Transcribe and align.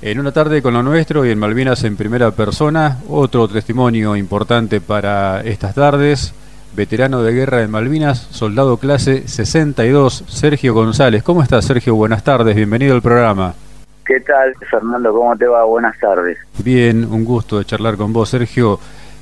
En 0.00 0.20
una 0.20 0.30
tarde 0.32 0.62
con 0.62 0.74
lo 0.74 0.82
nuestro 0.82 1.24
y 1.26 1.30
en 1.30 1.38
Malvinas 1.38 1.82
en 1.84 1.96
primera 1.96 2.30
persona, 2.30 2.98
otro 3.08 3.48
testimonio 3.48 4.14
importante 4.14 4.80
para 4.80 5.40
estas 5.40 5.74
tardes, 5.74 6.32
veterano 6.76 7.22
de 7.22 7.32
guerra 7.32 7.62
en 7.62 7.70
Malvinas, 7.70 8.28
soldado 8.30 8.76
clase 8.76 9.26
62, 9.26 10.24
Sergio 10.28 10.72
González. 10.72 11.24
¿Cómo 11.24 11.42
estás, 11.42 11.64
Sergio? 11.64 11.96
Buenas 11.96 12.22
tardes, 12.22 12.54
bienvenido 12.54 12.94
al 12.94 13.02
programa. 13.02 13.54
¿Qué 14.06 14.20
tal, 14.20 14.54
Fernando? 14.70 15.12
¿Cómo 15.12 15.36
te 15.36 15.46
va? 15.46 15.64
Buenas 15.64 15.98
tardes. 15.98 16.38
Bien, 16.62 17.04
un 17.04 17.24
gusto 17.24 17.58
de 17.58 17.64
charlar 17.64 17.96
con 17.96 18.12
vos, 18.12 18.28
Sergio. 18.30 18.78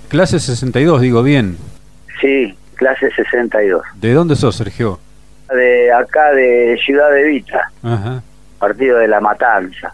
Clase 0.09 0.39
62, 0.39 1.01
digo 1.01 1.23
bien. 1.23 1.57
Sí, 2.21 2.55
clase 2.75 3.11
62. 3.13 3.83
¿De 3.97 4.13
dónde 4.13 4.37
sos, 4.37 4.55
Sergio? 4.55 5.01
De 5.53 5.91
acá, 5.91 6.33
de 6.33 6.79
Ciudad 6.85 7.11
de 7.13 7.25
Vita, 7.25 7.71
Ajá. 7.83 8.23
partido 8.59 8.99
de 8.99 9.09
La 9.09 9.21
Matanza. 9.21 9.93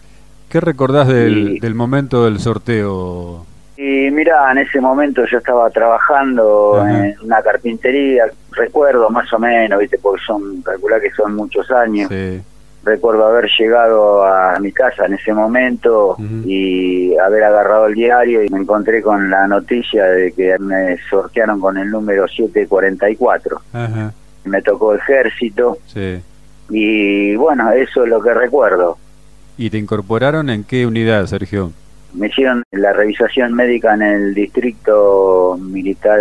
¿Qué 0.53 0.59
recordás 0.59 1.07
del, 1.07 1.55
Y- 1.55 1.59
del 1.59 1.73
momento 1.73 2.25
del 2.25 2.37
sorteo? 2.39 3.43
Y 3.75 4.11
mira, 4.11 4.51
en 4.51 4.59
ese 4.59 4.79
momento 4.79 5.25
yo 5.25 5.39
estaba 5.39 5.67
trabajando 5.71 6.75
Ajá. 6.79 7.07
en 7.07 7.15
una 7.23 7.41
carpintería, 7.41 8.25
recuerdo 8.51 9.09
más 9.09 9.33
o 9.33 9.39
menos, 9.39 9.79
viste, 9.79 9.97
porque 9.97 10.21
son, 10.27 10.61
calculá 10.61 10.99
que 10.99 11.09
son 11.09 11.35
muchos 11.35 11.71
años. 11.71 12.07
Sí. 12.07 12.39
Recuerdo 12.83 13.25
haber 13.25 13.49
llegado 13.57 14.23
a 14.23 14.59
mi 14.59 14.71
casa 14.71 15.07
en 15.07 15.13
ese 15.15 15.33
momento 15.33 16.17
y 16.45 17.17
haber 17.17 17.45
agarrado 17.45 17.87
el 17.87 17.95
diario 17.95 18.43
y 18.43 18.49
me 18.49 18.59
encontré 18.59 19.01
con 19.01 19.31
la 19.31 19.47
noticia 19.47 20.05
de 20.05 20.33
que 20.33 20.55
me 20.59 20.97
sortearon 21.09 21.59
con 21.59 21.79
el 21.79 21.89
número 21.89 22.27
744. 22.27 23.59
Ajá. 23.73 24.13
Me 24.45 24.61
tocó 24.61 24.93
ejército 24.93 25.79
Sí. 25.87 26.21
y 26.69 27.35
bueno, 27.37 27.71
eso 27.71 28.03
es 28.03 28.09
lo 28.09 28.21
que 28.21 28.33
recuerdo. 28.35 28.99
¿Y 29.57 29.69
te 29.69 29.77
incorporaron 29.77 30.49
en 30.49 30.63
qué 30.63 30.85
unidad, 30.85 31.25
Sergio? 31.27 31.71
Me 32.13 32.27
hicieron 32.27 32.63
la 32.71 32.93
revisación 32.93 33.53
médica 33.53 33.93
en 33.93 34.01
el 34.03 34.33
distrito 34.33 35.57
militar 35.59 36.19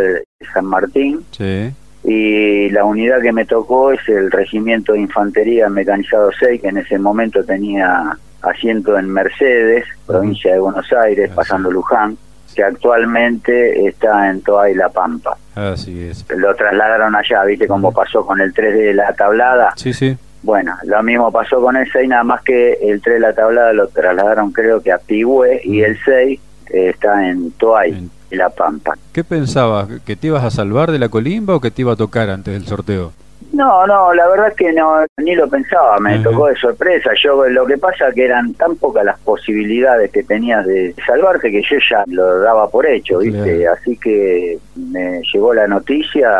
San 0.52 0.64
Martín 0.66 1.20
Sí. 1.32 1.70
y 2.04 2.70
la 2.70 2.84
unidad 2.84 3.20
que 3.20 3.32
me 3.32 3.44
tocó 3.44 3.92
es 3.92 4.00
el 4.08 4.30
Regimiento 4.30 4.92
de 4.94 5.00
Infantería 5.00 5.68
Mecanizado 5.68 6.30
6, 6.38 6.60
que 6.62 6.68
en 6.68 6.78
ese 6.78 6.98
momento 6.98 7.44
tenía 7.44 8.16
asiento 8.42 8.98
en 8.98 9.08
Mercedes, 9.10 9.84
provincia 10.06 10.52
de 10.54 10.58
Buenos 10.60 10.90
Aires, 10.92 11.26
Así. 11.26 11.36
pasando 11.36 11.70
Luján, 11.70 12.16
que 12.54 12.64
actualmente 12.64 13.86
está 13.86 14.30
en 14.30 14.40
Toa 14.42 14.70
y 14.70 14.74
La 14.74 14.88
Pampa. 14.88 15.36
Así 15.54 16.02
es. 16.02 16.24
Lo 16.36 16.54
trasladaron 16.54 17.14
allá, 17.14 17.44
¿viste 17.44 17.66
cómo 17.68 17.88
Ujú. 17.88 17.96
pasó 17.98 18.26
con 18.26 18.40
el 18.40 18.52
3 18.52 18.74
de 18.74 18.94
la 18.94 19.12
tablada? 19.12 19.72
Sí, 19.76 19.92
sí. 19.92 20.16
Bueno, 20.42 20.74
lo 20.84 21.02
mismo 21.02 21.30
pasó 21.30 21.60
con 21.60 21.76
el 21.76 21.90
6, 21.90 22.08
nada 22.08 22.24
más 22.24 22.42
que 22.42 22.72
el 22.82 23.00
3 23.00 23.14
de 23.14 23.20
la 23.20 23.32
tablada 23.32 23.72
lo 23.72 23.86
trasladaron 23.88 24.50
creo 24.52 24.80
que 24.82 24.90
a 24.92 24.98
Pigüé 24.98 25.60
y 25.64 25.82
el 25.82 25.96
6 26.04 26.40
eh, 26.70 26.88
está 26.90 27.28
en 27.28 27.52
Toay 27.52 27.90
En- 27.92 28.10
y 28.30 28.36
La 28.36 28.48
Pampa. 28.50 28.94
¿Qué 29.12 29.22
pensabas? 29.24 29.88
¿Que 30.06 30.16
te 30.16 30.28
ibas 30.28 30.42
a 30.42 30.50
salvar 30.50 30.90
de 30.90 30.98
la 30.98 31.08
colimba 31.10 31.54
o 31.54 31.60
que 31.60 31.70
te 31.70 31.82
iba 31.82 31.92
a 31.92 31.96
tocar 31.96 32.30
antes 32.30 32.54
del 32.54 32.66
sorteo? 32.66 33.12
No, 33.52 33.86
no, 33.86 34.14
la 34.14 34.26
verdad 34.28 34.48
es 34.48 34.54
que 34.54 34.72
no, 34.72 35.04
ni 35.18 35.34
lo 35.34 35.46
pensaba, 35.48 35.98
me 35.98 36.14
Ajá. 36.14 36.22
tocó 36.22 36.46
de 36.46 36.56
sorpresa. 36.56 37.10
Yo 37.22 37.46
lo 37.50 37.66
que 37.66 37.76
pasa 37.76 38.06
que 38.14 38.24
eran 38.24 38.54
tan 38.54 38.76
pocas 38.76 39.04
las 39.04 39.18
posibilidades 39.20 40.10
que 40.10 40.22
tenías 40.22 40.64
de 40.66 40.94
salvarte 41.06 41.50
que 41.50 41.60
yo 41.60 41.76
ya 41.90 42.02
lo 42.06 42.38
daba 42.40 42.70
por 42.70 42.86
hecho, 42.86 43.18
¿viste? 43.18 43.58
Claro. 43.58 43.76
Así 43.78 43.96
que 43.98 44.58
me 44.76 45.20
llegó 45.30 45.52
la 45.52 45.66
noticia, 45.66 46.30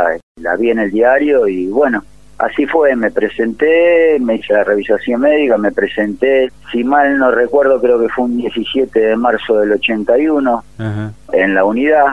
la 0.41 0.57
vi 0.57 0.71
en 0.71 0.79
el 0.79 0.91
diario 0.91 1.47
y 1.47 1.67
bueno, 1.67 2.03
así 2.43 2.67
fue, 2.67 2.95
me 2.97 3.11
presenté, 3.11 4.19
me 4.21 4.35
hice 4.37 4.53
la 4.53 4.65
revisación 4.65 5.21
médica, 5.21 5.57
me 5.57 5.71
presenté, 5.73 6.51
si 6.71 6.83
mal 6.83 7.17
no 7.19 7.31
recuerdo 7.31 7.81
creo 7.81 8.01
que 8.01 8.09
fue 8.09 8.25
un 8.25 8.37
17 8.37 8.99
de 8.99 9.17
marzo 9.17 9.59
del 9.59 9.73
81 9.73 10.65
Ajá. 10.79 11.13
en 11.33 11.55
la 11.55 11.65
unidad, 11.65 12.07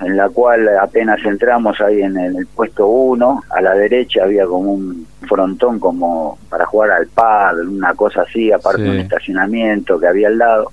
en 0.00 0.16
la 0.16 0.28
cual 0.30 0.68
apenas 0.78 1.22
entramos 1.24 1.80
ahí 1.80 2.00
en 2.02 2.16
el 2.16 2.46
puesto 2.46 2.86
1, 2.86 3.42
a 3.50 3.60
la 3.60 3.74
derecha 3.74 4.24
había 4.24 4.46
como 4.46 4.72
un 4.72 5.06
frontón 5.28 5.78
como 5.78 6.38
para 6.48 6.64
jugar 6.66 6.92
al 6.92 7.06
pad, 7.08 7.58
una 7.60 7.94
cosa 7.94 8.22
así, 8.22 8.50
aparte 8.52 8.82
Sí. 8.82 8.88
un 8.88 8.96
estacionamiento 8.98 10.00
que 10.00 10.06
había 10.06 10.28
al 10.28 10.38
lado. 10.38 10.72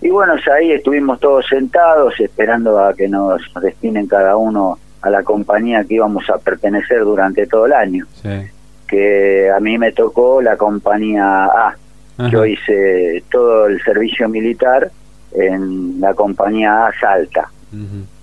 Y 0.00 0.10
bueno, 0.10 0.34
ahí 0.54 0.72
estuvimos 0.72 1.18
todos 1.18 1.46
sentados 1.48 2.14
esperando 2.20 2.78
a 2.78 2.94
que 2.94 3.08
nos 3.08 3.40
destinen 3.62 4.06
cada 4.06 4.36
uno 4.36 4.78
a 5.04 5.10
la 5.10 5.22
compañía 5.22 5.84
que 5.84 5.94
íbamos 5.94 6.28
a 6.30 6.38
pertenecer 6.38 7.00
durante 7.00 7.46
todo 7.46 7.66
el 7.66 7.72
año, 7.74 8.06
Sí. 8.22 8.30
que 8.88 9.50
a 9.50 9.60
mí 9.60 9.76
me 9.78 9.92
tocó 9.92 10.40
la 10.40 10.56
compañía 10.56 11.44
A. 11.44 11.76
Ajá. 12.16 12.28
Yo 12.30 12.46
hice 12.46 13.22
todo 13.30 13.66
el 13.66 13.82
servicio 13.82 14.28
militar 14.28 14.90
en 15.32 16.00
la 16.00 16.14
compañía 16.14 16.86
A 16.86 16.92
Salta. 17.00 17.50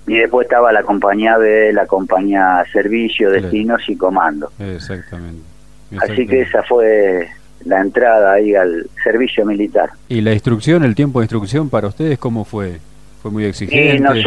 Y 0.08 0.16
después 0.18 0.46
estaba 0.46 0.72
la 0.72 0.82
compañía 0.84 1.38
B, 1.38 1.72
la 1.74 1.86
compañía 1.86 2.64
Servicio. 2.72 3.30
Destinos 3.32 3.82
y 3.88 3.96
Comando. 3.98 4.50
Exactamente. 4.60 5.42
Así 6.00 6.26
que 6.26 6.42
esa 6.42 6.64
fue 6.64 7.28
la 7.66 7.82
entrada 7.82 8.32
ahí 8.34 8.56
al 8.56 8.90
servicio 9.04 9.46
militar. 9.46 9.90
¿Y 10.08 10.22
la 10.22 10.32
instrucción, 10.34 10.84
el 10.86 10.96
tiempo 10.96 11.20
de 11.20 11.26
instrucción 11.26 11.70
para 11.70 11.88
ustedes 11.90 12.18
cómo 12.18 12.46
fue? 12.46 12.80
¿Fue 13.22 13.30
muy 13.30 13.44
Y, 13.44 13.48
exigente? 13.48 14.00
nos- 14.00 14.26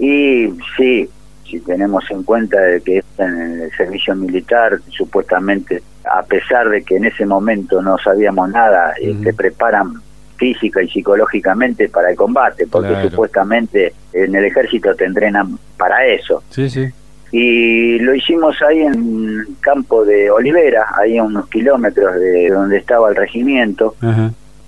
y 0.00 0.50
sí, 0.76 1.08
si 1.54 1.60
tenemos 1.60 2.04
en 2.10 2.22
cuenta 2.24 2.60
de 2.60 2.80
que 2.80 3.02
en 3.18 3.60
el 3.62 3.70
servicio 3.76 4.14
militar, 4.16 4.78
supuestamente, 4.88 5.82
a 6.04 6.22
pesar 6.24 6.68
de 6.68 6.82
que 6.82 6.96
en 6.96 7.04
ese 7.04 7.24
momento 7.26 7.80
no 7.80 7.96
sabíamos 7.98 8.50
nada, 8.50 8.92
eh, 9.00 9.12
Ujú. 9.12 9.22
te 9.22 9.32
preparan 9.34 9.94
física 10.36 10.82
y 10.82 10.88
psicológicamente 10.88 11.88
para 11.88 12.10
el 12.10 12.16
combate, 12.16 12.66
porque 12.66 12.88
Claro. 12.88 13.10
supuestamente 13.10 13.94
en 14.12 14.34
el 14.34 14.44
ejército 14.46 14.94
te 14.96 15.04
entrenan 15.04 15.56
para 15.78 16.04
eso. 16.06 16.42
Sí, 16.50 16.68
sí. 16.68 16.88
y 17.36 17.98
lo 17.98 18.14
hicimos 18.14 18.62
ahí 18.62 18.80
en 18.82 19.56
campo 19.60 20.04
de 20.04 20.30
Olivera, 20.30 20.86
ahí 20.96 21.18
a 21.18 21.24
unos 21.24 21.48
kilómetros 21.48 22.14
de 22.14 22.48
donde 22.48 22.76
estaba 22.78 23.08
el 23.10 23.16
regimiento, 23.16 23.96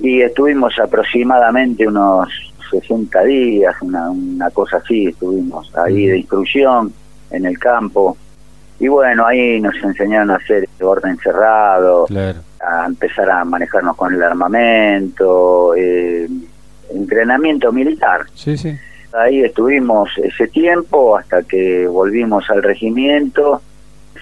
y 0.01 0.21
estuvimos 0.23 0.77
aproximadamente 0.81 1.87
unos 1.87 2.29
60 2.71 3.23
días, 3.25 3.75
una, 3.83 4.11
una 4.11 4.51
cosa 4.51 4.79
así, 4.79 5.07
estuvimos 5.07 5.73
ahí 5.77 6.07
de 6.07 6.19
instrucción 6.19 6.93
en 7.31 7.47
el 7.47 7.59
campo, 7.59 8.17
y 8.79 8.89
bueno, 8.89 9.27
ahí 9.27 9.61
nos 9.61 9.75
enseñaron 9.83 10.31
a 10.31 10.37
hacer 10.37 10.69
orden 10.81 11.17
cerrado, 11.19 12.05
Claro. 12.07 12.41
a 12.61 12.87
empezar 12.87 13.31
a 13.31 13.45
manejarnos 13.45 13.97
con 13.97 14.13
el 14.15 14.23
armamento, 14.23 15.75
eh, 15.75 16.29
entrenamiento 16.95 17.73
militar. 17.73 18.27
Sí, 18.35 18.57
sí. 18.57 18.77
Ahí 19.13 19.41
estuvimos 19.43 20.11
ese 20.23 20.47
tiempo 20.49 21.17
hasta 21.17 21.43
que 21.43 21.87
volvimos 21.87 22.51
al 22.51 22.63
regimiento, 22.63 23.63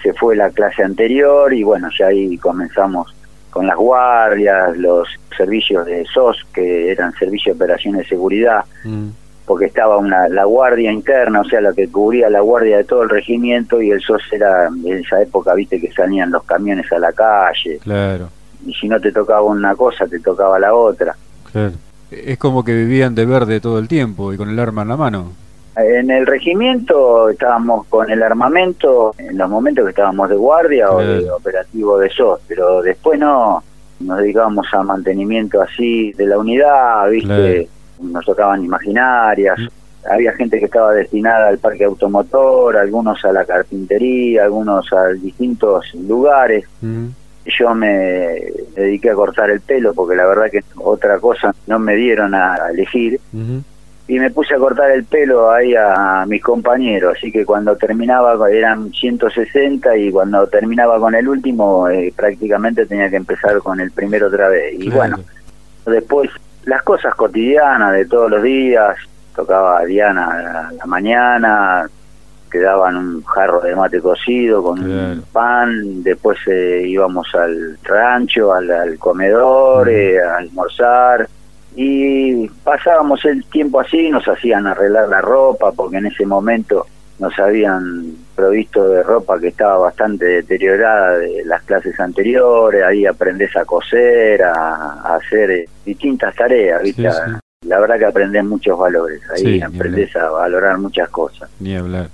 se 0.01 0.13
fue 0.13 0.35
la 0.35 0.49
clase 0.51 0.83
anterior 0.83 1.53
y 1.53 1.63
bueno, 1.63 1.89
ya 1.97 2.07
ahí 2.07 2.37
comenzamos 2.37 3.13
con 3.55 3.67
las 3.67 3.77
guardias, 3.77 4.75
los 4.77 5.07
servicios 5.37 5.85
de 5.85 6.03
SOS, 6.13 6.45
que 6.53 6.91
eran 6.91 7.13
servicios 7.13 7.57
de 7.57 7.63
operaciones 7.63 8.01
de 8.01 8.07
seguridad, 8.09 8.65
Mm. 8.83 9.07
porque 9.45 9.67
estaba 9.67 9.95
una, 9.97 10.27
la 10.27 10.43
guardia 10.43 10.91
interna, 10.91 11.39
o 11.39 11.45
sea, 11.45 11.61
la 11.61 11.71
que 11.71 11.87
cubría 11.87 12.29
la 12.29 12.41
guardia 12.41 12.75
de 12.75 12.83
todo 12.83 13.03
el 13.03 13.09
regimiento 13.09 13.81
y 13.81 13.91
el 13.91 14.01
SOS 14.01 14.23
era 14.33 14.67
en 14.67 14.97
esa 14.97 15.21
época, 15.21 15.53
viste 15.53 15.79
que 15.79 15.89
salían 15.93 16.31
los 16.31 16.43
camiones 16.43 16.91
a 16.91 16.99
la 16.99 17.13
calle 17.13 17.79
Claro. 17.81 18.27
y 18.65 18.73
si 18.73 18.89
no 18.89 18.99
te 18.99 19.13
tocaba 19.13 19.43
una 19.43 19.73
cosa, 19.73 20.05
te 20.05 20.19
tocaba 20.19 20.59
la 20.59 20.73
otra. 20.73 21.15
Claro. 21.53 21.71
Es 22.11 22.37
como 22.37 22.65
que 22.65 22.73
vivían 22.75 23.15
de 23.15 23.25
verde 23.25 23.61
todo 23.61 23.79
el 23.79 23.87
tiempo 23.87 24.33
y 24.33 24.37
con 24.37 24.49
el 24.49 24.59
arma 24.59 24.81
en 24.81 24.89
la 24.89 24.97
mano. 24.97 25.31
En 25.77 26.09
el 26.09 26.25
regimiento 26.25 27.29
estábamos 27.29 27.85
con 27.87 28.09
el 28.09 28.23
armamento 28.23 29.13
en 29.17 29.37
los 29.37 29.49
momentos 29.49 29.83
que 29.83 29.89
estábamos 29.89 30.29
de 30.29 30.35
guardia 30.35 30.89
o 30.91 30.99
de 30.99 31.29
operativo 31.29 31.99
de 31.99 32.09
SOS, 32.09 32.39
pero 32.47 32.81
después 32.81 33.19
no, 33.19 33.61
nos 33.99 34.17
dedicábamos 34.19 34.67
a 34.73 34.83
mantenimiento 34.83 35.61
así 35.61 36.13
de 36.13 36.27
la 36.27 36.37
unidad, 36.37 37.09
¿viste? 37.09 37.67
Nos 38.01 38.25
tocaban 38.25 38.63
imaginarias, 38.63 39.59
Mm. 39.59 40.11
había 40.11 40.33
gente 40.33 40.59
que 40.59 40.65
estaba 40.65 40.93
destinada 40.93 41.47
al 41.49 41.57
parque 41.57 41.83
automotor, 41.83 42.77
algunos 42.77 43.23
a 43.25 43.31
la 43.31 43.43
carpintería, 43.43 44.45
algunos 44.45 44.91
a 44.93 45.07
distintos 45.09 45.93
lugares. 45.95 46.65
Mm. 46.81 47.07
Yo 47.47 47.75
me 47.75 48.41
dediqué 48.75 49.11
a 49.11 49.15
cortar 49.15 49.49
el 49.49 49.61
pelo 49.61 49.93
porque 49.93 50.15
la 50.15 50.25
verdad 50.25 50.49
que 50.51 50.63
otra 50.77 51.19
cosa 51.19 51.53
no 51.67 51.79
me 51.79 51.95
dieron 51.95 52.33
a 52.33 52.57
elegir. 52.71 53.19
Y 54.07 54.19
me 54.19 54.29
puse 54.29 54.53
a 54.53 54.57
cortar 54.59 54.91
el 54.91 55.03
pelo 55.05 55.51
ahí 55.51 55.73
a, 55.75 56.25
mis 56.27 56.41
compañeros, 56.43 57.15
así 57.17 57.31
que 57.31 57.43
cuando 57.45 57.75
terminaba 57.75 58.37
eran 58.51 58.91
160 58.91 59.97
y 59.97 60.11
cuando 60.11 60.45
terminaba 60.47 60.99
con 60.99 61.15
el 61.15 61.27
último 61.27 61.89
eh, 61.89 62.13
prácticamente 62.15 62.85
tenía 62.85 63.09
que 63.09 63.15
empezar 63.15 63.57
con 63.59 63.79
el 63.79 63.91
primero 63.91 64.27
otra 64.27 64.49
vez. 64.49 64.73
Y 64.75 64.89
Claro. 64.89 64.95
bueno, 64.97 65.19
después 65.87 66.29
las 66.65 66.83
cosas 66.83 67.15
cotidianas 67.15 67.93
de 67.93 68.05
todos 68.05 68.29
los 68.29 68.43
días, 68.43 68.95
tocaba 69.35 69.79
a 69.79 69.85
Diana 69.85 70.67
a 70.69 70.71
la 70.71 70.85
mañana, 70.85 71.89
quedaban 72.51 72.95
un 72.95 73.23
jarro 73.23 73.59
de 73.61 73.75
mate 73.75 73.99
cocido 74.01 74.63
con 74.63 74.77
Claro. 74.77 75.13
un 75.13 75.21
pan, 75.31 76.03
después 76.03 76.37
eh, 76.47 76.83
íbamos 76.85 77.27
al 77.33 77.77
rancho, 77.83 78.53
al, 78.53 78.69
al 78.71 78.97
comedor, 78.99 79.89
eh, 79.89 80.21
a 80.21 80.37
almorzar, 80.37 81.27
Y 81.75 82.47
pasábamos 82.63 83.23
el 83.25 83.45
tiempo 83.45 83.79
así, 83.79 84.09
nos 84.09 84.25
hacían 84.27 84.65
arreglar 84.65 85.09
la 85.09 85.21
ropa, 85.21 85.71
porque 85.71 85.97
en 85.97 86.05
ese 86.07 86.25
momento 86.25 86.85
nos 87.19 87.37
habían 87.39 88.13
provisto 88.35 88.87
de 88.89 89.03
ropa 89.03 89.39
que 89.39 89.47
estaba 89.47 89.77
bastante 89.77 90.25
deteriorada 90.25 91.17
de 91.17 91.43
las 91.45 91.63
clases 91.63 91.97
anteriores, 91.99 92.83
ahí 92.83 93.05
aprendes 93.05 93.55
a 93.55 93.63
coser, 93.65 94.43
a, 94.43 95.15
hacer 95.15 95.51
eh, 95.51 95.69
distintas 95.85 96.35
tareas, 96.35 96.81
¿viste? 96.83 97.09
La 97.65 97.79
verdad 97.79 97.97
que 97.97 98.05
aprendes 98.05 98.43
muchos 98.43 98.77
valores, 98.77 99.21
ahí 99.31 99.61
aprendes 99.61 100.15
a 100.15 100.29
valorar 100.29 100.77
muchas 100.77 101.09
cosas. 101.09 101.49
Ni 101.59 101.75
hablar. 101.75 102.09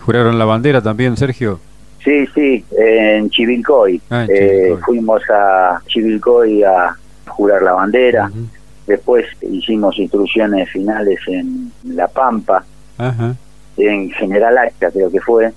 ¿Juraron 0.00 0.38
la 0.38 0.44
bandera 0.44 0.80
también, 0.80 1.16
Sergio? 1.16 1.60
Sí, 2.02 2.26
sí, 2.34 2.64
en 2.76 3.30
Chivilcoy. 3.30 4.00
Ah, 4.10 4.26
eh, 4.28 4.76
fuimos 4.84 5.22
a 5.30 5.80
Chivilcoy 5.86 6.62
a 6.62 6.94
jurar 7.26 7.62
la 7.62 7.72
bandera. 7.72 8.30
Después 8.86 9.26
hicimos 9.42 9.98
instrucciones 9.98 10.70
finales 10.70 11.18
en 11.26 11.72
La 11.84 12.08
Pampa. 12.08 12.64
En 13.76 14.10
General 14.10 14.56
Acta 14.58 14.90
creo 14.90 15.10
que 15.10 15.20
fue, 15.20 15.52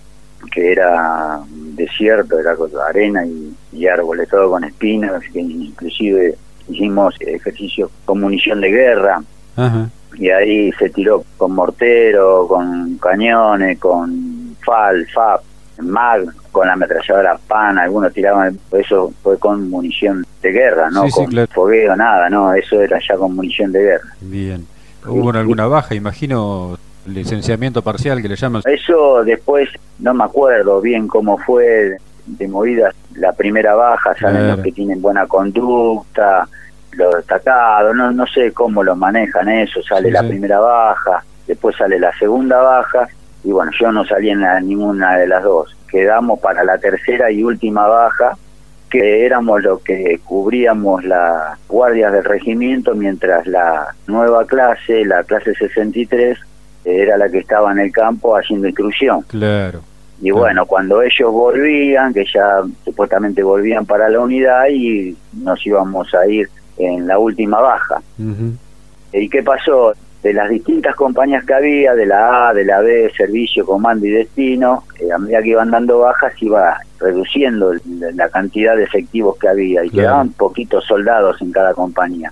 que 0.52 0.72
era 0.72 1.40
desierto, 1.76 2.40
era 2.40 2.56
con 2.56 2.72
arena 2.88 3.24
y, 3.26 3.88
árboles, 3.88 4.30
todo 4.30 4.52
con 4.52 4.64
espinas, 4.64 5.22
que 5.32 5.42
inclusive 5.42 6.36
hicimos 6.68 7.16
ejercicios 7.20 7.92
con 8.06 8.22
munición 8.22 8.62
de 8.62 8.72
guerra. 8.72 9.22
Y 10.16 10.30
ahí 10.30 10.72
se 10.74 10.90
tiró 10.90 11.24
con 11.38 11.54
mortero, 11.54 12.48
con 12.48 12.98
cañones, 12.98 13.78
con 13.78 14.56
FAL, 14.66 15.06
FAP, 15.14 15.42
MAG, 15.82 16.22
con 16.58 16.66
la 16.66 16.74
ametralladora 16.74 17.38
PAN, 17.48 17.78
algunos 17.78 18.12
tiraban, 18.12 18.58
eso 18.72 19.14
fue 19.22 19.38
con 19.38 19.70
munición 19.70 20.26
de 20.42 20.52
guerra, 20.52 20.90
no 20.90 21.08
con 21.10 21.30
fogueo, 21.50 21.96
nada, 21.96 22.32
no, 22.32 22.52
eso 22.52 22.82
era 22.82 22.98
ya 23.08 23.16
con 23.16 23.36
munición 23.36 23.72
de 23.72 23.84
guerra. 23.84 24.10
Bien. 24.22 24.66
¿Hubo 25.06 25.30
alguna 25.30 25.68
baja, 25.68 25.94
imagino, 25.94 26.80
licenciamiento 27.06 27.84
parcial 27.84 28.24
que 28.24 28.28
le 28.28 28.36
llaman? 28.36 28.64
Eso 28.66 29.24
después, 29.24 29.70
no 30.00 30.16
me 30.16 30.24
acuerdo 30.24 30.82
bien 30.82 31.08
cómo 31.08 31.38
fue 31.38 31.98
de 32.26 32.48
movida 32.48 32.92
la 33.14 33.34
primera 33.34 33.76
baja, 33.76 34.16
salen 34.20 34.48
los 34.48 34.60
que 34.62 34.72
tienen 34.72 35.00
buena 35.00 35.28
conducta, 35.28 36.48
los 36.94 37.18
destacados, 37.18 37.96
no, 37.96 38.12
no 38.12 38.26
sé 38.26 38.52
cómo 38.52 38.84
lo 38.84 38.96
manejan 38.96 39.48
eso, 39.48 39.80
sale 39.84 40.10
la 40.10 40.24
primera 40.24 40.60
baja, 40.60 41.24
después 41.46 41.76
sale 41.76 42.00
la 42.00 42.12
segunda 42.18 42.60
baja, 42.60 43.08
y 43.48 43.52
bueno, 43.54 43.72
yo 43.80 43.94
no 43.94 44.04
salí 44.04 44.30
en 44.30 44.42
ninguna 44.68 45.16
de 45.16 45.26
las 45.26 45.42
dos, 45.42 45.74
quedamos 45.90 46.38
para 46.42 46.66
la 46.66 46.78
tercera 46.80 47.32
y 47.32 47.46
última 47.46 47.88
baja, 47.88 48.38
que 48.90 49.26
éramos 49.26 49.64
los 49.64 49.82
que 49.84 50.20
cubríamos 50.26 51.06
las 51.06 51.58
guardias 51.70 52.12
del 52.12 52.26
regimiento, 52.26 52.94
mientras 52.94 53.48
la 53.48 53.96
nueva 54.06 54.46
clase, 54.46 55.06
la 55.06 55.24
clase 55.24 55.54
63, 55.54 56.38
era 56.84 57.16
la 57.16 57.30
que 57.30 57.38
estaba 57.38 57.72
en 57.72 57.80
el 57.80 57.92
campo 57.94 58.36
haciendo 58.36 58.68
instrucción. 58.68 59.22
Claro. 59.22 59.80
Y 60.22 60.32
bueno, 60.32 60.66
cuando 60.66 61.02
ellos 61.02 61.32
volvían, 61.32 62.14
que 62.14 62.26
ya 62.26 62.64
supuestamente 62.84 63.44
volvían 63.44 63.86
para 63.86 64.10
la 64.10 64.20
unidad 64.20 64.66
y 64.70 65.16
nos 65.42 65.66
íbamos 65.66 66.14
a 66.14 66.28
ir 66.28 66.50
en 66.78 67.08
la 67.08 67.18
última 67.18 67.62
baja. 67.62 68.02
¿Y 69.14 69.30
qué 69.30 69.42
pasó? 69.42 69.94
De 70.24 70.34
las 70.34 70.50
distintas 70.50 70.96
compañías 70.96 71.46
que 71.46 71.54
había, 71.54 71.94
de 71.94 72.06
la 72.06 72.50
A, 72.50 72.54
de 72.54 72.66
la 72.66 72.82
B, 72.82 73.12
servicio, 73.16 73.66
comando 73.66 74.06
y 74.06 74.10
destino, 74.10 74.84
eh, 75.00 75.12
a 75.12 75.18
medida 75.18 75.42
que 75.42 75.50
iban 75.50 75.72
dando 75.72 76.00
bajas 76.00 76.34
iba 76.42 76.78
reduciendo 77.00 77.74
la 78.16 78.28
cantidad 78.30 78.76
de 78.76 78.84
efectivos 78.84 79.38
que 79.38 79.48
había 79.48 79.86
y 79.86 79.90
quedaban 79.90 80.30
poquitos 80.32 80.84
soldados 80.86 81.42
en 81.42 81.52
cada 81.52 81.74
compañía. 81.74 82.32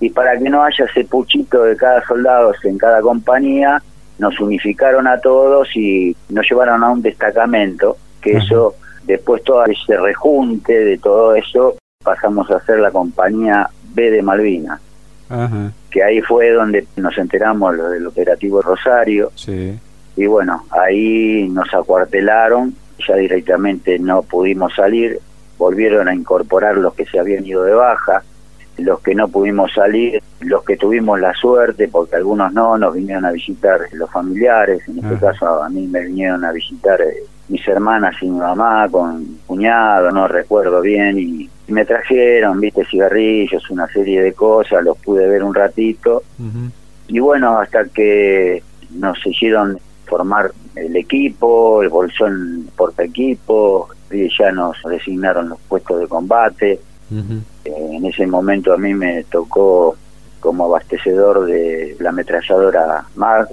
Y 0.00 0.10
para 0.10 0.38
que 0.38 0.48
no 0.48 0.62
haya 0.62 0.84
ese 0.84 1.04
puchito 1.04 1.64
de 1.64 1.76
cada 1.76 2.04
soldado 2.06 2.52
en 2.62 2.78
cada 2.78 3.00
compañía, 3.00 3.82
nos 4.18 4.38
unificaron 4.40 5.06
a 5.06 5.18
todos 5.18 5.74
y 5.74 6.16
nos 6.28 6.48
llevaron 6.48 6.82
a 6.84 6.90
un 6.90 7.02
destacamento, 7.02 7.96
que 8.20 8.36
eso, 8.36 8.74
después 9.04 9.42
todo 9.42 9.64
ese 9.64 9.96
rejunte 9.96 10.72
de 10.72 10.98
todo 10.98 11.34
eso, 11.34 11.76
pasamos 12.02 12.50
a 12.50 12.60
ser 12.60 12.78
la 12.78 12.90
compañía 12.90 13.68
B 13.94 14.10
de 14.10 14.22
Malvinas. 14.22 14.80
Que 15.90 16.02
ahí 16.02 16.20
fue 16.20 16.50
donde 16.50 16.86
nos 16.96 17.16
enteramos 17.18 17.76
del 17.90 18.06
operativo 18.06 18.62
Rosario. 18.62 19.32
Y 20.16 20.26
bueno, 20.26 20.64
ahí 20.70 21.48
nos 21.50 21.72
acuartelaron, 21.74 22.74
ya 23.06 23.16
directamente 23.16 23.98
no 23.98 24.22
pudimos 24.22 24.74
salir, 24.74 25.20
volvieron 25.58 26.08
a 26.08 26.14
incorporar 26.14 26.76
los 26.76 26.94
que 26.94 27.04
se 27.06 27.18
habían 27.18 27.44
ido 27.44 27.64
de 27.64 27.74
baja, 27.74 28.22
los 28.78 29.00
que 29.00 29.14
no 29.14 29.28
pudimos 29.28 29.72
salir, 29.72 30.22
los 30.40 30.64
que 30.64 30.76
tuvimos 30.76 31.20
la 31.20 31.32
suerte, 31.34 31.88
porque 31.88 32.16
algunos 32.16 32.52
no, 32.52 32.76
nos 32.78 32.94
vinieron 32.94 33.24
a 33.24 33.32
visitar 33.32 33.80
los 33.92 34.10
familiares, 34.10 34.86
en 34.88 34.98
este 34.98 35.18
caso 35.18 35.62
a 35.62 35.68
mí 35.68 35.86
me 35.86 36.04
vinieron 36.04 36.44
a 36.44 36.52
visitar 36.52 37.00
eh, 37.00 37.22
mis 37.48 37.66
hermanas 37.66 38.14
y 38.20 38.26
mi 38.28 38.38
mamá 38.38 38.88
con 38.90 39.38
cuñado, 39.46 40.10
no 40.10 40.28
recuerdo 40.28 40.80
bien, 40.80 41.18
y 41.18 41.50
me 41.68 41.84
trajeron, 41.84 42.60
viste, 42.60 42.84
cigarrillos, 42.84 43.70
una 43.70 43.88
serie 43.88 44.22
de 44.22 44.32
cosas, 44.32 44.84
los 44.84 44.96
pude 44.98 45.26
ver 45.28 45.42
un 45.42 45.54
ratito. 45.54 46.22
Y 47.08 47.18
bueno, 47.18 47.58
hasta 47.58 47.84
que 47.86 48.62
nos 48.90 49.24
hicieron 49.26 49.78
formar 50.06 50.52
el 50.74 50.96
equipo, 50.96 51.82
el 51.82 51.88
bolsón 51.88 52.68
porta 52.76 53.04
equipo, 53.04 53.88
y 54.10 54.28
ya 54.36 54.52
nos 54.52 54.76
designaron 54.88 55.48
los 55.48 55.58
puestos 55.68 56.00
de 56.00 56.06
combate. 56.06 56.80
en 57.10 58.04
ese 58.04 58.26
momento 58.26 58.72
a 58.72 58.78
mí 58.78 58.94
me 58.94 59.24
tocó 59.24 59.96
como 60.40 60.66
abastecedor 60.66 61.46
de 61.46 61.96
la 61.98 62.10
ametralladora 62.10 63.06
MAG, 63.16 63.48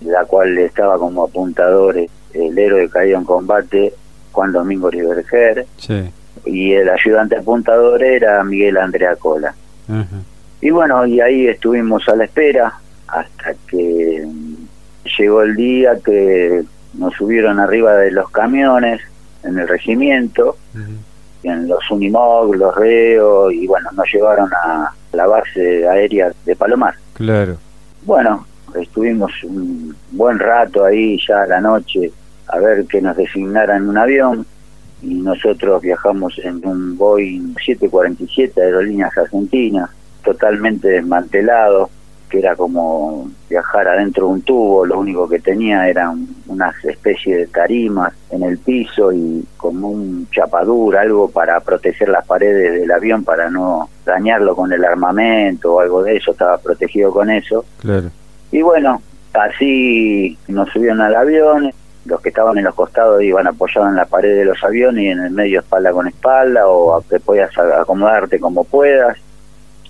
la 0.00 0.24
cual 0.24 0.56
estaba 0.58 0.98
como 0.98 1.24
apuntador 1.24 1.96
el 1.98 2.58
héroe 2.58 2.88
caído 2.88 3.18
en 3.18 3.24
combate 3.24 3.92
Juan 4.32 4.52
Domingo 4.52 4.90
Riverger. 4.90 5.66
Sí 5.76 6.10
y 6.48 6.72
el 6.72 6.88
ayudante 6.88 7.36
apuntador 7.36 8.02
era 8.02 8.42
Miguel 8.42 8.78
Andrea 8.78 9.16
Cola. 9.16 9.54
Y 10.60 10.70
bueno, 10.70 11.06
y 11.06 11.20
ahí 11.20 11.46
estuvimos 11.46 12.08
a 12.08 12.16
la 12.16 12.24
espera 12.24 12.72
hasta 13.06 13.54
que 13.68 14.26
llegó 15.18 15.42
el 15.42 15.54
día 15.54 15.96
que 16.04 16.64
nos 16.94 17.14
subieron 17.14 17.60
arriba 17.60 17.94
de 17.96 18.10
los 18.10 18.30
camiones 18.30 19.00
en 19.44 19.58
el 19.58 19.68
regimiento, 19.68 20.56
en 21.42 21.68
los 21.68 21.90
Unimog, 21.90 22.54
los 22.54 22.74
Reos, 22.74 23.52
y 23.52 23.66
bueno, 23.66 23.90
nos 23.92 24.06
llevaron 24.12 24.50
a 24.52 24.92
la 25.12 25.26
base 25.26 25.86
aérea 25.88 26.32
de 26.44 26.56
Palomar. 26.56 26.94
Claro. 27.14 27.56
Bueno, 28.02 28.46
estuvimos 28.74 29.32
un 29.44 29.94
buen 30.10 30.38
rato 30.38 30.84
ahí 30.84 31.18
ya 31.26 31.42
a 31.42 31.46
la 31.46 31.60
noche 31.60 32.10
a 32.48 32.58
ver 32.58 32.86
que 32.86 33.00
nos 33.00 33.16
designaran 33.16 33.88
un 33.88 33.98
avión 33.98 34.46
y 35.02 35.14
nosotros 35.14 35.82
viajamos 35.82 36.38
en 36.38 36.66
un 36.66 36.96
Boeing 36.96 37.54
747 37.64 38.60
Aerolíneas 38.60 39.16
Argentinas, 39.16 39.90
totalmente 40.22 40.88
desmantelado, 40.88 41.90
que 42.28 42.38
era 42.40 42.54
como 42.56 43.30
viajar 43.48 43.88
adentro 43.88 44.26
de 44.26 44.32
un 44.34 44.42
tubo, 44.42 44.84
lo 44.84 44.98
único 44.98 45.28
que 45.28 45.38
tenía 45.38 45.88
eran 45.88 46.26
unas 46.46 46.74
especies 46.84 47.38
de 47.38 47.46
tarimas 47.46 48.12
en 48.30 48.42
el 48.42 48.58
piso 48.58 49.12
y 49.12 49.44
como 49.56 49.88
un 49.88 50.28
chapadura, 50.30 51.00
algo 51.00 51.30
para 51.30 51.60
proteger 51.60 52.10
las 52.10 52.26
paredes 52.26 52.80
del 52.80 52.90
avión 52.90 53.24
para 53.24 53.50
no 53.50 53.88
dañarlo 54.04 54.54
con 54.54 54.72
el 54.72 54.84
armamento 54.84 55.74
o 55.74 55.80
algo 55.80 56.02
de 56.02 56.16
eso, 56.16 56.32
estaba 56.32 56.58
protegido 56.58 57.12
con 57.12 57.30
eso. 57.30 57.64
Claro. 57.78 58.10
Y 58.52 58.62
bueno, 58.62 59.02
así 59.32 60.36
nos 60.48 60.68
subieron 60.70 61.00
al 61.00 61.14
avión, 61.14 61.72
los 62.08 62.20
que 62.20 62.30
estaban 62.30 62.56
en 62.58 62.64
los 62.64 62.74
costados 62.74 63.22
iban 63.22 63.46
apoyados 63.46 63.90
en 63.90 63.96
la 63.96 64.06
pared 64.06 64.34
de 64.34 64.44
los 64.44 64.62
aviones 64.64 65.04
y 65.04 65.08
en 65.08 65.20
el 65.20 65.30
medio 65.30 65.60
espalda 65.60 65.92
con 65.92 66.08
espalda 66.08 66.66
o 66.66 67.00
te 67.02 67.20
podías 67.20 67.50
acomodarte 67.58 68.40
como 68.40 68.64
puedas. 68.64 69.18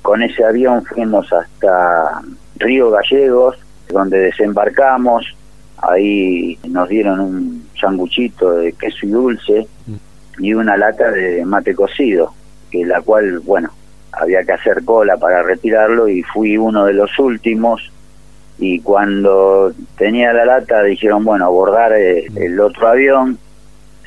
Con 0.03 0.23
ese 0.23 0.45
avión 0.45 0.85
fuimos 0.85 1.33
hasta 1.33 2.21
Río 2.57 2.91
Gallegos, 2.91 3.57
donde 3.89 4.19
desembarcamos. 4.19 5.37
Ahí 5.79 6.59
nos 6.69 6.89
dieron 6.89 7.21
un 7.21 7.69
sanguchito 7.81 8.53
de 8.53 8.73
queso 8.73 9.07
y 9.07 9.11
dulce 9.11 9.69
y 10.39 10.55
una 10.55 10.77
lata 10.77 11.11
de 11.11 11.45
mate 11.45 11.75
cocido, 11.75 12.33
que 12.71 12.85
la 12.85 13.01
cual, 13.01 13.39
bueno, 13.41 13.71
había 14.13 14.43
que 14.43 14.53
hacer 14.53 14.85
cola 14.85 15.17
para 15.17 15.43
retirarlo 15.43 16.09
y 16.09 16.23
fui 16.23 16.57
uno 16.57 16.85
de 16.85 16.95
los 16.95 17.17
últimos 17.19 17.93
y 18.59 18.81
cuando 18.81 19.73
tenía 19.97 20.33
la 20.33 20.45
lata 20.45 20.83
dijeron, 20.83 21.25
bueno, 21.25 21.47
abordar 21.47 21.93
eh, 21.93 22.27
el, 22.35 22.59
otro 22.59 22.89
avión, 22.89 23.39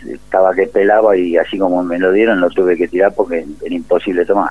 estaba 0.05 0.53
que 0.53 0.67
pelaba 0.67 1.15
y 1.15 1.37
así 1.37 1.57
como 1.57 1.83
me 1.83 1.99
lo 1.99 2.11
dieron 2.11 2.41
lo 2.41 2.49
tuve 2.49 2.75
que 2.75 2.87
tirar 2.87 3.13
porque 3.13 3.45
era 3.63 3.75
imposible 3.75 4.25
tomar. 4.25 4.49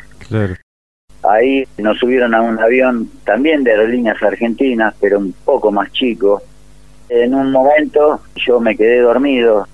Ahí 1.23 1.67
nos 1.77 1.99
subieron 1.99 2.35
a 2.35 2.41
un 2.41 2.59
avión 2.59 3.11
también 3.25 3.63
de 3.63 3.73
aerolíneas 3.73 4.23
argentinas, 4.23 4.95
pero 5.01 5.19
un 5.19 5.35
poco 5.45 5.71
más 5.71 5.93
chico. 5.93 6.43
En 7.11 7.35
un 7.35 7.53
momento 7.53 8.21
yo 8.37 8.59
me 8.59 8.77
quedé 8.77 9.01
dormido, 9.01 9.67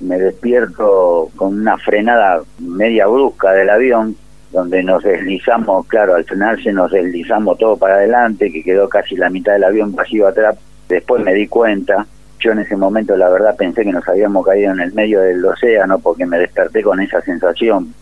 me 0.00 0.18
despierto 0.18 1.30
con 1.36 1.60
una 1.60 1.78
frenada 1.78 2.42
media 2.58 3.06
brusca 3.06 3.52
del 3.52 3.70
avión 3.70 4.16
donde 4.52 4.82
nos 4.82 5.02
deslizamos, 5.02 5.86
claro, 5.86 6.14
al 6.14 6.24
frenarse 6.24 6.72
nos 6.72 6.92
deslizamos 6.92 7.58
todo 7.58 7.76
para 7.76 7.94
adelante, 7.94 8.52
que 8.52 8.62
quedó 8.62 8.88
casi 8.88 9.16
la 9.16 9.30
mitad 9.30 9.54
del 9.54 9.64
avión 9.64 9.94
vacío 9.94 10.28
atrás. 10.28 10.56
Después 10.88 11.24
me 11.24 11.32
di 11.32 11.48
cuenta, 11.48 12.06
yo 12.38 12.52
en 12.52 12.58
ese 12.58 12.76
momento 12.76 13.16
la 13.16 13.30
verdad 13.30 13.56
pensé 13.56 13.82
que 13.82 13.92
nos 13.92 14.06
habíamos 14.06 14.44
caído 14.44 14.72
en 14.72 14.80
el 14.80 14.92
medio 14.92 15.20
del 15.20 15.44
océano 15.44 15.98
porque 15.98 16.26
me 16.26 16.38
desperté 16.38 16.82
con 16.82 17.00
esa 17.00 17.22
sensación. 17.22 17.94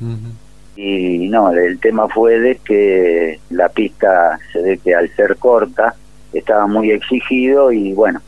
Y 0.76 1.28
no, 1.28 1.52
el 1.52 1.78
tema 1.78 2.08
fue 2.08 2.40
de 2.40 2.56
que 2.56 3.38
la 3.50 3.68
pista 3.68 4.38
se 4.52 4.62
ve 4.62 4.78
que 4.78 4.94
al 4.94 5.08
ser 5.14 5.36
corta 5.36 5.94
estaba 6.32 6.66
muy 6.66 6.90
exigido 6.90 7.70
y 7.70 7.92
bueno, 7.92 8.20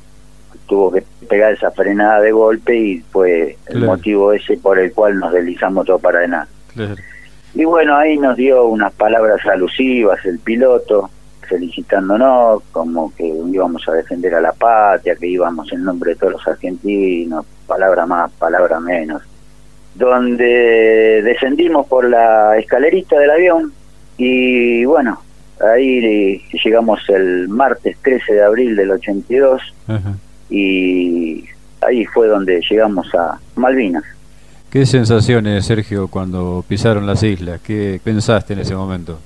tuvo 0.69 0.93
que 0.93 1.03
pegar 1.29 1.55
esa 1.55 1.71
frenada 1.71 2.21
de 2.21 2.33
golpe 2.33 2.77
y 2.77 2.99
fue 3.11 3.57
el 3.67 3.85
motivo 3.85 4.33
ese 4.33 4.57
por 4.59 4.79
el 4.79 4.93
cual 4.93 5.19
nos 5.19 5.33
deslizamos 5.33 5.87
todo 5.87 5.99
para 5.99 6.19
adelante. 6.19 6.53
Y 7.55 7.65
bueno, 7.65 7.97
ahí 7.97 8.17
nos 8.17 8.37
dio 8.37 8.67
unas 8.67 8.93
palabras 8.95 9.45
alusivas 9.47 10.25
el 10.25 10.39
piloto, 10.39 11.11
felicitándonos, 11.47 12.63
como 12.73 13.15
que 13.15 13.27
íbamos 13.27 13.87
a 13.89 13.93
defender 13.93 14.35
a 14.35 14.41
la 14.41 14.53
patria, 14.53 15.17
que 15.17 15.27
íbamos 15.27 15.71
en 15.73 15.85
nombre 15.85 16.13
de 16.13 16.17
todos 16.17 16.33
los 16.35 16.49
argentinos, 16.49 17.45
palabra 17.67 18.07
más, 18.07 18.31
palabra 18.33 18.81
menos. 18.81 19.23
Donde 19.95 21.21
descendimos 21.23 21.87
por 21.87 22.09
la 22.09 22.57
escalerita 22.57 23.19
del 23.19 23.31
avión 23.31 23.73
y 24.17 24.87
bueno, 24.87 25.21
ahí 25.61 26.43
llegamos 26.65 27.01
el 27.09 27.49
martes 27.49 27.99
13 28.03 28.35
de 28.35 28.43
abril 28.43 28.75
del 28.75 28.93
82 28.93 29.61
y 30.49 31.45
ahí 31.83 32.07
fue 32.07 32.29
donde 32.29 32.63
llegamos 32.69 33.15
a 33.15 33.39
Malvinas. 33.57 34.05
¿Qué 34.73 34.87
sensaciones, 34.87 35.67
Sergio, 35.67 36.09
cuando 36.09 36.65
pisaron 36.67 37.07
las 37.07 37.23
islas? 37.23 37.61
¿Qué 37.61 38.01
pensaste 38.03 38.55
en 38.55 38.61
ese 38.61 38.75
momento? 38.75 39.19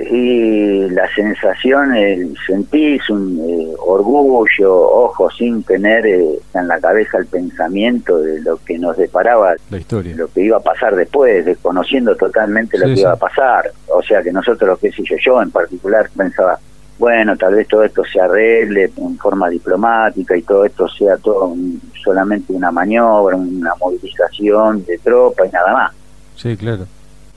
Y 0.00 0.88
la 0.90 1.08
sensación, 1.14 1.94
el 1.94 2.34
sentís 2.44 3.08
un 3.08 3.38
eh, 3.38 3.76
orgullo, 3.78 4.74
ojo, 4.74 5.30
sin 5.30 5.62
tener 5.62 6.04
eh, 6.04 6.36
en 6.54 6.66
la 6.66 6.80
cabeza 6.80 7.18
el 7.18 7.26
pensamiento 7.26 8.18
de 8.18 8.40
lo 8.40 8.56
que 8.56 8.76
nos 8.76 8.96
deparaba, 8.96 9.54
la 9.70 9.78
historia. 9.78 10.16
lo 10.16 10.26
que 10.26 10.40
iba 10.40 10.56
a 10.56 10.60
pasar 10.60 10.96
después, 10.96 11.44
desconociendo 11.44 12.16
totalmente 12.16 12.76
lo 12.76 12.86
que 12.86 13.02
iba 13.02 13.12
a 13.12 13.16
pasar. 13.16 13.70
O 13.86 14.02
sea 14.02 14.20
que 14.20 14.32
nosotros, 14.32 14.80
qué 14.80 14.90
sé 14.90 15.04
yo, 15.04 15.14
yo 15.24 15.42
en 15.42 15.52
particular 15.52 16.10
pensaba, 16.16 16.58
bueno, 17.02 17.36
tal 17.36 17.56
vez 17.56 17.66
todo 17.66 17.82
esto 17.82 18.04
se 18.04 18.20
arregle 18.20 18.88
en 18.96 19.18
forma 19.18 19.48
diplomática 19.48 20.36
y 20.36 20.42
todo 20.42 20.64
esto 20.64 20.86
sea 20.86 21.16
todo 21.16 21.52
solamente 22.00 22.52
una 22.52 22.70
maniobra, 22.70 23.36
una 23.36 23.74
movilización 23.74 24.84
de 24.84 24.98
tropa 24.98 25.44
y 25.44 25.50
nada 25.50 25.72
más. 25.72 25.92
Sí, 26.36 26.56
claro. 26.56 26.86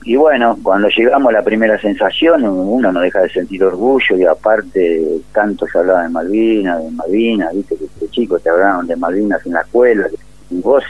Y 0.04 0.14
bueno, 0.14 0.56
cuando 0.62 0.86
llegamos 0.86 1.30
a 1.30 1.38
la 1.38 1.42
primera 1.42 1.80
sensación, 1.80 2.44
uno 2.44 2.92
no 2.92 3.00
deja 3.00 3.22
de 3.22 3.28
sentir 3.28 3.64
orgullo 3.64 4.16
y 4.16 4.24
aparte 4.24 5.04
tanto 5.32 5.66
se 5.66 5.78
hablaba 5.78 6.04
de 6.04 6.10
Malvinas, 6.10 6.84
de 6.84 6.90
Malvinas, 6.92 7.52
viste 7.52 7.74
que 7.74 7.86
de 8.00 8.10
chicos 8.12 8.40
te 8.44 8.50
hablaron 8.50 8.86
de 8.86 8.94
Malvinas 8.94 9.44
en 9.46 9.54
la 9.54 9.62
escuela 9.62 10.06
y 10.48 10.60
vos 10.60 10.84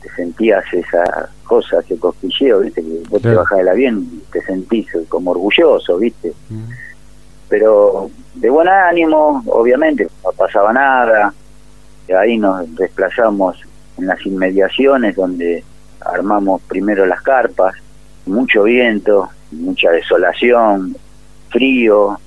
te 0.00 0.08
sentías 0.16 0.64
esa 0.72 1.28
cosa, 1.44 1.80
ese 1.80 1.98
cosquilleo, 1.98 2.60
viste 2.60 2.80
que 2.80 3.02
vos 3.10 3.20
te 3.20 3.34
bajás 3.34 3.58
del 3.58 3.68
avión 3.68 4.08
y 4.10 4.32
te 4.32 4.40
sentís 4.40 4.86
como 5.10 5.32
orgulloso, 5.32 5.98
viste 5.98 6.32
pero 7.52 8.10
de 8.32 8.48
buen 8.48 8.66
ánimo, 8.66 9.42
obviamente, 9.48 10.08
no 10.24 10.32
pasaba 10.32 10.72
nada, 10.72 11.34
ahí 12.18 12.38
nos 12.38 12.74
desplazamos 12.76 13.60
en 13.98 14.06
las 14.06 14.24
inmediaciones 14.24 15.14
donde 15.16 15.62
armamos 16.00 16.62
primero 16.62 17.04
las 17.04 17.20
carpas, 17.20 17.74
mucho 18.24 18.62
viento, 18.62 19.28
mucha 19.50 19.90
desolación, 19.90 20.96
frío. 21.50 22.18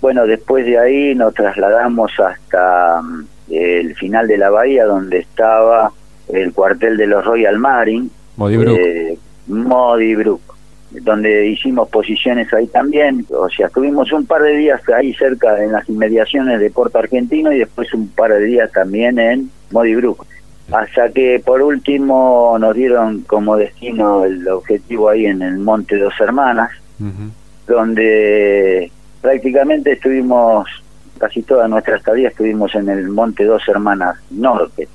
Bueno, 0.00 0.26
después 0.26 0.66
de 0.66 0.80
ahí 0.80 1.14
nos 1.14 1.32
trasladamos 1.32 2.10
hasta 2.18 3.02
mm, 3.02 3.26
el 3.50 3.94
final 3.94 4.26
de 4.26 4.36
la 4.36 4.50
bahía 4.50 4.84
donde 4.84 5.18
estaba 5.18 5.92
el 6.26 6.52
cuartel 6.52 6.96
de 6.96 7.06
los 7.06 7.24
Royal 7.24 7.56
Marine, 7.56 8.08
Modibrook. 8.36 8.76
Eh, 8.76 9.16
Modibrook 9.46 10.49
donde 10.90 11.48
hicimos 11.48 11.88
posiciones 11.88 12.52
ahí 12.52 12.66
también, 12.66 13.24
o 13.30 13.48
sea, 13.48 13.68
estuvimos 13.68 14.10
un 14.12 14.26
par 14.26 14.42
de 14.42 14.56
días 14.56 14.80
ahí 14.88 15.14
cerca 15.14 15.62
en 15.62 15.72
las 15.72 15.88
inmediaciones 15.88 16.60
de 16.60 16.70
Puerto 16.70 16.98
Argentino 16.98 17.52
y 17.52 17.60
después 17.60 17.92
un 17.94 18.08
par 18.08 18.32
de 18.32 18.44
días 18.44 18.70
también 18.72 19.18
en 19.18 19.50
Modibruco. 19.70 20.26
Hasta 20.72 21.10
que 21.10 21.40
por 21.44 21.62
último 21.62 22.56
nos 22.58 22.74
dieron 22.74 23.22
como 23.22 23.56
destino 23.56 24.24
el 24.24 24.46
objetivo 24.48 25.08
ahí 25.08 25.26
en 25.26 25.42
el 25.42 25.58
Monte 25.58 25.96
Dos 25.96 26.14
Hermanas, 26.20 26.70
donde 27.66 28.90
prácticamente 29.20 29.92
estuvimos, 29.92 30.68
casi 31.18 31.42
toda 31.42 31.66
nuestra 31.66 31.96
estadía 31.96 32.28
estuvimos 32.28 32.74
en 32.74 32.88
el 32.88 33.08
Monte 33.08 33.44
Dos 33.44 33.62
Hermanas 33.68 34.16
Norte, 34.30 34.88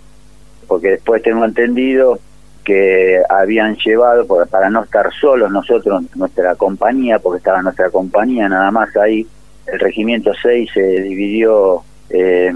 porque 0.68 0.92
después 0.92 1.22
tengo 1.24 1.44
entendido 1.44 2.20
que 2.66 3.22
habían 3.30 3.78
llevado 3.78 4.26
para 4.50 4.70
no 4.70 4.84
estar 4.84 5.10
solos 5.14 5.52
nosotros, 5.52 6.04
nuestra 6.16 6.56
compañía, 6.56 7.20
porque 7.20 7.38
estaba 7.38 7.62
nuestra 7.62 7.90
compañía 7.90 8.50
nada 8.50 8.72
más 8.72 8.96
ahí, 8.98 9.26
el 9.68 9.80
regimiento 9.80 10.32
6 10.42 10.70
se 10.74 10.82
dividió, 11.02 11.84
eh, 12.10 12.54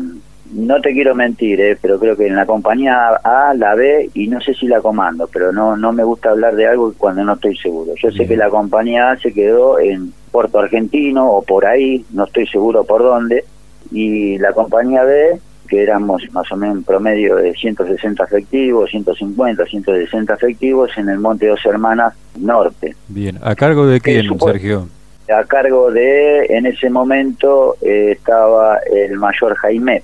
no 0.52 0.82
te 0.82 0.94
quiero 0.94 1.16
mentir, 1.16 1.62
eh, 1.62 1.78
pero 1.82 2.00
creo 2.00 2.18
que 2.18 2.28
en 2.28 2.36
la 2.36 2.46
compañía 2.46 3.10
A, 3.24 3.54
la 3.54 3.76
B 3.76 4.10
y 4.14 4.28
no 4.28 4.42
sé 4.42 4.54
si 4.54 4.68
la 4.68 4.82
comando, 4.82 5.30
pero 5.32 5.52
no, 5.52 5.78
no 5.78 5.94
me 5.94 6.04
gusta 6.04 6.32
hablar 6.32 6.56
de 6.56 6.68
algo 6.68 6.94
cuando 6.98 7.24
no 7.24 7.34
estoy 7.34 7.56
seguro. 7.58 7.94
Yo 8.02 8.12
sé 8.12 8.28
que 8.28 8.36
la 8.36 8.50
compañía 8.50 9.12
A 9.12 9.18
se 9.18 9.32
quedó 9.32 9.80
en 9.80 10.12
Puerto 10.32 10.60
Argentino 10.60 11.30
o 11.30 11.44
por 11.44 11.66
ahí, 11.66 12.04
no 12.12 12.26
estoy 12.26 12.48
seguro 12.48 12.84
por 12.84 13.04
dónde, 13.04 13.46
y 13.92 14.38
la 14.40 14.54
compañía 14.54 15.04
B 15.04 15.40
que 15.70 15.84
éramos 15.84 16.24
más 16.32 16.52
o 16.52 16.58
menos 16.58 16.78
en 16.78 16.84
promedio 16.84 17.36
de 17.36 17.54
160 17.54 18.24
efectivos, 18.24 18.90
150, 18.90 19.66
160 19.66 20.34
efectivos 20.34 20.90
en 20.98 21.10
el 21.10 21.20
Monte 21.20 21.48
Dos 21.48 21.64
Hermanas 21.66 22.14
Norte. 22.40 22.96
Bien, 23.08 23.40
¿a 23.42 23.56
cargo 23.56 23.86
de 23.86 24.02
quién, 24.02 24.38
Sergio? 24.40 24.90
A 25.32 25.44
cargo 25.44 25.92
de, 25.92 26.46
en 26.50 26.66
ese 26.66 26.90
momento 26.90 27.78
eh, 27.82 28.16
estaba 28.18 28.80
el 28.92 29.16
mayor 29.18 29.56
Jaime, 29.56 30.02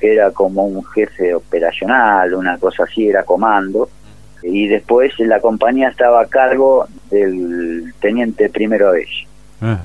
que 0.00 0.12
era 0.12 0.32
como 0.32 0.66
un 0.66 0.84
jefe 0.84 1.32
operacional, 1.32 2.34
una 2.34 2.58
cosa 2.58 2.84
así, 2.84 3.08
era 3.08 3.22
comando. 3.22 3.88
Y 4.42 4.66
después 4.66 5.12
la 5.20 5.38
compañía 5.38 5.90
estaba 5.90 6.22
a 6.22 6.26
cargo 6.26 6.88
del 7.10 7.94
teniente 8.00 8.48
primero 8.48 8.92
de 8.92 9.02
ella. 9.02 9.78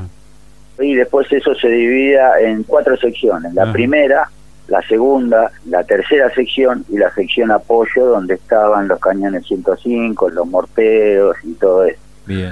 Y 0.79 0.95
después 0.95 1.31
eso 1.31 1.53
se 1.53 1.67
dividía 1.67 2.39
en 2.39 2.63
cuatro 2.63 2.98
secciones. 2.98 3.53
La 3.53 3.72
primera 3.72 4.29
la 4.67 4.81
segunda, 4.88 5.51
la 5.65 5.84
tercera 5.84 6.34
sección 6.34 6.86
y 6.89 6.98
la 6.98 7.13
sección 7.13 7.51
apoyo 7.51 8.05
donde 8.05 8.36
estaban 8.36 8.88
los 8.88 9.00
cañones 9.00 9.45
105, 9.45 10.29
los 10.29 10.48
morteros 10.48 11.38
y 11.43 11.53
todo 11.53 11.86
eso. 11.86 12.00
Bien. 12.25 12.51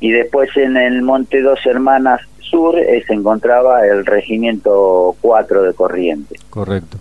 Y 0.00 0.12
después 0.12 0.50
en 0.56 0.76
el 0.76 1.02
Monte 1.02 1.42
Dos 1.42 1.64
Hermanas 1.64 2.20
Sur 2.40 2.78
eh, 2.78 3.02
se 3.06 3.14
encontraba 3.14 3.86
el 3.86 4.06
Regimiento 4.06 5.16
4 5.20 5.62
de 5.62 5.74
Corriente. 5.74 6.36
Correcto. 6.50 6.98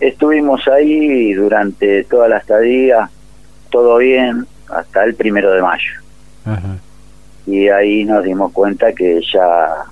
Estuvimos 0.00 0.66
ahí 0.68 1.32
durante 1.34 2.04
toda 2.04 2.28
la 2.28 2.38
estadía, 2.38 3.08
todo 3.70 3.98
bien, 3.98 4.46
hasta 4.68 5.04
el 5.04 5.14
primero 5.14 5.52
de 5.52 5.62
mayo. 5.62 5.92
Y 7.46 7.68
ahí 7.68 8.04
nos 8.04 8.24
dimos 8.24 8.52
cuenta 8.52 8.92
que 8.92 9.20
ya 9.32 9.84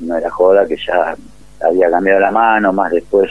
no 0.00 0.16
era 0.16 0.30
joda, 0.30 0.66
que 0.66 0.76
ya 0.76 1.16
había 1.66 1.90
cambiado 1.90 2.20
la 2.20 2.30
mano, 2.30 2.72
más 2.72 2.90
después 2.90 3.30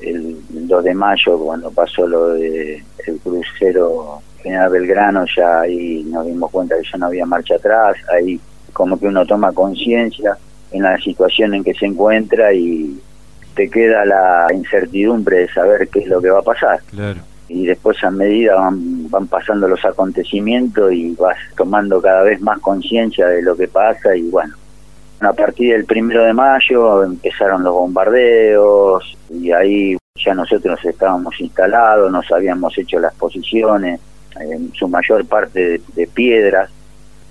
el, 0.00 0.36
2 0.50 0.84
de 0.84 0.94
mayo 0.94 1.38
cuando 1.38 1.70
pasó 1.70 2.06
lo 2.06 2.28
de 2.28 2.82
el 3.06 3.18
crucero 3.18 4.20
General 4.42 4.70
Belgrano, 4.70 5.24
ya 5.36 5.60
ahí 5.60 6.02
nos 6.04 6.26
dimos 6.26 6.50
cuenta 6.50 6.76
que 6.76 6.88
ya 6.90 6.98
no 6.98 7.06
había 7.06 7.26
marcha 7.26 7.56
atrás, 7.56 7.96
ahí 8.12 8.40
como 8.72 8.98
que 8.98 9.06
uno 9.06 9.26
toma 9.26 9.52
conciencia 9.52 10.36
en 10.70 10.82
la 10.82 10.96
situación 10.98 11.54
en 11.54 11.64
que 11.64 11.74
se 11.74 11.86
encuentra 11.86 12.52
y 12.52 12.98
te 13.54 13.68
queda 13.68 14.04
la 14.04 14.46
incertidumbre 14.54 15.38
de 15.38 15.48
saber 15.48 15.88
qué 15.88 16.00
es 16.00 16.06
lo 16.06 16.20
que 16.20 16.30
va 16.30 16.38
a 16.38 16.42
pasar. 16.42 16.80
Y 17.48 17.66
después 17.66 18.02
a 18.04 18.10
medida 18.10 18.54
van, 18.54 19.10
van 19.10 19.26
pasando 19.26 19.66
los 19.66 19.84
acontecimientos 19.84 20.92
y 20.92 21.14
vas 21.16 21.36
tomando 21.56 22.00
cada 22.00 22.22
vez 22.22 22.40
más 22.40 22.60
conciencia 22.60 23.26
de 23.26 23.42
lo 23.42 23.56
que 23.56 23.66
pasa 23.66 24.14
y 24.16 24.22
bueno, 24.30 24.54
a 25.20 25.32
partir 25.32 25.72
del 25.72 25.84
primero 25.84 26.24
de 26.24 26.32
mayo 26.32 27.04
empezaron 27.04 27.62
los 27.62 27.74
bombardeos 27.74 29.16
y 29.28 29.52
ahí 29.52 29.96
ya 30.16 30.34
nosotros 30.34 30.78
estábamos 30.84 31.38
instalados, 31.40 32.10
nos 32.10 32.30
habíamos 32.32 32.76
hecho 32.78 32.98
las 32.98 33.14
posiciones, 33.14 34.00
en 34.38 34.72
su 34.74 34.88
mayor 34.88 35.26
parte 35.26 35.80
de, 35.94 36.06
piedras, 36.06 36.70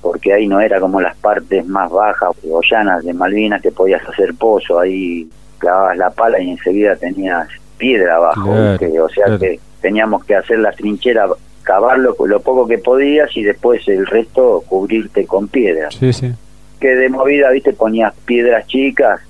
porque 0.01 0.33
ahí 0.33 0.47
no 0.47 0.59
era 0.59 0.79
como 0.79 1.01
las 1.01 1.15
partes 1.17 1.65
más 1.65 1.89
bajas 1.91 2.29
o 2.49 2.61
llanas 2.61 3.03
de 3.03 3.13
Malvinas 3.13 3.61
que 3.61 3.71
podías 3.71 4.07
hacer 4.07 4.33
pozo, 4.35 4.79
ahí 4.79 5.27
clavabas 5.57 5.97
la 5.97 6.09
pala 6.11 6.39
y 6.39 6.51
enseguida 6.51 6.95
tenías 6.95 7.47
piedra 7.77 8.17
abajo, 8.17 8.51
o 8.51 9.09
sea 9.09 9.37
que 9.37 9.59
teníamos 9.81 10.23
que 10.25 10.35
hacer 10.35 10.59
la 10.59 10.71
trinchera 10.71 11.27
cavar 11.63 11.99
lo, 11.99 12.15
lo 12.25 12.39
poco 12.41 12.67
que 12.67 12.77
podías 12.77 13.35
y 13.35 13.43
después 13.43 13.87
el 13.87 14.05
resto 14.05 14.63
cubrirte 14.67 15.25
con 15.25 15.47
piedras. 15.47 15.95
Sí, 15.95 16.11
sí. 16.13 16.33
Que 16.79 16.95
de 16.95 17.09
movida, 17.09 17.49
viste, 17.51 17.73
ponías 17.73 18.13
piedras 18.25 18.65
chicas. 18.67 19.21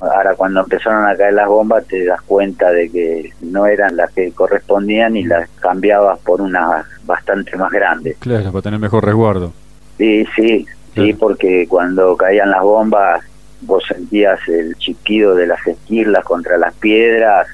Ahora 0.00 0.34
cuando 0.34 0.60
empezaron 0.60 1.06
a 1.06 1.16
caer 1.16 1.34
las 1.34 1.46
bombas 1.46 1.86
te 1.86 2.04
das 2.04 2.20
cuenta 2.22 2.72
de 2.72 2.90
que 2.90 3.32
no 3.40 3.66
eran 3.66 3.96
las 3.96 4.10
que 4.12 4.32
correspondían 4.32 5.16
y 5.16 5.22
las 5.22 5.48
cambiabas 5.60 6.18
por 6.20 6.40
unas 6.40 6.84
bastante 7.04 7.56
más 7.56 7.70
grandes. 7.70 8.16
Claro, 8.18 8.50
para 8.50 8.62
tener 8.62 8.80
mejor 8.80 9.04
resguardo. 9.04 9.52
Sí, 9.98 10.26
sí, 10.34 10.66
sí, 10.94 11.12
porque 11.12 11.68
cuando 11.68 12.16
caían 12.16 12.50
las 12.50 12.62
bombas 12.62 13.22
vos 13.60 13.84
sentías 13.86 14.40
el 14.48 14.76
chiquido 14.76 15.36
de 15.36 15.46
las 15.46 15.64
esquirlas 15.66 16.24
contra 16.24 16.58
las 16.58 16.74
piedras 16.74 17.46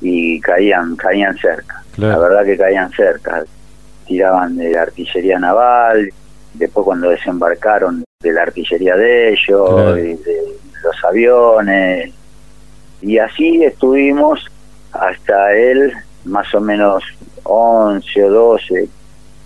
y 0.00 0.40
caían 0.40 0.94
caían 0.94 1.36
cerca. 1.36 1.82
La 1.96 2.16
verdad 2.16 2.44
que 2.44 2.56
caían 2.56 2.92
cerca. 2.92 3.44
Tiraban 4.06 4.56
de 4.56 4.70
la 4.70 4.82
artillería 4.82 5.38
naval, 5.38 6.10
después 6.54 6.84
cuando 6.84 7.10
desembarcaron 7.10 8.04
de 8.20 8.32
la 8.32 8.42
artillería 8.42 8.96
de 8.96 9.32
ellos, 9.32 9.94
de 9.94 10.18
los 10.82 11.04
aviones. 11.04 12.12
Y 13.00 13.16
así 13.18 13.62
estuvimos 13.62 14.44
hasta 14.90 15.54
el 15.54 15.92
más 16.24 16.52
o 16.52 16.60
menos 16.60 17.04
11 17.44 18.24
o 18.24 18.30
12, 18.30 18.88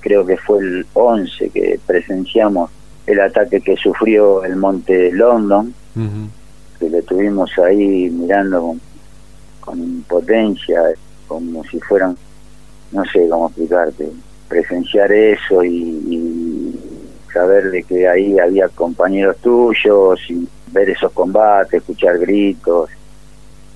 creo 0.01 0.25
que 0.25 0.39
fue 0.39 0.61
el 0.61 0.87
11 0.95 1.51
que 1.51 1.79
presenciamos 1.87 2.71
el 3.07 3.21
ataque 3.21 3.61
que 3.61 3.77
sufrió 3.77 4.43
el 4.43 4.57
monte 4.57 5.13
London, 5.13 5.75
que 6.81 6.89
lo 6.89 7.03
tuvimos 7.03 7.51
ahí 7.59 8.09
mirando 8.09 8.63
con, 8.63 8.81
con 9.61 9.79
impotencia, 9.81 10.83
como 11.29 11.63
si 11.65 11.79
fueran, 11.79 12.17
no 12.91 13.05
sé 13.05 13.29
cómo 13.29 13.49
explicarte, 13.49 14.09
presenciar 14.49 15.13
eso 15.13 15.63
y, 15.63 16.52
saber 17.33 17.71
de 17.71 17.83
que 17.83 18.09
ahí 18.09 18.39
había 18.39 18.69
compañeros 18.69 19.37
tuyos 19.39 20.21
y 20.29 20.49
ver 20.71 20.91
esos 20.91 21.13
combates, 21.13 21.75
escuchar 21.75 22.19
gritos. 22.19 22.91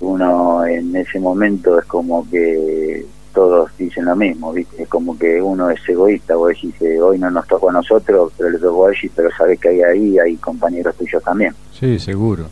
Uno 0.01 0.67
en 0.67 0.95
ese 0.95 1.19
momento 1.19 1.79
es 1.79 1.87
como 1.87 2.29
que 2.29 3.05
todos 3.33 3.71
dicen 3.77 4.07
lo 4.07 4.17
mismo, 4.17 4.53
¿viste? 4.53 4.83
Es 4.83 4.89
como 4.89 5.19
que 5.19 5.43
uno 5.43 5.69
es 5.71 5.87
egoísta, 5.87 6.37
vos 6.37 6.49
decís, 6.49 6.75
hoy 7.03 7.19
no 7.19 7.31
nos 7.31 7.47
tocó 7.47 7.69
a 7.69 7.73
nosotros, 7.75 8.33
pero 8.37 8.49
le 8.49 8.59
tocó 8.59 8.87
a 8.87 8.93
ellos, 8.93 9.13
pero 9.15 9.31
sabés 9.37 9.61
que 9.61 9.69
hay 9.69 9.83
ahí, 9.83 10.19
hay 10.19 10.37
compañeros 10.37 10.97
tuyos 10.97 11.23
también. 11.23 11.55
Sí, 11.73 11.99
seguro. 11.99 12.47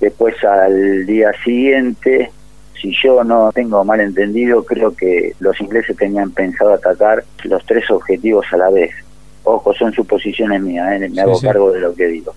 Después 0.00 0.34
al 0.44 1.04
día 1.04 1.30
siguiente, 1.44 2.30
si 2.80 2.92
yo 3.02 3.22
no 3.22 3.52
tengo 3.52 3.84
mal 3.84 4.00
entendido, 4.00 4.64
creo 4.64 4.96
que 4.96 5.34
los 5.40 5.60
ingleses 5.60 5.96
tenían 5.96 6.30
pensado 6.30 6.72
atacar 6.72 7.22
los 7.44 7.64
tres 7.66 7.88
objetivos 7.90 8.46
a 8.50 8.56
la 8.56 8.70
vez. 8.70 8.92
Ojo, 9.44 9.74
son 9.74 9.92
suposiciones 9.92 10.62
mías, 10.62 10.92
¿eh? 10.92 11.08
me 11.08 11.20
hago 11.20 11.40
cargo 11.40 11.72
de 11.72 11.80
lo 11.80 11.94
que 11.94 12.06
digo. 12.06 12.34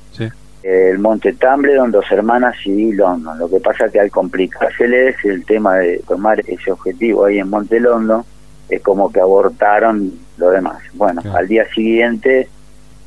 El 0.63 0.97
monte 0.97 1.33
Tumbledon, 1.33 1.91
Dos 1.91 2.05
Hermanas 2.09 2.55
y 2.65 2.91
London. 2.91 3.37
Lo 3.37 3.47
que 3.47 3.59
pasa 3.59 3.89
que 3.89 3.99
al 3.99 4.09
complicárseles 4.09 5.15
el 5.23 5.45
tema 5.45 5.75
de 5.75 6.01
tomar 6.07 6.39
ese 6.47 6.71
objetivo 6.71 7.25
ahí 7.25 7.37
en 7.37 7.49
Monte 7.49 7.79
London, 7.79 8.23
es 8.67 8.81
como 8.81 9.11
que 9.11 9.19
abortaron 9.19 10.11
lo 10.37 10.49
demás. 10.49 10.81
Bueno, 10.93 11.21
al 11.35 11.47
día 11.47 11.67
siguiente 11.73 12.49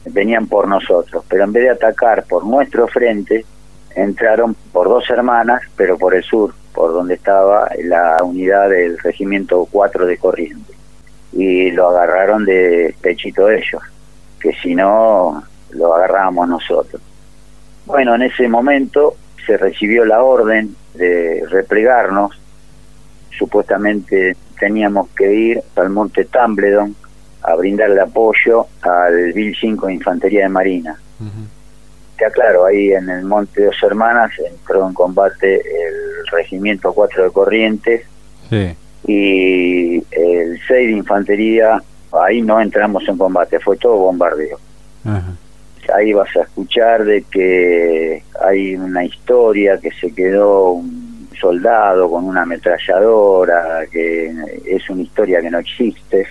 venían 0.06 0.46
por 0.46 0.68
nosotros, 0.68 1.24
pero 1.28 1.44
en 1.44 1.52
vez 1.52 1.64
de 1.64 1.70
atacar 1.70 2.24
por 2.24 2.46
nuestro 2.46 2.86
frente, 2.86 3.44
entraron 3.94 4.54
por 4.72 4.88
dos 4.88 5.08
hermanas, 5.10 5.62
pero 5.76 5.98
por 5.98 6.14
el 6.14 6.22
sur, 6.22 6.54
por 6.72 6.92
donde 6.92 7.14
estaba 7.14 7.68
la 7.82 8.18
unidad 8.22 8.70
del 8.70 8.98
regimiento 8.98 9.66
4 9.70 10.06
de 10.06 10.16
Corriente. 10.16 10.77
Y 11.32 11.70
lo 11.70 11.88
agarraron 11.90 12.44
de 12.44 12.94
pechito 13.00 13.50
ellos, 13.50 13.82
que 14.40 14.52
si 14.54 14.74
no, 14.74 15.42
lo 15.70 15.94
agarrábamos 15.94 16.48
nosotros. 16.48 17.00
Bueno, 17.86 18.14
en 18.14 18.22
ese 18.22 18.48
momento 18.48 19.16
se 19.46 19.56
recibió 19.56 20.04
la 20.04 20.22
orden 20.22 20.74
de 20.94 21.44
replegarnos. 21.48 22.38
Supuestamente 23.36 24.36
teníamos 24.58 25.08
que 25.10 25.32
ir 25.32 25.62
al 25.76 25.90
monte 25.90 26.24
Tumbledon 26.24 26.94
a 27.42 27.54
brindarle 27.54 28.00
apoyo 28.00 28.66
al 28.82 29.32
Bill 29.32 29.56
5 29.58 29.86
de 29.86 29.94
Infantería 29.94 30.42
de 30.42 30.48
Marina 30.48 30.98
claro, 32.32 32.66
ahí 32.66 32.92
en 32.92 33.08
el 33.08 33.24
Monte 33.24 33.64
Dos 33.64 33.76
Hermanas 33.82 34.30
entró 34.38 34.86
en 34.86 34.94
combate 34.94 35.56
el 35.56 36.26
Regimiento 36.30 36.92
4 36.92 37.24
de 37.24 37.30
Corrientes 37.30 38.02
y 39.08 39.96
el 40.10 40.60
6 40.68 40.68
de 40.68 40.92
Infantería, 40.92 41.82
ahí 42.12 42.42
no 42.42 42.60
entramos 42.60 43.08
en 43.08 43.16
combate, 43.16 43.58
fue 43.58 43.78
todo 43.78 43.96
bombardeo. 43.96 44.58
Ahí 45.94 46.12
vas 46.12 46.28
a 46.36 46.42
escuchar 46.42 47.04
de 47.06 47.22
que 47.22 48.22
hay 48.44 48.76
una 48.76 49.06
historia 49.06 49.78
que 49.78 49.90
se 49.92 50.12
quedó 50.12 50.72
un 50.72 51.26
soldado 51.40 52.10
con 52.10 52.24
una 52.24 52.42
ametralladora, 52.42 53.86
que 53.90 54.30
es 54.66 54.90
una 54.90 55.02
historia 55.02 55.40
que 55.40 55.50
no 55.50 55.58
existe. 55.58 56.26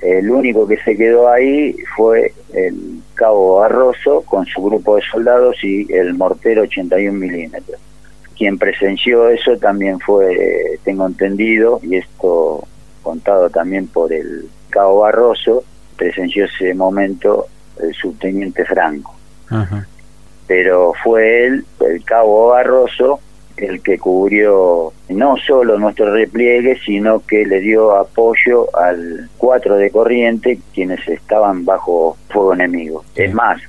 El 0.00 0.30
único 0.30 0.68
que 0.68 0.76
se 0.76 0.96
quedó 0.96 1.28
ahí 1.28 1.74
fue 1.96 2.32
el 2.52 3.00
cabo 3.14 3.56
Barroso 3.56 4.22
con 4.22 4.46
su 4.46 4.62
grupo 4.62 4.94
de 4.94 5.02
soldados 5.10 5.56
y 5.64 5.92
el 5.92 6.14
mortero 6.14 6.62
81 6.62 7.18
milímetros. 7.18 7.80
Quien 8.38 8.56
presenció 8.56 9.28
eso 9.28 9.56
también 9.56 9.98
fue, 9.98 10.78
tengo 10.84 11.06
entendido, 11.06 11.80
y 11.82 11.96
esto 11.96 12.64
contado 13.02 13.50
también 13.50 13.88
por 13.88 14.12
el 14.12 14.48
cabo 14.70 15.00
Barroso, 15.00 15.64
presenció 15.96 16.44
ese 16.44 16.72
momento 16.72 17.46
el 17.82 17.92
subteniente 17.94 18.64
Franco. 18.64 19.14
Pero 20.46 20.92
fue 21.02 21.46
él, 21.46 21.64
el 21.80 22.04
cabo 22.04 22.50
Barroso, 22.50 23.18
el 23.56 23.82
que 23.82 23.98
cubrió 23.98 24.92
no 25.08 25.36
solo 25.36 25.76
nuestro 25.76 26.12
repliegue, 26.14 26.78
sino 26.86 27.20
que 27.26 27.44
le 27.44 27.58
dio 27.58 27.96
apoyo 27.96 28.68
al 28.76 29.28
4 29.36 29.76
de 29.76 29.90
corriente, 29.90 30.60
quienes 30.72 31.06
estaban 31.08 31.64
bajo 31.64 32.16
fuego 32.28 32.54
enemigo. 32.54 33.04
Es 33.16 33.34
más, 33.34 33.60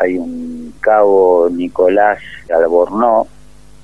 hay 0.00 0.16
un 0.16 0.72
cabo 0.80 1.50
Nicolás 1.50 2.18
Albornoz 2.50 3.28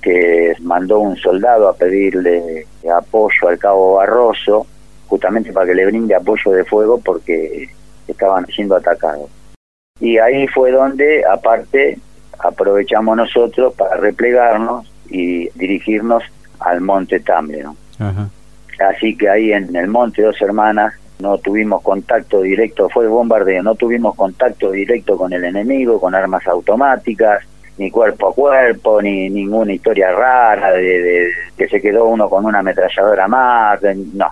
que 0.08 0.54
mandó 0.62 1.00
un 1.00 1.16
soldado 1.16 1.68
a 1.68 1.76
pedirle 1.76 2.66
apoyo 2.96 3.48
al 3.48 3.58
cabo 3.58 3.96
Barroso, 3.96 4.66
justamente 5.06 5.52
para 5.52 5.66
que 5.66 5.74
le 5.74 5.84
brinde 5.84 6.14
apoyo 6.14 6.50
de 6.50 6.64
fuego 6.64 6.98
porque 6.98 7.68
estaban 8.06 8.46
siendo 8.46 8.76
atacados. 8.76 9.28
Y 10.00 10.16
ahí 10.16 10.48
fue 10.48 10.72
donde, 10.72 11.22
aparte, 11.26 11.98
aprovechamos 12.38 13.18
nosotros 13.18 13.74
para 13.74 13.96
replegarnos 13.96 14.90
y 15.10 15.50
dirigirnos 15.50 16.22
al 16.60 16.80
monte 16.80 17.20
Tambre. 17.20 17.64
Así 18.78 19.14
que 19.14 19.28
ahí 19.28 19.52
en 19.52 19.76
el 19.76 19.88
monte 19.88 20.22
Dos 20.22 20.40
Hermanas 20.40 20.94
no 21.18 21.36
tuvimos 21.36 21.82
contacto 21.82 22.40
directo, 22.40 22.88
fue 22.88 23.04
el 23.04 23.10
bombardeo, 23.10 23.62
no 23.62 23.74
tuvimos 23.74 24.14
contacto 24.14 24.70
directo 24.70 25.18
con 25.18 25.34
el 25.34 25.44
enemigo, 25.44 26.00
con 26.00 26.14
armas 26.14 26.46
automáticas, 26.46 27.44
ni 27.78 27.90
cuerpo 27.90 28.28
a 28.28 28.34
cuerpo, 28.34 29.00
ni 29.00 29.30
ninguna 29.30 29.72
historia 29.72 30.10
rara 30.12 30.72
de, 30.72 31.30
que 31.56 31.68
se 31.68 31.80
quedó 31.80 32.06
uno 32.06 32.28
con 32.28 32.44
una 32.44 32.58
ametralladora 32.58 33.28
más, 33.28 33.80
no. 34.14 34.26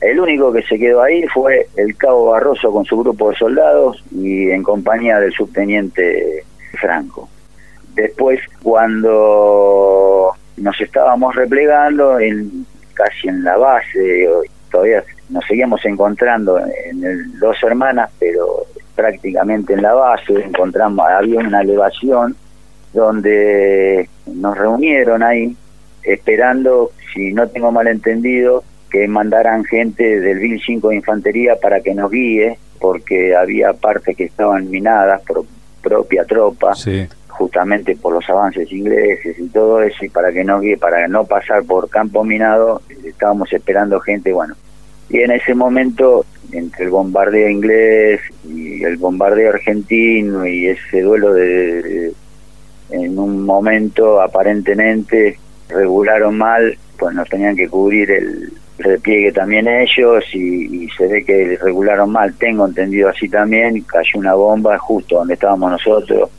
El 0.00 0.20
único 0.20 0.52
que 0.52 0.62
se 0.62 0.78
quedó 0.78 1.02
ahí 1.02 1.26
fue 1.28 1.66
el 1.76 1.96
cabo 1.96 2.30
Barroso 2.30 2.70
con 2.72 2.84
su 2.84 2.98
grupo 2.98 3.30
de 3.30 3.36
soldados 3.36 4.04
y 4.12 4.50
en 4.50 4.62
compañía 4.62 5.18
del 5.18 5.32
subteniente 5.32 6.44
Franco. 6.80 7.28
Después, 7.94 8.40
cuando 8.62 10.32
nos 10.56 10.80
estábamos 10.80 11.34
replegando, 11.34 12.18
en, 12.20 12.66
casi 12.92 13.28
en 13.28 13.44
la 13.44 13.56
base, 13.56 14.28
todavía 14.70 15.02
nos 15.30 15.44
seguíamos 15.46 15.84
encontrando 15.84 16.58
en 16.58 17.04
el 17.04 17.38
Dos 17.38 17.56
Hermanas, 17.62 18.10
pero 18.18 18.66
prácticamente 18.94 19.72
en 19.72 19.82
la 19.82 19.94
base 19.94 20.34
encontramos, 20.34 21.06
había 21.08 21.40
una 21.40 21.62
elevación 21.62 22.36
donde 22.94 24.08
nos 24.26 24.56
reunieron 24.56 25.22
ahí, 25.22 25.54
esperando, 26.02 26.92
si 27.12 27.32
no 27.32 27.48
tengo 27.48 27.70
mal 27.70 27.88
entendido, 27.88 28.64
que 28.90 29.08
mandaran 29.08 29.64
gente 29.64 30.20
del 30.20 30.38
Bill 30.38 30.60
5 30.64 30.88
de 30.88 30.96
Infantería 30.96 31.56
para 31.60 31.80
que 31.80 31.94
nos 31.94 32.10
guíe, 32.10 32.58
porque 32.80 33.34
había 33.34 33.72
partes 33.72 34.16
que 34.16 34.24
estaban 34.24 34.70
minadas 34.70 35.20
por 35.22 35.44
propia 35.82 36.24
tropa. 36.24 36.74
Sí 36.74 37.06
justamente 37.36 37.96
por 37.96 38.14
los 38.14 38.28
avances 38.30 38.70
ingleses 38.70 39.38
y 39.38 39.48
todo 39.48 39.82
eso 39.82 40.04
y 40.04 40.08
para 40.08 40.32
que 40.32 40.44
no 40.44 40.60
para 40.78 41.08
no 41.08 41.24
pasar 41.24 41.64
por 41.64 41.88
campo 41.88 42.22
minado 42.22 42.80
estábamos 43.04 43.52
esperando 43.52 43.98
gente 44.00 44.32
bueno 44.32 44.54
y 45.10 45.18
en 45.18 45.32
ese 45.32 45.54
momento 45.54 46.24
entre 46.52 46.84
el 46.84 46.90
bombardeo 46.90 47.48
inglés 47.48 48.20
y 48.48 48.84
el 48.84 48.96
bombardeo 48.96 49.50
argentino 49.50 50.46
y 50.46 50.68
ese 50.68 51.02
duelo 51.02 51.34
de, 51.34 52.12
en 52.94 53.18
un 53.18 53.44
momento 53.44 54.20
aparentemente 54.20 55.38
regularon 55.68 56.36
mal 56.36 56.76
pues 56.98 57.14
nos 57.14 57.28
tenían 57.28 57.56
que 57.56 57.68
cubrir 57.68 58.10
el 58.10 58.52
repliegue 58.78 59.32
también 59.32 59.68
ellos 59.68 60.24
y, 60.34 60.88
se 60.96 61.06
ve 61.06 61.24
que 61.24 61.58
regularon 61.60 62.10
mal, 62.10 62.34
tengo 62.34 62.66
entendido 62.66 63.08
así 63.08 63.28
también, 63.28 63.80
cayó 63.82 64.18
una 64.18 64.34
bomba 64.34 64.78
justo 64.78 65.16
donde 65.16 65.34
estábamos 65.34 65.72
nosotros. 65.72 66.30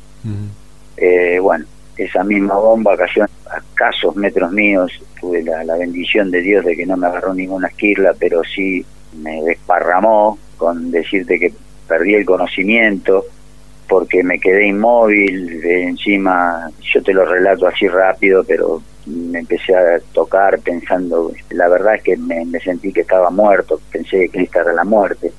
Eh, 0.98 1.40
bueno, 1.40 1.66
esa 1.98 2.24
misma 2.24 2.56
bomba 2.56 2.98
cayó 2.98 3.24
a 3.24 3.58
escasos 3.58 4.16
metros 4.16 4.52
míos, 4.52 4.92
tuve 5.20 5.44
la, 5.44 5.64
la, 5.64 5.76
bendición 5.76 6.32
de 6.32 6.42
Dios 6.42 6.66
de 6.66 6.76
que 6.76 6.86
no 6.86 6.98
me 6.98 7.08
agarró 7.08 7.34
ninguna 7.34 7.68
esquirla, 7.68 8.14
pero 8.18 8.42
sí 8.44 8.86
me 9.22 9.42
desparramó 9.44 10.38
con 10.58 10.92
decirte 10.92 11.40
que 11.40 11.54
perdí 11.88 12.16
el 12.16 12.26
conocimiento 12.26 13.26
porque 13.88 14.24
me 14.24 14.40
quedé 14.40 14.68
inmóvil, 14.68 15.64
encima 15.64 16.70
yo 16.94 17.02
te 17.04 17.14
lo 17.14 17.26
relato 17.26 17.68
así 17.68 17.88
rápido, 17.88 18.44
pero 18.44 18.82
me 19.06 19.40
empecé 19.40 19.76
a 19.76 20.00
tocar 20.14 20.60
pensando, 20.60 21.32
la 21.52 21.68
verdad 21.68 21.96
es 21.96 22.04
que 22.04 22.18
me, 22.18 22.46
sentí 22.60 22.92
que 22.92 23.02
estaba 23.02 23.30
muerto, 23.30 23.80
pensé 23.92 24.30
que 24.30 24.42
esta 24.42 24.62
era 24.62 24.74
la 24.74 24.84
muerte, 24.84 25.32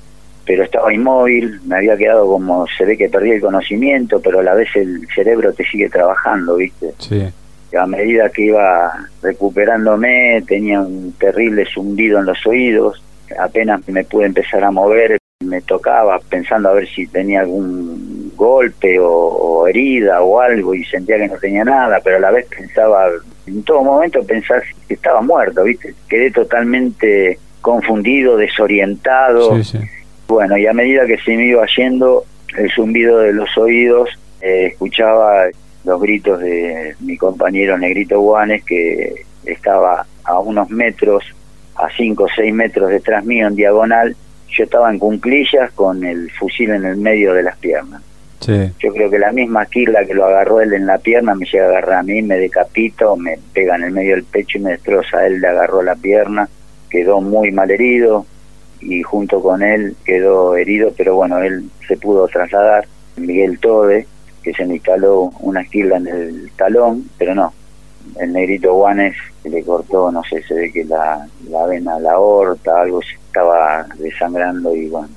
pero 0.44 0.62
estaba 0.62 0.94
inmóvil, 0.94 1.60
me 1.64 1.76
había 1.76 1.96
quedado 1.96 2.26
como, 2.28 2.66
se 2.78 2.84
ve 2.84 2.96
que 2.96 3.08
perdí 3.08 3.32
el 3.32 3.40
conocimiento, 3.40 4.20
pero 4.20 4.40
a 4.40 4.42
la 4.42 4.54
vez 4.54 4.68
el 4.76 5.06
cerebro 5.14 5.52
te 5.52 5.64
sigue 5.64 5.88
trabajando, 5.88 6.56
¿viste? 6.56 6.94
Sí. 6.98 7.26
Y 7.72 7.76
a 7.76 7.86
medida 7.86 8.28
que 8.30 8.42
iba 8.42 8.92
recuperándome, 9.22 10.42
tenía 10.46 10.80
un 10.80 11.12
terrible 11.18 11.66
zumbido 11.72 12.20
en 12.20 12.26
los 12.26 12.46
oídos, 12.46 13.02
apenas 13.38 13.86
me 13.88 14.04
pude 14.04 14.26
empezar 14.26 14.62
a 14.62 14.70
mover, 14.70 15.18
me 15.44 15.60
tocaba 15.62 16.18
pensando 16.30 16.68
a 16.68 16.74
ver 16.74 16.88
si 16.88 17.06
tenía 17.06 17.40
algún 17.40 18.05
golpe 18.36 18.98
o, 19.00 19.66
herida 19.66 20.22
o 20.22 20.40
algo 20.40 20.74
y 20.74 20.84
sentía 20.84 21.16
que 21.16 21.28
no 21.28 21.36
tenía 21.38 21.64
nada, 21.64 22.00
pero 22.04 22.18
a 22.18 22.20
la 22.20 22.30
vez 22.30 22.46
pensaba, 22.46 23.08
en 23.46 23.62
todo 23.64 23.82
momento 23.82 24.24
pensar 24.24 24.62
que 24.86 24.94
estaba 24.94 25.20
muerto, 25.22 25.64
¿viste? 25.64 25.94
Quedé 26.08 26.30
totalmente 26.30 27.38
confundido, 27.60 28.36
desorientado. 28.36 29.58
Bueno, 30.28 30.56
y 30.56 30.66
a 30.66 30.72
medida 30.72 31.06
que 31.06 31.18
se 31.18 31.36
me 31.36 31.46
iba 31.46 31.64
yendo 31.76 32.24
el 32.56 32.70
zumbido 32.70 33.18
de 33.18 33.32
los 33.32 33.56
oídos, 33.58 34.10
eh, 34.40 34.66
escuchaba 34.72 35.46
los 35.84 36.00
gritos 36.00 36.40
de 36.40 36.94
mi 37.00 37.16
compañero 37.16 37.78
Negrito 37.78 38.20
Guanes 38.20 38.64
que 38.64 39.24
estaba 39.44 40.06
a 40.24 40.38
unos 40.40 40.68
metros, 40.70 41.24
a 41.76 41.88
cinco 41.96 42.24
o 42.24 42.28
seis 42.34 42.52
metros 42.52 42.90
detrás 42.90 43.24
mío 43.24 43.46
en 43.46 43.54
diagonal, 43.54 44.16
yo 44.48 44.64
estaba 44.64 44.90
en 44.90 44.98
cunclillas 44.98 45.72
con 45.72 46.04
el 46.04 46.30
fusil 46.32 46.70
en 46.70 46.84
el 46.84 46.96
medio 46.96 47.34
de 47.34 47.42
las 47.42 47.56
piernas. 47.58 48.02
Yo 48.46 48.92
creo 48.92 49.10
que 49.10 49.18
la 49.18 49.32
misma 49.32 49.66
quirla 49.66 50.04
que 50.04 50.14
lo 50.14 50.24
agarró 50.24 50.60
él 50.60 50.72
en 50.72 50.86
la 50.86 50.98
pierna 50.98 51.34
me 51.34 51.46
llega 51.46 51.66
a 51.66 51.68
agarrar 51.68 51.98
a 51.98 52.02
mí, 52.02 52.22
me 52.22 52.38
decapita 52.38 53.10
o 53.10 53.16
me 53.16 53.38
pega 53.52 53.76
en 53.76 53.84
el 53.84 53.92
medio 53.92 54.14
del 54.14 54.24
pecho 54.24 54.58
y 54.58 54.62
me 54.62 54.70
destroza. 54.72 55.26
Él 55.26 55.40
le 55.40 55.48
agarró 55.48 55.82
la 55.82 55.96
pierna, 55.96 56.48
quedó 56.90 57.20
muy 57.20 57.50
mal 57.50 57.70
herido 57.70 58.26
y 58.80 59.02
junto 59.02 59.42
con 59.42 59.62
él 59.62 59.96
quedó 60.04 60.56
herido, 60.56 60.92
pero 60.96 61.16
bueno, 61.16 61.38
él 61.38 61.64
se 61.86 61.96
pudo 61.96 62.28
trasladar. 62.28 62.86
Miguel 63.16 63.58
Tode, 63.58 64.06
que 64.42 64.52
se 64.52 64.66
me 64.66 64.74
instaló 64.74 65.32
una 65.40 65.62
esquila 65.62 65.96
en 65.96 66.06
el 66.06 66.50
talón, 66.56 67.08
pero 67.18 67.34
no, 67.34 67.52
el 68.20 68.32
negrito 68.32 68.74
Guanes 68.74 69.16
le 69.44 69.62
cortó, 69.62 70.10
no 70.12 70.22
sé, 70.24 70.42
se 70.42 70.54
ve 70.54 70.72
que 70.72 70.84
la, 70.84 71.26
la 71.48 71.66
vena, 71.66 71.98
la 71.98 72.12
aorta, 72.12 72.82
algo 72.82 73.00
estaba 73.00 73.86
desangrando 73.98 74.74
y 74.74 74.88
bueno, 74.88 75.08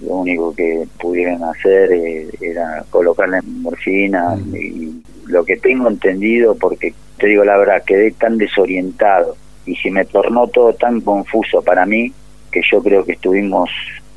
lo 0.00 0.16
único 0.16 0.54
que 0.54 0.86
pudieron 1.00 1.42
hacer 1.44 1.92
eh, 1.92 2.28
era 2.40 2.84
colocarle 2.90 3.40
morfina 3.42 4.36
mm. 4.36 4.56
y 4.56 5.02
lo 5.26 5.44
que 5.44 5.56
tengo 5.56 5.88
entendido, 5.88 6.54
porque 6.54 6.94
te 7.18 7.26
digo 7.26 7.44
la 7.44 7.56
verdad, 7.56 7.82
quedé 7.84 8.12
tan 8.12 8.38
desorientado 8.38 9.36
y 9.64 9.74
se 9.76 9.90
me 9.90 10.04
tornó 10.04 10.46
todo 10.48 10.72
tan 10.74 11.00
confuso 11.00 11.62
para 11.62 11.84
mí 11.86 12.12
que 12.50 12.60
yo 12.70 12.82
creo 12.82 13.04
que 13.04 13.12
estuvimos 13.12 13.70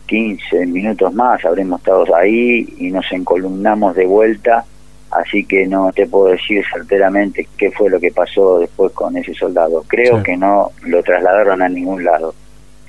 15 0.06 0.66
minutos 0.68 1.14
más, 1.14 1.44
habremos 1.46 1.80
estado 1.80 2.16
ahí 2.16 2.68
y 2.78 2.92
nos 2.92 3.12
encolumnamos 3.12 3.96
de 3.96 4.06
vuelta 4.06 4.66
así 5.12 5.44
que 5.44 5.66
no 5.66 5.92
te 5.92 6.06
puedo 6.06 6.28
decir 6.28 6.64
certeramente 6.72 7.48
qué 7.58 7.72
fue 7.72 7.90
lo 7.90 8.00
que 8.00 8.12
pasó 8.12 8.60
después 8.60 8.92
con 8.94 9.18
ese 9.18 9.34
soldado. 9.34 9.84
Creo 9.88 10.22
que 10.22 10.38
no 10.38 10.72
lo 10.84 11.02
trasladaron 11.04 11.62
a 11.62 11.70
ningún 11.70 12.04
lado. 12.04 12.34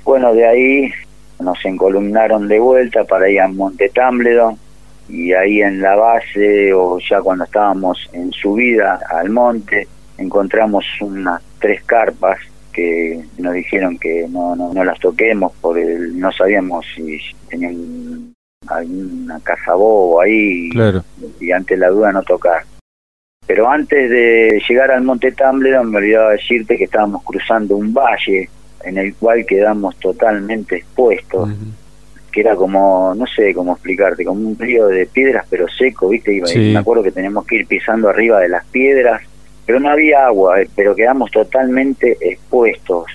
Bueno, 0.05 0.35
de 0.35 0.47
ahí 0.47 0.93
nos 1.41 1.65
encolumnaron 1.65 2.49
de 2.49 2.59
vuelta 2.59 3.05
para 3.05 3.29
ir 3.29 3.41
a 3.41 3.49
Monte 3.49 3.89
Tambledon 3.89 4.59
y 5.09 5.33
ahí 5.33 5.61
en 5.61 5.81
la 5.81 5.97
base 5.97 6.73
o 6.73 6.99
ya 6.99 7.21
cuando 7.21 7.45
estábamos 7.45 8.09
en 8.13 8.31
subida 8.33 9.01
al 9.11 9.31
monte 9.31 9.89
encontramos 10.19 10.85
unas 11.01 11.43
tres 11.59 11.83
carpas 11.85 12.39
que 12.73 13.25
nos 13.39 13.55
dijeron 13.55 13.99
que 13.99 14.27
no, 14.29 14.55
no, 14.55 14.73
no 14.73 14.85
las 14.85 14.99
toquemos 15.01 15.53
porque 15.61 15.85
no 16.13 16.31
sabíamos 16.31 16.87
si 16.95 17.19
tenían 17.49 18.33
alguna 18.69 19.41
casa 19.41 19.75
bobo 19.75 20.21
ahí 20.21 20.71
y 21.41 21.51
ante 21.51 21.77
la 21.77 21.89
duda 21.89 22.13
no 22.13 22.23
tocar. 22.23 22.63
Pero 23.47 23.69
antes 23.69 24.09
de 24.09 24.63
llegar 24.69 24.93
al 24.93 25.03
Monte 25.03 25.33
Tambledon 25.33 25.91
me 25.91 25.99
olvidaba 25.99 26.33
decirte 26.33 26.77
que 26.77 26.85
estábamos 26.85 27.25
cruzando 27.25 27.75
un 27.75 27.93
valle 27.93 28.49
en 28.85 28.99
el 28.99 29.15
cual 29.15 29.45
quedamos 29.47 29.97
totalmente 29.97 30.77
expuestos, 30.77 31.51
que 32.31 32.41
era 32.41 32.55
como, 32.55 33.15
no 33.17 33.27
sé 33.27 33.53
cómo 33.55 33.73
explicarte, 33.73 34.25
como 34.25 34.49
un 34.49 34.59
río 34.59 34.87
de 34.87 35.07
piedras 35.07 35.47
pero 35.51 35.67
seco, 35.69 36.09
¿viste? 36.09 36.35
Y 36.35 36.73
me 36.73 36.79
acuerdo 36.79 37.03
que 37.03 37.13
teníamos 37.13 37.47
que 37.47 37.57
ir 37.57 37.67
pisando 37.67 38.09
arriba 38.09 38.41
de 38.41 38.49
las 38.49 38.65
piedras, 38.67 39.23
pero 39.67 39.81
no 39.81 39.91
había 39.91 40.27
agua, 40.27 40.61
eh, 40.61 40.69
pero 40.75 40.95
quedamos 40.95 41.31
totalmente 41.31 42.17
expuestos. 42.21 43.07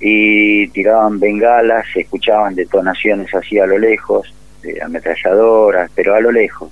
Y 0.00 0.68
tiraban 0.68 1.20
bengalas, 1.20 1.86
se 1.92 2.00
escuchaban 2.00 2.54
detonaciones 2.54 3.34
así 3.34 3.58
a 3.58 3.66
lo 3.66 3.78
lejos 3.78 4.32
de 4.62 4.82
ametralladoras, 4.82 5.90
pero 5.94 6.14
a 6.14 6.20
lo 6.20 6.32
lejos. 6.32 6.70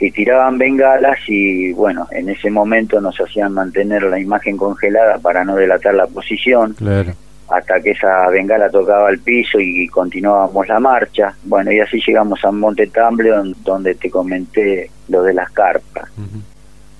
Y 0.00 0.10
tiraban 0.10 0.58
bengalas 0.58 1.18
y 1.28 1.72
bueno, 1.72 2.08
en 2.10 2.28
ese 2.28 2.50
momento 2.50 3.00
nos 3.00 3.16
hacían 3.20 3.52
mantener 3.52 4.02
la 4.02 4.18
imagen 4.18 4.56
congelada 4.56 5.18
para 5.18 5.44
no 5.44 5.54
delatar 5.54 5.94
la 5.94 6.06
posición. 6.06 6.74
Hasta 7.48 7.80
que 7.80 7.90
esa 7.90 8.28
bengala 8.28 8.70
tocaba 8.70 9.10
el 9.10 9.20
piso 9.20 9.60
y 9.60 9.86
continuábamos 9.88 10.66
la 10.66 10.80
marcha. 10.80 11.34
Bueno, 11.44 11.70
y 11.70 11.80
así 11.80 12.00
llegamos 12.06 12.42
a 12.44 12.50
Monte 12.50 12.86
Tambleon, 12.86 13.54
donde 13.62 13.94
te 13.94 14.10
comenté 14.10 14.90
lo 15.08 15.22
de 15.22 15.34
las 15.34 15.50
carpas. 15.52 16.10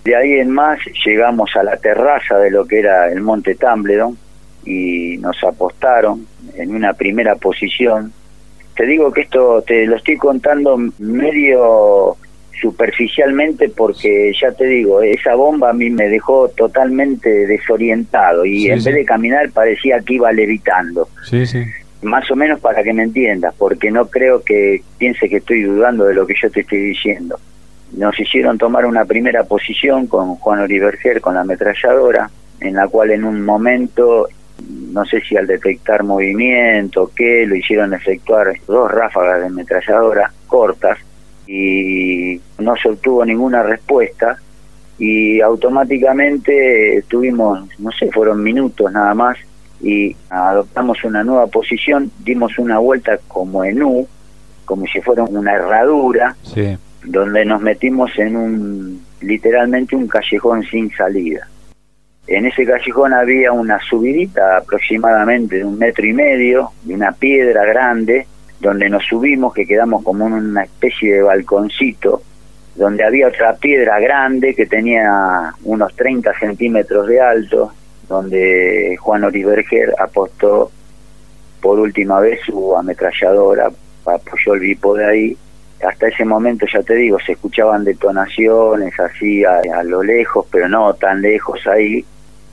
De 0.05 0.15
ahí 0.15 0.33
en 0.33 0.51
más 0.51 0.79
llegamos 1.05 1.51
a 1.57 1.63
la 1.63 1.77
terraza 1.79 2.37
de 2.39 2.51
lo 2.51 2.67
que 2.67 2.81
era 2.81 3.11
el 3.11 3.23
Monte 3.23 3.55
Tambledon 3.55 4.19
y 4.67 5.17
nos 5.19 5.43
apostaron 5.43 6.27
en 6.55 6.75
una 6.75 6.93
primera 6.93 7.37
posición 7.37 8.13
te 8.77 8.87
digo 8.87 9.13
que 9.13 9.23
esto 9.23 9.63
te 9.63 9.87
lo 9.87 9.97
estoy 9.97 10.17
contando 10.17 10.77
medio 10.99 12.17
superficialmente 12.61 13.69
porque 13.69 14.33
ya 14.41 14.53
te 14.53 14.67
digo, 14.67 15.03
esa 15.03 15.35
bomba 15.35 15.71
a 15.71 15.73
mí 15.73 15.91
me 15.91 16.09
dejó 16.09 16.49
totalmente 16.49 17.47
desorientado 17.47 18.45
y 18.45 18.69
en 18.69 18.83
vez 18.83 18.95
de 18.95 19.05
caminar 19.05 19.51
parecía 19.51 20.01
que 20.01 20.15
iba 20.15 20.33
levitando. 20.33 21.09
Sí, 21.29 21.47
sí. 21.47 21.65
Más 22.03 22.31
o 22.31 22.37
menos 22.37 22.61
para 22.61 22.83
que 22.83 22.93
me 22.93 23.03
entiendas, 23.03 23.55
porque 23.57 23.91
no 23.91 24.07
creo 24.07 24.43
que 24.43 24.83
piense 24.99 25.29
que 25.29 25.37
estoy 25.37 25.63
dudando 25.63 26.05
de 26.05 26.15
lo 26.15 26.27
que 26.27 26.35
yo 26.41 26.51
te 26.51 26.61
estoy 26.61 26.81
diciendo. 26.81 27.39
Nos 27.97 28.19
hicieron 28.19 28.59
tomar 28.59 28.85
una 28.85 29.05
primera 29.05 29.45
posición 29.45 30.07
con 30.07 30.35
Juan 30.37 30.61
Oliverger 30.61 31.21
con 31.21 31.35
la 31.35 31.43
ametralladora, 31.43 32.31
en 32.61 32.75
la 32.75 32.89
cual 32.89 33.11
en 33.11 33.25
un 33.25 33.43
momento 33.43 34.29
no 34.93 35.05
sé 35.05 35.21
si 35.21 35.37
al 35.37 35.47
detectar 35.47 36.05
movimiento, 36.05 37.11
qué, 37.15 37.47
lo 37.47 37.57
hicieron 37.57 37.93
efectuar 37.95 38.53
dos 38.67 38.91
ráfagas 38.91 39.41
de 39.41 39.47
ametralladora 39.47 40.33
cortas 40.47 40.99
y 41.47 42.41
no 42.59 42.75
se 42.77 42.89
obtuvo 42.89 43.25
ninguna 43.25 43.63
respuesta 43.63 44.39
y 44.99 45.41
automáticamente 45.41 47.05
tuvimos, 47.09 47.69
no 47.79 47.91
sé, 47.93 48.11
fueron 48.13 48.43
minutos 48.43 48.91
nada 48.93 49.15
más 49.15 49.37
y 49.81 50.17
adoptamos 50.31 51.03
una 51.05 51.25
nueva 51.25 51.47
posición, 51.49 52.11
dimos 52.21 52.59
una 52.59 52.79
vuelta 52.79 53.19
como 53.29 53.65
en 53.65 53.83
U, 53.83 54.09
como 54.65 54.87
si 54.87 55.01
fuera 55.01 55.25
una 55.25 55.55
herradura, 55.55 56.37
donde 57.05 57.45
nos 57.45 57.61
metimos 57.61 58.11
en 58.19 58.37
un, 58.37 59.05
literalmente 59.21 59.97
un 59.97 60.09
callejón 60.09 60.63
sin 60.65 60.91
salida. 60.93 61.49
En 62.27 62.47
ese 62.47 62.65
callejón 62.65 63.13
había 63.13 63.53
una 63.53 63.79
subidita 63.81 64.57
aproximadamente 64.57 65.59
de 65.59 65.65
un 65.65 65.79
metro 65.79 66.07
y 66.07 66.15
medio, 66.15 66.71
de 66.83 66.95
una 66.95 67.13
piedra 67.13 67.67
grande, 67.67 68.27
donde 68.65 68.89
nos 68.89 69.05
subimos, 69.05 69.53
que 69.53 69.67
quedamos 69.67 70.03
como 70.03 70.27
en 70.27 70.33
una 70.33 70.65
especie 70.65 71.17
de 71.17 71.23
balconcito, 71.23 72.23
donde 72.75 73.05
había 73.05 73.29
otra 73.29 73.55
piedra 73.57 74.01
grande 74.01 74.55
que 74.55 74.65
tenía 74.65 75.53
unos 75.65 75.95
30 75.95 76.33
centímetros 76.39 77.07
de 77.07 77.21
alto, 77.21 77.73
donde 78.09 78.97
Juan 78.99 79.25
Oriberger 79.25 79.95
apostó 79.99 80.73
por 81.61 81.79
última 81.79 82.21
vez 82.21 82.41
su 82.47 82.75
ametralladora, 82.75 83.71
apoyó 84.07 84.55
el 84.55 84.61
bipo 84.61 84.95
de 84.95 85.05
ahí. 85.05 85.37
Hasta 85.87 86.09
ese 86.09 86.25
momento, 86.25 86.65
ya 86.73 86.83
te 86.83 86.95
digo, 86.95 87.19
se 87.21 87.33
escuchaban 87.33 87.85
detonaciones 87.85 88.99
así 88.99 89.45
a 89.45 89.83
lo 89.85 90.03
lejos, 90.03 90.47
pero 90.51 90.71
no 90.71 90.95
tan 90.95 91.21
lejos 91.21 91.67
ahí 91.67 92.03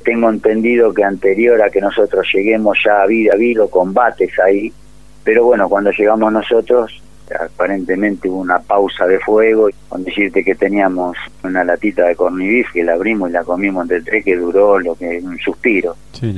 Tengo 0.03 0.29
entendido 0.29 0.93
que 0.93 1.05
anterior 1.05 1.61
a 1.61 1.69
que 1.69 1.79
nosotros 1.79 2.27
lleguemos 2.33 2.77
ya 2.83 3.03
había 3.03 3.31
habido 3.31 3.69
combates 3.69 4.37
ahí, 4.39 4.73
pero 5.23 5.45
bueno, 5.45 5.69
cuando 5.69 5.91
llegamos 5.91 6.31
nosotros 6.31 7.01
aparentemente 7.39 8.27
hubo 8.29 8.39
una 8.39 8.59
pausa 8.59 9.05
de 9.05 9.19
fuego, 9.19 9.69
con 9.87 10.03
decirte 10.03 10.43
que 10.43 10.55
teníamos 10.55 11.15
una 11.43 11.63
latita 11.63 12.05
de 12.05 12.15
cornibif 12.15 12.71
que 12.73 12.83
la 12.83 12.93
abrimos 12.93 13.29
y 13.29 13.33
la 13.33 13.43
comimos 13.43 13.83
entre 13.83 14.01
tres 14.01 14.25
que 14.25 14.35
duró 14.35 14.79
lo 14.79 14.95
que 14.95 15.19
un 15.23 15.37
suspiro. 15.39 15.95
Sí, 16.13 16.33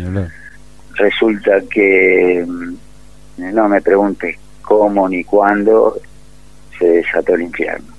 Resulta 0.96 1.62
que 1.62 2.46
mm, 2.48 2.76
no 3.54 3.67
me 3.67 3.82
preguntes 3.82 4.38
cómo 4.62 5.10
ni 5.10 5.24
cuándo 5.24 5.98
se 6.78 6.88
desató 6.88 7.34
el 7.34 7.43
infierno. 7.43 7.93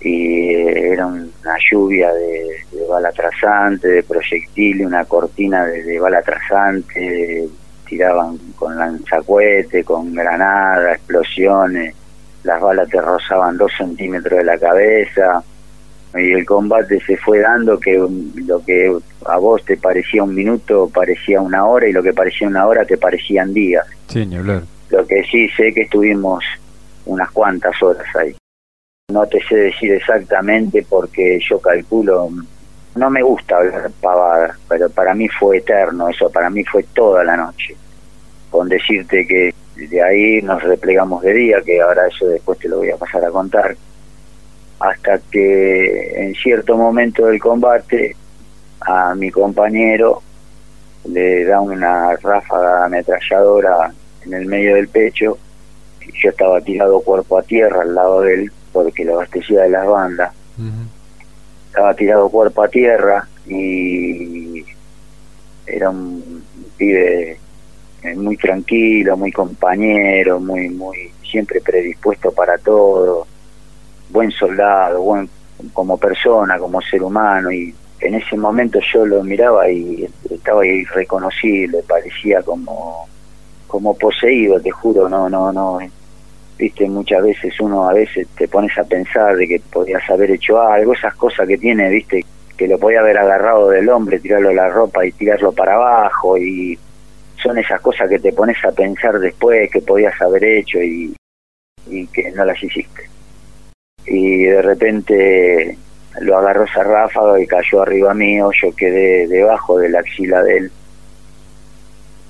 Y 0.00 0.54
era 0.54 1.06
una 1.06 1.56
lluvia 1.70 2.12
de, 2.12 2.86
bala 2.88 3.10
trasante, 3.10 3.88
de 3.88 4.02
proyectiles, 4.02 4.86
una 4.86 5.04
cortina 5.06 5.64
de, 5.64 5.98
bala 5.98 6.22
trasante, 6.22 7.48
tiraban 7.88 8.38
con 8.56 8.76
lanzacuete, 8.76 9.84
con 9.84 10.14
granada, 10.14 10.92
explosiones, 10.92 11.94
las 12.44 12.60
balas 12.60 12.88
te 12.88 13.00
rozaban 13.00 13.56
dos 13.56 13.72
centímetros 13.76 14.38
de 14.38 14.44
la 14.44 14.58
cabeza 14.58 15.42
y 16.14 16.32
el 16.32 16.46
combate 16.46 17.00
se 17.00 17.16
fue 17.16 17.40
dando 17.40 17.78
que 17.78 17.98
lo 18.46 18.64
que 18.64 18.96
a 19.26 19.36
vos 19.36 19.64
te 19.64 19.76
parecía 19.76 20.22
un 20.22 20.34
minuto 20.34 20.90
parecía 20.92 21.40
una 21.40 21.66
hora 21.66 21.88
y 21.88 21.92
lo 21.92 22.02
que 22.02 22.12
parecía 22.12 22.48
una 22.48 22.66
hora 22.66 22.84
te 22.84 22.96
parecían 22.96 23.52
días. 23.52 23.86
Sí, 24.08 24.24
ni 24.24 24.36
hablar. 24.36 24.62
Lo 24.90 25.06
que 25.06 25.22
sí 25.24 25.48
sé 25.50 25.72
que 25.74 25.82
estuvimos 25.82 26.42
unas 27.04 27.30
cuantas 27.30 27.82
horas 27.82 28.06
ahí. 28.16 28.34
No 29.10 29.26
te 29.26 29.42
sé 29.44 29.56
decir 29.56 29.92
exactamente 29.92 30.84
porque 30.88 31.38
yo 31.46 31.60
calculo, 31.60 32.30
no 32.94 33.10
me 33.10 33.22
gusta 33.22 33.58
hablar 33.58 33.90
pavada, 34.00 34.58
pero 34.68 34.90
para 34.90 35.14
mí 35.14 35.28
fue 35.28 35.58
eterno, 35.58 36.08
eso 36.08 36.30
para 36.30 36.50
mí 36.50 36.64
fue 36.64 36.82
toda 36.94 37.24
la 37.24 37.36
noche. 37.36 37.76
Con 38.50 38.68
decirte 38.68 39.26
que 39.26 39.54
de 39.76 40.02
ahí 40.02 40.42
nos 40.42 40.62
replegamos 40.62 41.22
de 41.22 41.34
día, 41.34 41.62
que 41.64 41.80
ahora 41.80 42.06
eso 42.06 42.26
después 42.26 42.58
te 42.58 42.68
lo 42.68 42.78
voy 42.78 42.90
a 42.90 42.96
pasar 42.96 43.24
a 43.24 43.30
contar, 43.30 43.76
hasta 44.80 45.18
que 45.30 46.24
en 46.24 46.34
cierto 46.34 46.76
momento 46.76 47.26
del 47.26 47.40
combate 47.40 48.16
a 48.80 49.14
mi 49.14 49.30
compañero 49.30 50.22
le 51.04 51.44
da 51.44 51.60
una 51.60 52.16
ráfaga 52.16 52.84
ametralladora 52.84 53.92
en 54.24 54.34
el 54.34 54.46
medio 54.46 54.74
del 54.76 54.88
pecho 54.88 55.38
yo 56.22 56.30
estaba 56.30 56.60
tirado 56.60 57.00
cuerpo 57.00 57.38
a 57.38 57.42
tierra 57.42 57.82
al 57.82 57.94
lado 57.94 58.22
de 58.22 58.34
él 58.34 58.52
porque 58.72 59.04
lo 59.04 59.14
abastecía 59.14 59.62
de 59.62 59.70
las 59.70 59.86
bandas 59.86 60.32
estaba 61.68 61.94
tirado 61.94 62.28
cuerpo 62.28 62.62
a 62.62 62.68
tierra 62.68 63.28
y 63.46 64.64
era 65.66 65.90
un 65.90 66.44
pibe 66.76 67.38
eh, 68.02 68.14
muy 68.14 68.36
tranquilo 68.36 69.16
muy 69.16 69.32
compañero 69.32 70.40
muy 70.40 70.68
muy 70.68 71.10
siempre 71.30 71.60
predispuesto 71.60 72.32
para 72.32 72.58
todo 72.58 73.26
buen 74.10 74.30
soldado 74.30 75.00
buen 75.02 75.28
como 75.72 75.96
persona 75.96 76.58
como 76.58 76.80
ser 76.80 77.02
humano 77.02 77.50
y 77.50 77.74
en 78.00 78.14
ese 78.14 78.36
momento 78.36 78.78
yo 78.92 79.04
lo 79.04 79.22
miraba 79.24 79.68
y 79.70 80.08
estaba 80.30 80.64
irreconocible, 80.66 81.82
parecía 81.86 82.42
como 82.42 83.08
como 83.66 83.94
poseído, 83.98 84.58
te 84.60 84.70
juro, 84.70 85.10
no, 85.10 85.28
no, 85.28 85.52
no. 85.52 85.78
Viste, 86.58 86.88
muchas 86.88 87.22
veces 87.22 87.60
uno 87.60 87.88
a 87.88 87.92
veces 87.92 88.26
te 88.36 88.48
pones 88.48 88.76
a 88.76 88.84
pensar 88.84 89.36
de 89.36 89.46
que 89.46 89.60
podías 89.60 90.02
haber 90.10 90.32
hecho 90.32 90.60
algo, 90.60 90.92
esas 90.92 91.14
cosas 91.14 91.46
que 91.46 91.56
tiene, 91.56 91.88
viste, 91.88 92.24
que 92.56 92.66
lo 92.66 92.78
podía 92.78 93.00
haber 93.00 93.16
agarrado 93.16 93.68
del 93.68 93.88
hombre, 93.88 94.18
tirarlo 94.18 94.52
la 94.52 94.68
ropa 94.68 95.06
y 95.06 95.12
tirarlo 95.12 95.52
para 95.52 95.74
abajo 95.74 96.36
y 96.36 96.76
son 97.40 97.56
esas 97.58 97.80
cosas 97.80 98.08
que 98.08 98.18
te 98.18 98.32
pones 98.32 98.56
a 98.64 98.72
pensar 98.72 99.20
después 99.20 99.70
que 99.70 99.80
podías 99.80 100.20
haber 100.20 100.42
hecho 100.42 100.82
y, 100.82 101.14
y 101.86 102.06
que 102.08 102.32
no 102.32 102.44
las 102.44 102.60
hiciste. 102.60 103.08
Y 104.06 104.44
de 104.46 104.60
repente 104.60 105.78
lo 106.20 106.36
agarró 106.36 106.64
esa 106.64 106.82
ráfaga 106.82 107.40
y 107.40 107.46
cayó 107.46 107.82
arriba 107.82 108.12
mío, 108.14 108.50
yo 108.60 108.74
quedé 108.74 109.28
debajo 109.28 109.78
de 109.78 109.90
la 109.90 110.00
axila 110.00 110.42
de 110.42 110.56
él 110.56 110.72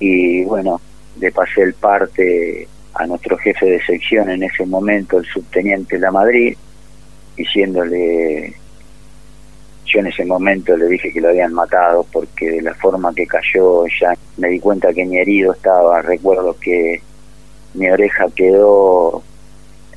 y 0.01 0.45
bueno, 0.45 0.81
le 1.19 1.33
pasé 1.33 1.63
el 1.63 1.75
parte 1.75 2.69
a 2.99 3.07
nuestro 3.07 3.37
jefe 3.39 3.67
de 3.67 3.83
sección 3.83 4.29
en 4.31 4.43
ese 4.43 4.67
momento, 4.67 5.19
el 5.19 5.25
subteniente 5.27 5.99
La 5.99 6.11
Madrid, 6.11 6.57
diciéndole, 7.37 8.55
yo 9.87 10.01
en 10.01 10.07
ese 10.09 10.25
momento 10.25 10.77
le 10.77 10.87
dije 10.87 11.13
que 11.13 11.21
lo 11.21 11.29
habían 11.29 11.55
matado 11.55 12.05
porque 12.13 12.51
de 12.51 12.63
la 12.63 12.75
forma 12.75 13.15
que 13.15 13.27
cayó 13.27 13.87
ya 13.87 14.15
me 14.37 14.49
di 14.49 14.61
cuenta 14.61 14.93
que 14.93 15.07
mi 15.07 15.17
herido 15.17 15.53
estaba, 15.53 16.03
recuerdo 16.03 16.57
que 16.61 17.01
mi 17.75 17.89
oreja 17.89 18.27
quedó 18.35 19.23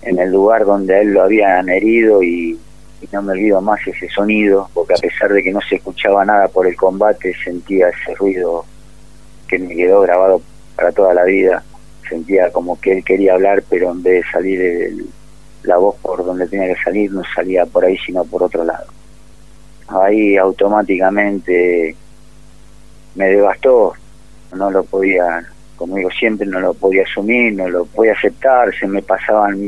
en 0.02 0.20
el 0.20 0.32
lugar 0.32 0.66
donde 0.66 0.96
a 0.96 1.02
él 1.02 1.14
lo 1.14 1.24
habían 1.24 1.68
herido 1.70 2.24
y 2.24 2.58
y 3.02 3.08
no 3.12 3.22
me 3.24 3.34
olvido 3.34 3.62
más 3.62 3.86
ese 3.88 4.08
sonido, 4.10 4.70
porque 4.74 4.94
a 4.94 4.98
pesar 4.98 5.34
de 5.34 5.42
que 5.42 5.52
no 5.52 5.60
se 5.62 5.76
escuchaba 5.76 6.24
nada 6.24 6.48
por 6.48 6.68
el 6.68 6.76
combate, 6.76 7.34
sentía 7.44 7.90
ese 7.90 8.14
ruido 8.16 8.64
que 9.48 9.58
me 9.58 9.76
quedó 9.76 10.02
grabado 10.02 10.42
para 10.76 10.92
toda 10.92 11.14
la 11.16 11.24
vida. 11.24 11.64
Sentía 12.12 12.52
como 12.52 12.78
que 12.78 12.92
él 12.92 13.06
quería 13.06 13.36
hablar, 13.36 13.64
pero 13.70 13.90
en 13.90 14.04
vez 14.04 14.26
de 14.26 14.32
salir 14.32 15.06
la 15.64 15.78
voz 15.78 15.96
por 16.02 16.26
donde 16.26 16.46
tenía 16.46 16.76
que 16.76 16.84
salir, 16.84 17.10
no 17.10 17.24
salía 17.34 17.66
por 17.66 17.86
ahí, 17.86 17.98
sino 18.06 18.26
por 18.26 18.44
otro 18.44 18.66
lado. 18.66 18.88
Ahí 19.88 20.36
automáticamente 20.36 21.96
me 23.16 23.28
devastó, 23.28 23.94
no 24.54 24.70
lo 24.70 24.84
podía 24.84 25.42
como 25.78 25.96
digo 25.96 26.12
siempre, 26.12 26.46
no 26.46 26.60
lo 26.60 26.76
podía 26.76 27.02
asumir, 27.02 27.56
no 27.56 27.68
lo 27.68 27.86
podía 27.86 28.12
aceptar, 28.12 28.72
se 28.76 28.86
me 28.86 29.02
pasaban 29.02 29.60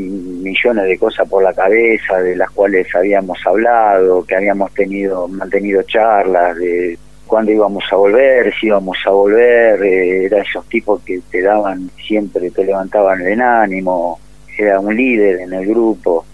millones 0.43 0.85
de 0.85 0.99
cosas 0.99 1.27
por 1.27 1.41
la 1.41 1.53
cabeza, 1.53 2.21
de 2.21 2.35
las 2.35 2.51
cuales 2.51 2.85
habíamos 2.93 3.39
hablado, 3.47 4.23
que 4.23 4.35
habíamos 4.35 4.71
tenido, 4.75 5.27
mantenido 5.27 5.81
charlas, 5.81 6.55
de 6.57 6.99
cuándo 7.27 7.51
íbamos 7.51 7.83
a 7.91 7.95
volver, 7.95 8.53
si 8.59 8.67
íbamos 8.67 8.97
a 9.05 9.11
volver, 9.11 9.83
eh, 9.83 10.25
era 10.25 10.41
esos 10.41 10.67
tipos 10.67 11.01
que 11.03 11.21
te 11.29 11.41
daban 11.41 11.89
siempre, 12.05 12.51
te 12.51 12.65
levantaban 12.65 13.21
el 13.21 13.41
ánimo, 13.41 14.19
era 14.57 14.79
un 14.79 14.95
líder 14.95 15.41
en 15.41 15.53
el 15.53 15.65
grupo, 15.65 16.25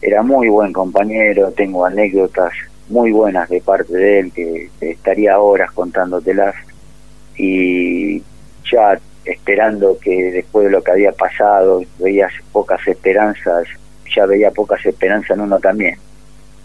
era 0.00 0.22
muy 0.22 0.48
buen 0.48 0.72
compañero, 0.72 1.50
tengo 1.52 1.84
anécdotas 1.84 2.52
muy 2.88 3.12
buenas 3.12 3.48
de 3.48 3.60
parte 3.60 3.92
de 3.92 4.18
él 4.20 4.32
que 4.32 4.70
estaría 4.80 5.38
horas 5.38 5.70
contándotelas 5.72 6.54
y 7.36 8.22
ya 8.70 8.98
esperando 9.24 9.98
que 9.98 10.30
después 10.32 10.66
de 10.66 10.70
lo 10.70 10.82
que 10.82 10.92
había 10.92 11.12
pasado 11.12 11.82
veías 11.98 12.32
pocas 12.52 12.86
esperanzas, 12.86 13.66
ya 14.14 14.26
veía 14.26 14.50
pocas 14.50 14.84
esperanzas 14.86 15.32
en 15.32 15.40
uno 15.40 15.58
también. 15.58 15.98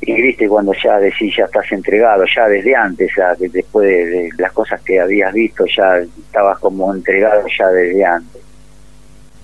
Y 0.06 0.22
viste 0.22 0.50
cuando 0.50 0.74
ya 0.74 1.00
decís 1.00 1.34
ya 1.38 1.46
estás 1.46 1.72
entregado, 1.72 2.26
ya 2.26 2.48
desde 2.48 2.76
antes, 2.76 3.10
ya 3.16 3.34
después 3.36 3.88
de, 3.88 4.30
las 4.38 4.52
cosas 4.52 4.82
que 4.82 5.00
habías 5.00 5.34
visto, 5.34 5.66
ya 5.66 5.98
estabas 5.98 6.60
como 6.60 6.94
entregado 6.94 7.46
ya 7.58 7.68
desde 7.70 8.06
antes. 8.06 8.42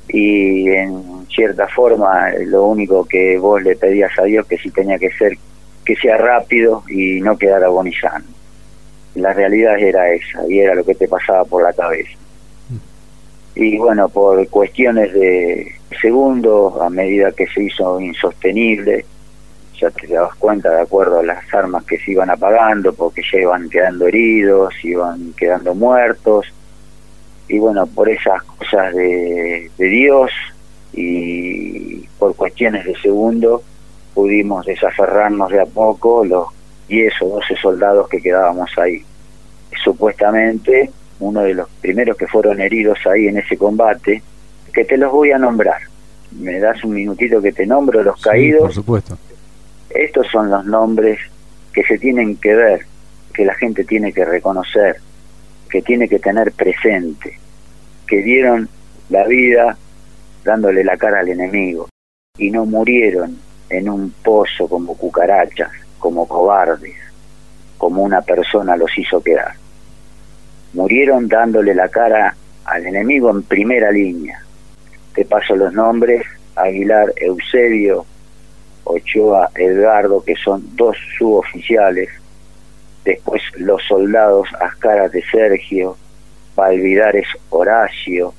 Y 0.10 0.70
en 0.70 1.26
cierta 1.34 1.68
forma 1.68 2.32
lo 2.46 2.66
único 2.66 3.06
que 3.06 3.38
vos 3.38 3.62
le 3.62 3.76
pedías 3.76 4.12
a 4.20 4.24
Dios 4.24 4.46
que 4.48 4.58
si 4.58 4.72
tenía 4.72 4.98
que 4.98 5.12
ser 5.12 5.38
que 5.86 5.96
sea 5.96 6.18
rápido 6.18 6.84
y 6.90 7.22
no 7.22 7.38
quedar 7.38 7.64
agonizando. 7.64 8.28
La 9.16 9.34
realidad 9.34 9.80
era 9.80 10.12
esa 10.12 10.48
y 10.48 10.60
era 10.60 10.76
lo 10.76 10.84
que 10.84 10.96
te 10.96 11.08
pasaba 11.08 11.46
por 11.46 11.64
la 11.64 11.74
cabeza 11.74 12.20
y 13.60 13.78
bueno, 13.78 14.08
por 14.08 14.48
cuestiones 14.48 15.14
de 15.14 15.76
segundos, 16.02 16.80
a 16.82 16.90
medida 16.90 17.34
que 17.34 17.46
se 17.48 17.64
hizo 17.64 18.00
insostenible, 18.00 19.06
ya 19.80 19.90
te 19.92 20.08
dabas 20.08 20.36
cuenta 20.36 20.70
de 20.70 20.82
acuerdo 20.82 21.20
a 21.20 21.24
las 21.24 21.54
armas 21.54 21.84
que 21.86 21.98
se 22.00 22.12
iban 22.12 22.30
apagando, 22.30 22.94
porque 22.94 23.22
ya 23.32 23.40
iban 23.40 23.70
quedando 23.70 24.08
heridos, 24.08 24.74
iban 24.84 25.34
quedando 25.38 25.74
muertos, 25.76 26.46
y 27.48 27.58
bueno, 27.60 27.88
por 27.88 28.10
esas 28.10 28.44
cosas 28.44 28.94
de, 28.94 29.72
de 29.78 29.86
Dios 29.86 30.32
y 30.94 32.06
por 32.20 32.36
cuestiones 32.36 32.86
de 32.86 32.96
segundo 33.00 33.64
pudimos 34.14 34.66
desaferrarnos 34.66 35.50
de 35.50 35.62
a 35.62 35.66
poco 35.66 36.24
los 36.26 36.48
10 36.88 37.14
o 37.22 37.30
12 37.30 37.56
soldados 37.56 38.08
que 38.10 38.22
quedábamos 38.22 38.70
ahí. 38.78 39.04
Supuestamente 39.84 40.92
uno 41.20 41.42
de 41.42 41.54
los 41.54 41.70
primeros 41.82 42.18
que 42.18 42.28
fueron 42.28 42.62
heridos 42.62 42.98
ahí 43.06 43.28
en 43.28 43.38
ese 43.38 43.58
combate, 43.58 44.22
que 44.74 44.86
te 44.86 44.98
los 44.98 45.12
voy 45.12 45.32
a 45.32 45.38
nombrar. 45.38 45.82
Me 46.32 46.60
das 46.60 46.84
un 46.84 46.94
minutito 46.94 47.42
que 47.42 47.52
te 47.52 47.66
nombro 47.66 48.04
los 48.04 48.22
caídos. 48.22 48.62
Por 48.62 48.74
supuesto. 48.74 49.18
Estos 49.90 50.28
son 50.28 50.50
los 50.50 50.66
nombres 50.66 51.20
que 51.74 51.84
se 51.84 51.98
tienen 51.98 52.38
que 52.38 52.54
ver, 52.56 52.86
que 53.34 53.46
la 53.46 53.56
gente 53.56 53.84
tiene 53.84 54.14
que 54.14 54.26
reconocer, 54.26 54.98
que 55.70 55.82
tiene 55.82 56.08
que 56.08 56.20
tener 56.20 56.52
presente, 56.52 57.40
que 58.08 58.22
dieron 58.22 58.70
la 59.10 59.26
vida 59.26 59.78
dándole 60.44 60.84
la 60.84 60.98
cara 60.98 61.20
al 61.20 61.30
enemigo 61.30 61.90
y 62.38 62.50
no 62.52 62.66
murieron 62.66 63.38
en 63.70 63.90
un 63.90 64.12
pozo 64.24 64.68
como 64.68 64.96
cucarachas, 64.98 65.72
como 66.00 66.28
cobardes. 66.28 66.96
como 67.78 68.04
una 68.04 68.22
persona 68.22 68.76
los 68.76 68.96
hizo 68.98 69.24
quedar. 69.24 69.54
Murieron 70.74 71.30
dándole 71.30 71.74
la 71.74 71.88
cara 71.88 72.36
al 72.66 72.86
enemigo 72.86 73.30
en 73.30 73.44
primera 73.44 73.90
línea. 73.90 74.44
Te 75.16 75.24
paso 75.24 75.56
los 75.56 75.74
nombres, 75.74 76.24
Aguilar 76.56 77.14
Eusebio, 77.16 78.06
Ochoa 78.90 79.52
Edgardo, 79.54 80.24
que 80.24 80.36
son 80.36 80.76
dos 80.76 80.98
suboficiales, 81.18 82.10
después 83.06 83.42
los 83.58 83.84
soldados 83.84 84.48
Ascaras 84.60 85.12
de 85.12 85.24
Sergio, 85.32 85.96
Valvidares 86.56 87.28
Horacio, 87.52 88.34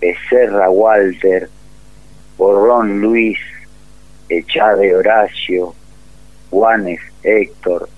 Becerra 0.00 0.68
Walter, 0.70 1.48
Borrón 2.36 3.00
Luis, 3.00 3.38
Echade 4.28 4.92
Horacio, 4.94 5.72
Juanes 6.50 7.00
Héctor, 7.22 7.88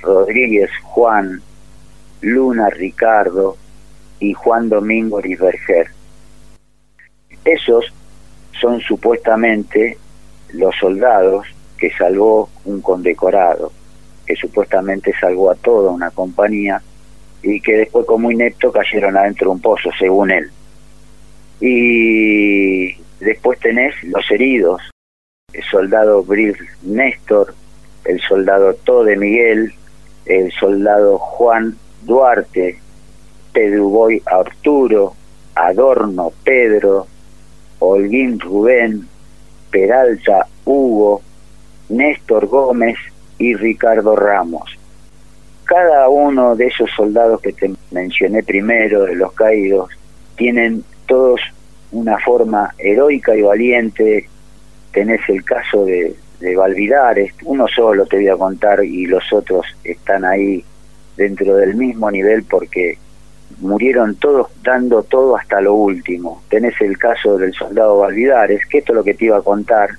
Rodríguez 0.00 0.70
Juan, 0.82 1.40
Luna 2.20 2.68
Ricardo 2.68 3.56
y 4.20 4.34
Juan 4.34 4.68
Domingo 4.68 5.20
Risberger. 5.22 5.86
Esos 7.42 7.86
son 8.60 8.80
supuestamente 8.80 9.96
los 10.52 10.74
soldados 10.76 11.46
que 11.78 11.90
salvó 11.92 12.48
un 12.64 12.80
condecorado, 12.80 13.72
que 14.26 14.36
supuestamente 14.36 15.12
salvó 15.20 15.50
a 15.50 15.54
toda 15.54 15.90
una 15.90 16.10
compañía 16.10 16.82
y 17.42 17.60
que 17.60 17.76
después 17.76 18.06
como 18.06 18.30
inepto 18.30 18.72
cayeron 18.72 19.16
adentro 19.16 19.48
de 19.48 19.54
un 19.54 19.60
pozo, 19.60 19.90
según 19.98 20.30
él. 20.30 20.50
Y 21.60 22.94
después 23.20 23.58
tenés 23.60 23.94
los 24.04 24.28
heridos, 24.30 24.82
el 25.52 25.62
soldado 25.64 26.22
Brill 26.22 26.56
Néstor, 26.82 27.54
el 28.04 28.20
soldado 28.20 28.74
Tode 28.74 29.16
Miguel, 29.16 29.72
el 30.26 30.52
soldado 30.52 31.18
Juan 31.18 31.76
Duarte, 32.02 32.78
Pedro 33.52 33.88
Boy 33.88 34.22
Arturo, 34.26 35.14
Adorno 35.54 36.32
Pedro, 36.44 37.06
Holguín 37.78 38.38
Rubén, 38.38 39.08
Peralta 39.70 40.46
Hugo, 40.64 41.22
Néstor 41.88 42.46
Gómez 42.46 42.96
y 43.38 43.54
Ricardo 43.54 44.16
Ramos. 44.16 44.78
Cada 45.64 46.08
uno 46.08 46.54
de 46.54 46.66
esos 46.66 46.90
soldados 46.90 47.40
que 47.40 47.52
te 47.52 47.72
mencioné 47.90 48.42
primero, 48.42 49.04
de 49.04 49.16
los 49.16 49.32
caídos, 49.32 49.90
tienen 50.36 50.84
todos 51.06 51.40
una 51.92 52.18
forma 52.18 52.74
heroica 52.78 53.34
y 53.36 53.42
valiente. 53.42 54.28
Tenés 54.92 55.20
el 55.28 55.44
caso 55.44 55.84
de, 55.84 56.14
de 56.40 57.32
uno 57.44 57.66
solo 57.68 58.06
te 58.06 58.16
voy 58.16 58.28
a 58.28 58.36
contar 58.36 58.84
y 58.84 59.06
los 59.06 59.32
otros 59.32 59.66
están 59.84 60.24
ahí 60.24 60.64
dentro 61.16 61.56
del 61.56 61.74
mismo 61.74 62.10
nivel 62.10 62.44
porque 62.44 62.98
murieron 63.60 64.16
todos 64.16 64.48
dando 64.62 65.02
todo 65.02 65.36
hasta 65.36 65.60
lo 65.60 65.74
último. 65.74 66.42
Tenés 66.48 66.80
el 66.80 66.98
caso 66.98 67.38
del 67.38 67.52
soldado 67.52 67.98
Valvidares, 67.98 68.66
que 68.66 68.78
esto 68.78 68.92
es 68.92 68.96
lo 68.96 69.04
que 69.04 69.14
te 69.14 69.26
iba 69.26 69.38
a 69.38 69.42
contar, 69.42 69.90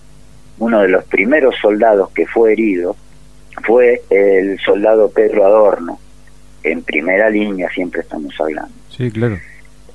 uno 0.60 0.82
de 0.82 0.90
los 0.90 1.04
primeros 1.06 1.56
soldados 1.62 2.10
que 2.12 2.26
fue 2.26 2.54
herido, 2.54 2.96
fue 3.64 4.02
el 4.10 4.60
soldado 4.60 5.10
Pedro 5.10 5.46
Adorno, 5.46 6.00
en 6.64 6.84
primera 6.84 7.30
línea 7.30 7.70
siempre 7.70 8.02
estamos 8.02 8.34
hablando. 8.40 8.74
Sí, 8.90 9.12
claro. 9.12 9.38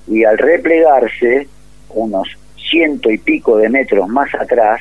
Y 0.06 0.24
al 0.24 0.38
replegarse, 0.38 1.48
unos 1.90 2.28
ciento 2.56 3.10
y 3.10 3.18
pico 3.18 3.58
de 3.58 3.68
metros 3.68 4.08
más 4.08 4.34
atrás, 4.34 4.80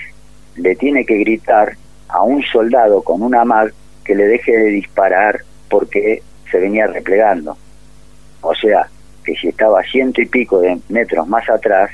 le 0.55 0.75
tiene 0.75 1.05
que 1.05 1.17
gritar 1.17 1.75
a 2.07 2.23
un 2.23 2.43
soldado 2.43 3.01
con 3.01 3.21
una 3.21 3.43
mag 3.43 3.73
que 4.03 4.15
le 4.15 4.27
deje 4.27 4.51
de 4.51 4.67
disparar 4.67 5.41
porque 5.69 6.21
se 6.49 6.59
venía 6.59 6.87
replegando. 6.87 7.57
O 8.41 8.53
sea, 8.55 8.87
que 9.23 9.35
si 9.35 9.49
estaba 9.49 9.83
ciento 9.83 10.21
y 10.21 10.25
pico 10.25 10.59
de 10.59 10.79
metros 10.89 11.27
más 11.27 11.47
atrás, 11.49 11.91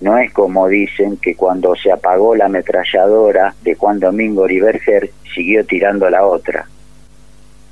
no 0.00 0.16
es 0.16 0.32
como 0.32 0.66
dicen 0.68 1.18
que 1.18 1.34
cuando 1.34 1.74
se 1.76 1.92
apagó 1.92 2.34
la 2.34 2.46
ametralladora 2.46 3.54
de 3.62 3.74
Juan 3.74 4.00
Domingo 4.00 4.46
Riverger 4.46 5.10
siguió 5.34 5.64
tirando 5.66 6.08
la 6.08 6.24
otra. 6.24 6.66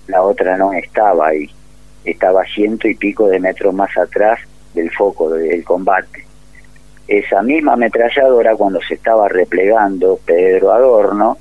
La 0.09 0.23
otra 0.23 0.57
no 0.57 0.73
estaba 0.73 1.29
ahí, 1.29 1.49
estaba 2.05 2.45
ciento 2.45 2.89
y 2.89 2.95
pico 2.95 3.29
de 3.29 3.41
metros 3.41 3.73
más 3.73 3.97
atrás 3.97 4.41
del 4.75 4.91
foco 4.91 5.31
del 5.31 5.65
combate. 5.65 6.25
Esa 7.07 7.43
misma 7.43 7.73
ametralladora 7.73 8.55
cuando 8.57 8.81
se 8.83 8.95
estaba 8.95 9.29
replegando 9.29 10.21
Pedro 10.27 10.73
Adorno, 10.73 11.39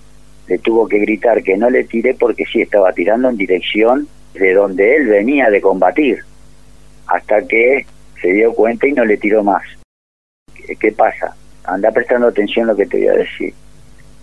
le 0.48 0.60
tuvo 0.60 0.88
que 0.88 1.00
gritar 1.00 1.44
que 1.44 1.58
no 1.58 1.70
le 1.70 1.84
tire 1.84 2.14
porque 2.14 2.46
sí 2.46 2.62
estaba 2.62 2.94
tirando 2.94 3.30
en 3.30 3.36
dirección 3.36 4.08
de 4.34 4.54
donde 4.54 4.96
él 4.96 5.08
venía 5.08 5.50
de 5.50 5.60
combatir, 5.60 6.24
hasta 7.08 7.42
que 7.48 7.86
se 8.22 8.34
dio 8.34 8.54
cuenta 8.54 8.88
y 8.88 8.94
no 8.94 9.06
le 9.06 9.18
tiró 9.18 9.44
más. 9.44 9.64
¿Qué 10.80 10.92
pasa? 10.92 11.36
Anda 11.64 11.92
prestando 11.92 12.28
atención 12.28 12.70
a 12.70 12.72
lo 12.72 12.78
que 12.78 12.86
te 12.86 12.98
voy 12.98 13.08
a 13.08 13.14
decir. 13.14 13.54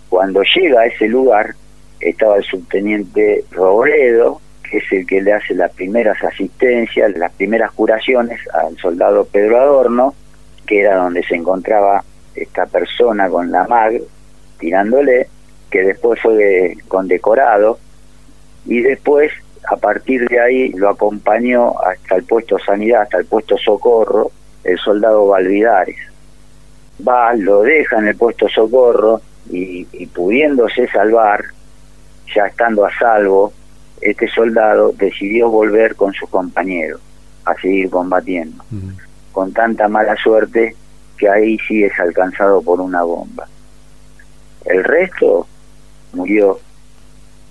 Cuando 0.09 0.43
llega 0.43 0.81
a 0.81 0.87
ese 0.87 1.09
lugar, 1.09 1.55
estaba 2.01 2.37
el 2.37 2.45
subteniente 2.45 3.45
Robredo, 3.51 4.41
que 4.69 4.79
es 4.79 4.93
el 4.93 5.07
que 5.07 5.23
le 5.23 5.33
hace 5.33 5.55
las 5.55 5.73
primeras 5.73 6.23
asistencias, 6.23 7.17
las 7.17 7.33
primeras 7.33 7.73
curaciones 7.73 8.41
al 8.53 8.77
soldado 8.77 9.25
Pedro 9.25 9.59
Adorno, 9.59 10.15
que 10.67 10.81
era 10.81 10.97
donde 10.97 11.23
se 11.25 11.35
encontraba 11.35 12.05
esta 12.35 12.67
persona 12.67 13.29
con 13.29 13.51
la 13.51 13.67
mag 13.67 14.01
tirándole, 14.59 15.29
que 15.71 15.83
después 15.83 16.21
fue 16.21 16.77
condecorado, 16.89 17.79
y 18.67 18.81
después 18.81 19.33
a 19.71 19.77
partir 19.77 20.27
de 20.29 20.41
ahí 20.41 20.69
lo 20.73 20.91
acompañó 20.91 21.79
hasta 21.81 22.17
el 22.17 22.25
puesto 22.25 22.59
sanidad, 22.59 23.03
hasta 23.03 23.19
el 23.19 23.27
puesto 23.27 23.57
socorro, 23.59 24.31
el 24.63 24.79
soldado 24.79 25.27
Valvidares 25.29 26.15
va, 27.07 27.35
lo 27.35 27.63
deja 27.63 27.99
en 27.99 28.09
el 28.09 28.17
puesto 28.17 28.49
socorro 28.49 29.21
y, 29.51 29.85
pudiéndose 30.07 30.87
salvar, 30.89 31.45
ya 32.35 32.47
estando 32.47 32.85
a 32.85 32.91
salvo, 32.99 33.53
este 34.01 34.29
soldado 34.29 34.93
decidió 34.93 35.49
volver 35.51 35.97
con 35.97 36.13
su 36.13 36.27
compañero 36.27 36.99
a 37.45 37.55
seguir 37.55 37.91
combatiendo, 37.91 38.65
con 39.33 39.53
tanta 39.53 39.89
mala 39.89 40.17
suerte 40.17 40.75
que 41.19 41.29
ahí 41.29 41.59
sí 41.69 41.85
es 41.85 41.99
alcanzado 41.99 42.63
por 42.63 42.81
una 42.81 43.03
bomba. 43.03 43.47
El 44.65 44.83
resto 44.83 45.47
murió, 46.13 46.59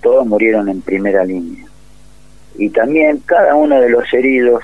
todos 0.02 0.26
murieron 0.26 0.68
en 0.68 0.80
primera 0.80 1.24
línea. 1.24 1.63
Y 2.56 2.70
también 2.70 3.18
cada 3.26 3.54
uno 3.54 3.80
de 3.80 3.90
los 3.90 4.12
heridos 4.12 4.62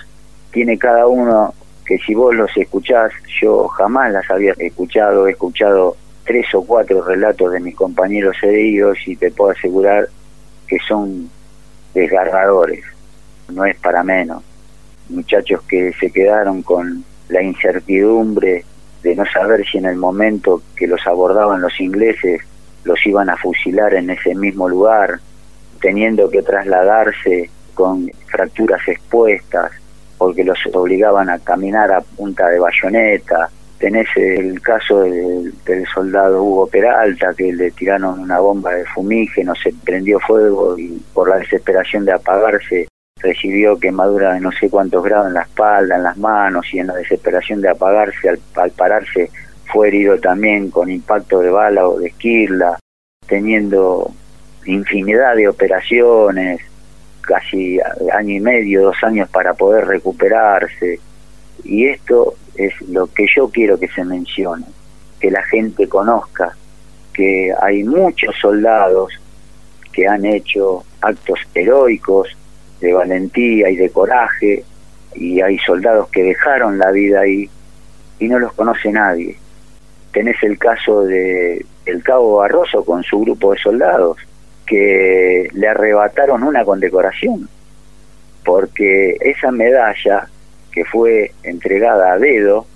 tiene 0.53 0.79
cada 0.79 1.07
uno 1.07 1.55
que 1.85 1.99
si 1.99 2.15
vos 2.15 2.35
los 2.35 2.57
escuchás, 2.57 3.13
yo 3.41 3.67
jamás 3.69 4.13
las 4.13 4.31
había 4.31 4.53
escuchado, 4.59 5.27
he 5.27 5.33
escuchado 5.33 5.97
tres 6.25 6.47
o 6.55 6.65
cuatro 6.65 7.03
relatos 7.03 7.53
de 7.53 7.61
mis 7.61 7.75
compañeros 7.75 8.37
heridos 8.43 8.97
y 9.07 9.17
te 9.17 9.33
puedo 9.33 9.51
asegurar 9.51 10.09
que 10.69 10.79
son 10.87 11.29
desgarradores, 11.93 12.85
no 13.49 13.65
es 13.65 13.77
para 13.79 14.05
menos. 14.05 14.43
Muchachos 15.09 15.63
que 15.63 15.93
se 15.99 16.13
quedaron 16.13 16.63
con 16.63 17.05
la 17.29 17.43
incertidumbre 17.43 18.65
de 19.03 19.17
no 19.17 19.25
saber 19.27 19.67
si 19.67 19.79
en 19.79 19.87
el 19.87 19.97
momento 19.97 20.63
que 20.77 20.87
los 20.87 21.05
abordaban 21.07 21.61
los 21.61 21.81
ingleses 21.81 22.43
los 22.85 23.05
iban 23.07 23.29
a 23.29 23.37
fusilar 23.37 23.95
en 23.95 24.11
ese 24.11 24.35
mismo 24.35 24.69
lugar, 24.69 25.19
teniendo 25.81 26.31
que 26.31 26.43
trasladarse 26.43 27.51
con 27.81 28.11
fracturas 28.27 28.87
expuestas, 28.87 29.73
porque 30.19 30.45
los 30.45 30.59
obligaban 30.75 31.31
a 31.31 31.39
caminar 31.39 31.91
a 31.91 32.03
punta 32.03 32.49
de 32.49 32.59
bayoneta. 32.59 33.49
Tenés 33.79 34.07
el 34.17 34.61
caso 34.61 35.01
del, 35.01 35.55
soldado 35.95 36.43
Hugo 36.43 36.67
Peralta, 36.67 37.33
que 37.35 37.51
le 37.55 37.71
tiraron 37.71 38.21
una 38.21 38.39
bomba 38.39 38.75
de 38.75 38.85
fumígeno, 38.85 39.55
se 39.55 39.73
prendió 39.83 40.21
fuego 40.21 40.79
y 40.79 41.01
por 41.15 41.31
la 41.31 41.39
desesperación 41.39 42.05
de 42.05 42.13
apagarse 42.13 42.87
recibió 43.23 43.79
quemadura 43.79 44.35
de 44.35 44.41
no 44.41 44.51
sé 44.53 44.69
cuántos 44.69 45.03
grados 45.03 45.29
en 45.29 45.35
la 45.35 45.43
espalda, 45.43 45.97
en 45.97 46.03
las 46.03 46.17
manos 46.17 46.67
y 46.73 46.79
en 46.79 46.89
la 46.89 46.95
desesperación 46.97 47.61
de 47.61 47.69
apagarse, 47.71 48.29
al, 48.29 48.41
al 48.57 48.71
pararse 48.73 49.31
fue 49.73 49.89
herido 49.89 50.19
también 50.19 50.71
con 50.71 50.91
impacto 50.91 51.41
de 51.41 51.51
bala 51.51 51.89
o 51.89 51.99
de 51.99 52.09
esquirla, 52.09 52.79
teniendo 53.27 54.11
infinidad 54.67 55.37
de 55.37 55.49
operaciones, 55.49 56.61
casi 57.21 57.79
año 58.13 58.35
y 58.35 58.41
medio, 58.41 58.83
dos 58.83 58.97
años 59.03 59.29
para 59.31 59.55
poder 59.55 59.87
recuperarse. 59.87 61.01
Y 61.65 61.87
esto 61.87 62.35
es 62.57 62.73
lo 62.89 63.07
que 63.07 63.27
yo 63.35 63.49
quiero 63.51 63.79
que 63.79 63.89
se 63.89 64.05
mencione, 64.05 64.67
que 65.21 65.31
la 65.31 65.43
gente 65.45 65.89
conozca 65.89 66.57
que 67.13 67.53
hay 67.61 67.85
muchos 67.85 68.35
soldados 68.41 69.13
que 69.93 70.07
han 70.07 70.25
hecho 70.25 70.85
actos 71.01 71.41
heroicos 71.55 72.29
de 72.81 72.93
valentía 72.93 73.69
y 73.69 73.77
de 73.77 73.91
coraje, 73.91 74.65
y 75.15 75.41
hay 75.41 75.59
soldados 75.59 76.09
que 76.11 76.23
dejaron 76.23 76.79
la 76.79 76.91
vida 76.93 77.21
ahí 77.21 77.51
y 78.19 78.29
no 78.29 78.39
los 78.39 78.53
conoce 78.53 78.93
nadie. 78.93 79.37
Tenés 80.13 80.43
el 80.43 80.59
caso 80.59 81.03
de 81.03 81.65
el 81.87 82.03
cabo 82.03 82.37
Barroso 82.37 82.85
con 82.85 83.03
su 83.03 83.21
grupo 83.21 83.53
de 83.53 83.59
soldados, 83.59 84.19
que 84.71 85.49
le 85.53 85.67
arrebataron 85.67 86.45
una 86.45 86.65
condecoración, 86.65 87.49
porque 88.45 89.17
esa 89.21 89.51
medalla 89.51 90.29
que 90.71 90.85
fue 90.85 91.33
entregada 91.43 92.13
a 92.13 92.19
dedo, 92.19 92.67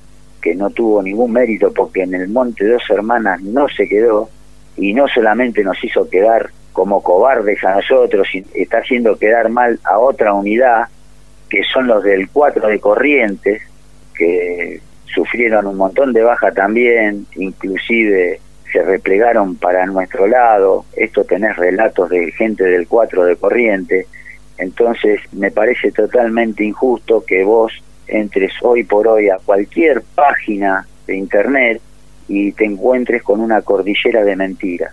que 0.42 0.56
no 0.56 0.70
tuvo 0.70 1.04
ningún 1.04 1.32
mérito 1.32 1.72
porque 1.72 2.02
en 2.02 2.14
el 2.14 2.26
Monte 2.26 2.66
Dos 2.66 2.82
Hermanas 2.90 3.40
no 3.42 3.68
se 3.68 3.88
quedó, 3.88 4.28
y 4.76 4.92
no 4.92 5.06
solamente 5.06 5.62
nos 5.62 5.82
hizo 5.84 6.10
quedar 6.10 6.50
como 6.72 7.00
cobardes 7.00 7.62
a 7.62 7.76
nosotros, 7.76 8.26
está 8.54 8.78
haciendo 8.78 9.16
quedar 9.16 9.48
mal 9.48 9.78
a 9.84 10.00
otra 10.00 10.34
unidad, 10.34 10.88
que 11.48 11.62
son 11.62 11.86
los 11.86 12.02
del 12.02 12.28
4 12.28 12.66
de 12.66 12.80
Corrientes, 12.80 13.62
que 14.18 14.80
sufrieron 15.14 15.68
un 15.68 15.76
montón 15.76 16.12
de 16.12 16.24
baja 16.24 16.50
también, 16.50 17.24
inclusive 17.36 18.40
se 18.74 18.82
replegaron 18.82 19.54
para 19.54 19.86
nuestro 19.86 20.26
lado, 20.26 20.84
esto 20.96 21.22
tenés 21.22 21.56
relatos 21.56 22.10
de 22.10 22.32
gente 22.32 22.64
del 22.64 22.88
4 22.88 23.24
de 23.24 23.36
Corriente, 23.36 24.08
entonces 24.58 25.20
me 25.30 25.52
parece 25.52 25.92
totalmente 25.92 26.64
injusto 26.64 27.24
que 27.24 27.44
vos 27.44 27.72
entres 28.08 28.52
hoy 28.62 28.82
por 28.82 29.06
hoy 29.06 29.28
a 29.28 29.36
cualquier 29.38 30.02
página 30.16 30.88
de 31.06 31.16
internet 31.16 31.80
y 32.26 32.50
te 32.50 32.64
encuentres 32.64 33.22
con 33.22 33.40
una 33.40 33.62
cordillera 33.62 34.24
de 34.24 34.34
mentiras. 34.34 34.92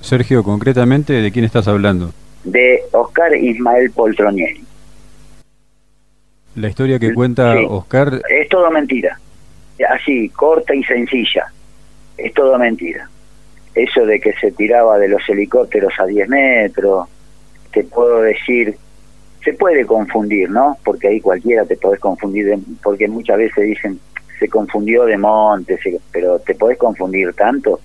Sergio, 0.00 0.42
concretamente, 0.42 1.12
¿de 1.12 1.30
quién 1.30 1.44
estás 1.44 1.68
hablando? 1.68 2.14
De 2.44 2.80
Oscar 2.92 3.36
Ismael 3.36 3.90
Poltronieri. 3.90 4.64
La 6.54 6.68
historia 6.68 6.98
que 6.98 7.12
cuenta 7.12 7.56
Oscar... 7.68 8.22
Es 8.30 8.48
todo 8.48 8.70
mentira. 8.70 9.18
Así, 9.86 10.30
corta 10.30 10.74
y 10.74 10.82
sencilla. 10.84 11.52
Es 12.16 12.32
todo 12.34 12.58
mentira. 12.58 13.08
Eso 13.74 14.06
de 14.06 14.20
que 14.20 14.32
se 14.34 14.52
tiraba 14.52 14.98
de 14.98 15.08
los 15.08 15.28
helicópteros 15.28 15.92
a 15.98 16.06
10 16.06 16.28
metros, 16.28 17.08
te 17.72 17.84
puedo 17.84 18.22
decir, 18.22 18.76
se 19.44 19.52
puede 19.52 19.84
confundir, 19.84 20.50
¿no? 20.50 20.78
Porque 20.82 21.08
ahí 21.08 21.20
cualquiera 21.20 21.64
te 21.64 21.76
podés 21.76 22.00
confundir, 22.00 22.56
porque 22.82 23.06
muchas 23.06 23.36
veces 23.36 23.64
dicen, 23.64 24.00
se 24.38 24.48
confundió 24.48 25.04
de 25.04 25.18
monte, 25.18 25.78
pero 26.10 26.38
te 26.38 26.54
podés 26.54 26.78
confundir 26.78 27.32
tanto. 27.34 27.80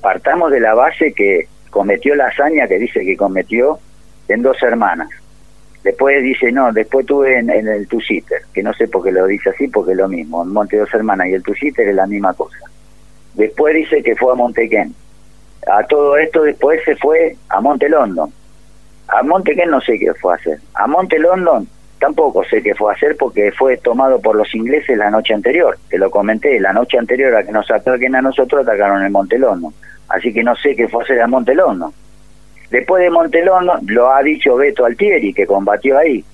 Partamos 0.00 0.50
de 0.50 0.60
la 0.60 0.74
base 0.74 1.12
que 1.12 1.48
cometió 1.70 2.14
la 2.14 2.28
hazaña 2.28 2.66
que 2.66 2.78
dice 2.78 3.04
que 3.04 3.16
cometió 3.16 3.78
en 4.28 4.42
dos 4.42 4.62
hermanas. 4.62 5.08
Después 5.82 6.22
dice, 6.22 6.50
no, 6.50 6.72
después 6.72 7.06
tuve 7.06 7.38
en, 7.38 7.50
el 7.50 7.86
Tusiter, 7.86 8.42
que 8.52 8.62
no 8.62 8.72
sé 8.72 8.88
por 8.88 9.04
qué 9.04 9.12
lo 9.12 9.26
dice 9.26 9.50
así, 9.50 9.68
porque 9.68 9.92
es 9.92 9.98
lo 9.98 10.08
mismo. 10.08 10.42
En 10.42 10.52
Monte 10.52 10.78
Dos 10.78 10.92
Hermanas 10.92 11.28
y 11.28 11.34
el 11.34 11.44
Tusiter 11.44 11.86
es 11.86 11.94
la 11.94 12.08
misma 12.08 12.34
cosa. 12.34 12.58
Después 13.36 13.74
dice 13.74 14.02
que 14.02 14.16
fue 14.16 14.32
a 14.32 14.34
Montequén. 14.34 14.94
A 15.66 15.82
todo 15.84 16.16
esto 16.16 16.42
después 16.42 16.82
se 16.84 16.96
fue 16.96 17.36
a 17.48 17.60
Monte 17.60 17.88
London. 17.88 18.32
A 19.08 19.22
Montequén 19.22 19.70
no 19.70 19.80
sé 19.80 19.98
qué 19.98 20.12
fue 20.14 20.32
a 20.32 20.36
hacer. 20.36 20.58
A 20.74 20.86
Monte 20.86 21.18
London 21.18 21.68
tampoco 21.98 22.44
sé 22.44 22.62
qué 22.62 22.74
fue 22.74 22.92
a 22.92 22.94
hacer 22.94 23.16
porque 23.16 23.52
fue 23.52 23.76
tomado 23.78 24.20
por 24.20 24.36
los 24.36 24.54
ingleses 24.54 24.96
la 24.96 25.10
noche 25.10 25.34
anterior. 25.34 25.78
Te 25.88 25.98
lo 25.98 26.10
comenté, 26.10 26.58
la 26.60 26.72
noche 26.72 26.98
anterior 26.98 27.34
a 27.34 27.44
que 27.44 27.52
nos 27.52 27.70
ataquen 27.70 28.14
a 28.14 28.22
nosotros 28.22 28.62
atacaron 28.62 29.04
el 29.04 29.10
Monte 29.10 29.38
London. 29.38 29.72
Así 30.08 30.32
que 30.32 30.42
no 30.42 30.56
sé 30.56 30.74
qué 30.74 30.88
fue 30.88 31.02
a 31.02 31.04
hacer 31.04 31.20
a 31.20 31.26
Monte 31.26 31.54
London. 31.54 31.92
Después 32.70 33.02
de 33.02 33.10
Monte 33.10 33.44
London, 33.44 33.80
lo 33.86 34.12
ha 34.12 34.22
dicho 34.22 34.56
Beto 34.56 34.84
Altieri, 34.84 35.32
que 35.32 35.46
combatió 35.46 35.98
ahí. 35.98 36.24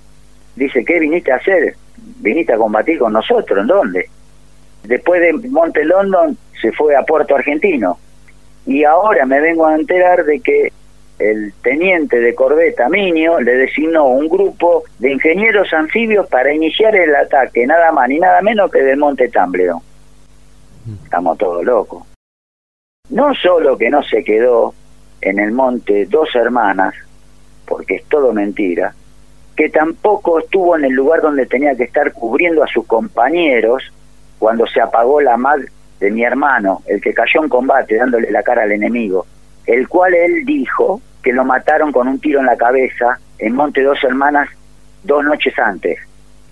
Dice, 0.56 0.84
¿qué 0.84 0.98
viniste 0.98 1.32
a 1.32 1.36
hacer? 1.36 1.74
Viniste 2.20 2.52
a 2.52 2.58
combatir 2.58 2.98
con 2.98 3.12
nosotros, 3.12 3.58
¿en 3.58 3.66
dónde? 3.66 4.08
Después 4.84 5.20
de 5.20 5.48
Monte 5.48 5.84
London 5.84 6.36
se 6.60 6.72
fue 6.72 6.96
a 6.96 7.02
Puerto 7.02 7.34
Argentino. 7.34 7.98
Y 8.66 8.84
ahora 8.84 9.26
me 9.26 9.40
vengo 9.40 9.66
a 9.66 9.74
enterar 9.74 10.24
de 10.24 10.40
que 10.40 10.72
el 11.18 11.52
teniente 11.62 12.20
de 12.20 12.34
corbeta 12.34 12.88
Minio 12.88 13.40
le 13.40 13.54
designó 13.56 14.06
un 14.06 14.28
grupo 14.28 14.84
de 14.98 15.12
ingenieros 15.12 15.72
anfibios 15.72 16.28
para 16.28 16.52
iniciar 16.52 16.96
el 16.96 17.14
ataque, 17.14 17.66
nada 17.66 17.92
más 17.92 18.08
ni 18.08 18.18
nada 18.18 18.40
menos 18.42 18.70
que 18.70 18.82
del 18.82 18.98
Monte 18.98 19.28
Tambledon. 19.28 19.80
Estamos 21.04 21.38
todos 21.38 21.64
locos. 21.64 22.04
No 23.10 23.34
solo 23.34 23.76
que 23.76 23.90
no 23.90 24.02
se 24.02 24.24
quedó 24.24 24.74
en 25.20 25.38
el 25.38 25.52
monte 25.52 26.06
Dos 26.06 26.34
Hermanas, 26.34 26.94
porque 27.66 27.96
es 27.96 28.04
todo 28.04 28.32
mentira, 28.32 28.94
que 29.54 29.68
tampoco 29.68 30.40
estuvo 30.40 30.76
en 30.76 30.86
el 30.86 30.92
lugar 30.92 31.20
donde 31.20 31.46
tenía 31.46 31.76
que 31.76 31.84
estar 31.84 32.12
cubriendo 32.12 32.64
a 32.64 32.68
sus 32.68 32.86
compañeros 32.86 33.92
cuando 34.42 34.66
se 34.66 34.80
apagó 34.80 35.20
la 35.20 35.36
mag 35.36 35.60
de 36.00 36.10
mi 36.10 36.24
hermano, 36.24 36.82
el 36.88 37.00
que 37.00 37.14
cayó 37.14 37.44
en 37.44 37.48
combate 37.48 37.94
dándole 37.94 38.28
la 38.32 38.42
cara 38.42 38.64
al 38.64 38.72
enemigo, 38.72 39.24
el 39.66 39.86
cual 39.86 40.14
él 40.14 40.44
dijo 40.44 41.00
que 41.22 41.32
lo 41.32 41.44
mataron 41.44 41.92
con 41.92 42.08
un 42.08 42.18
tiro 42.18 42.40
en 42.40 42.46
la 42.46 42.56
cabeza 42.56 43.20
en 43.38 43.54
Monte 43.54 43.84
Dos 43.84 44.02
Hermanas 44.02 44.48
dos 45.04 45.24
noches 45.24 45.56
antes, 45.60 45.96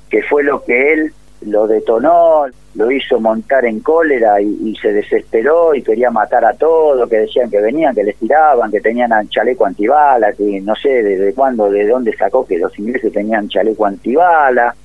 que 0.09 0.23
fue 0.23 0.45
lo 0.45 0.63
que 0.63 0.93
él 0.93 1.13
lo 1.41 1.67
detonó, 1.67 2.45
lo 2.77 2.91
hizo 2.93 3.19
montar 3.19 3.65
en 3.65 3.81
cólera 3.81 4.41
y, 4.41 4.73
se 4.81 4.93
desesperó 4.93 5.75
y 5.75 5.83
quería 5.83 6.13
matar 6.13 6.45
a 6.45 6.53
todos, 6.53 7.11
que 7.11 7.19
decían 7.19 7.51
que 7.51 7.61
venían, 7.61 7.93
que 7.93 8.05
les 8.05 8.15
tiraban, 8.19 8.71
que 8.71 8.81
tenían 8.81 9.11
chaleco 9.31 9.67
antibala, 9.67 10.33
que 10.33 10.61
no 10.61 10.77
sé 10.77 11.03
desde 11.03 11.35
cuándo, 11.35 11.69
de 11.69 11.89
dónde 11.89 12.17
sacó 12.17 12.47
que 12.47 12.57
los 12.57 12.79
ingleses 12.79 13.13
tenían 13.13 13.49
chaleco 13.49 13.85
antibala. 13.85 14.77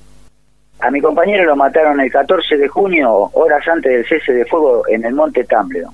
A 0.78 0.90
mi 0.90 1.00
compañero 1.00 1.44
lo 1.44 1.56
mataron 1.56 2.00
el 2.00 2.10
14 2.10 2.58
de 2.58 2.68
junio, 2.68 3.30
horas 3.32 3.66
antes 3.66 3.90
del 3.90 4.06
cese 4.06 4.32
de 4.32 4.44
fuego 4.44 4.82
en 4.88 5.04
el 5.04 5.14
monte 5.14 5.44
Tambledon, 5.44 5.92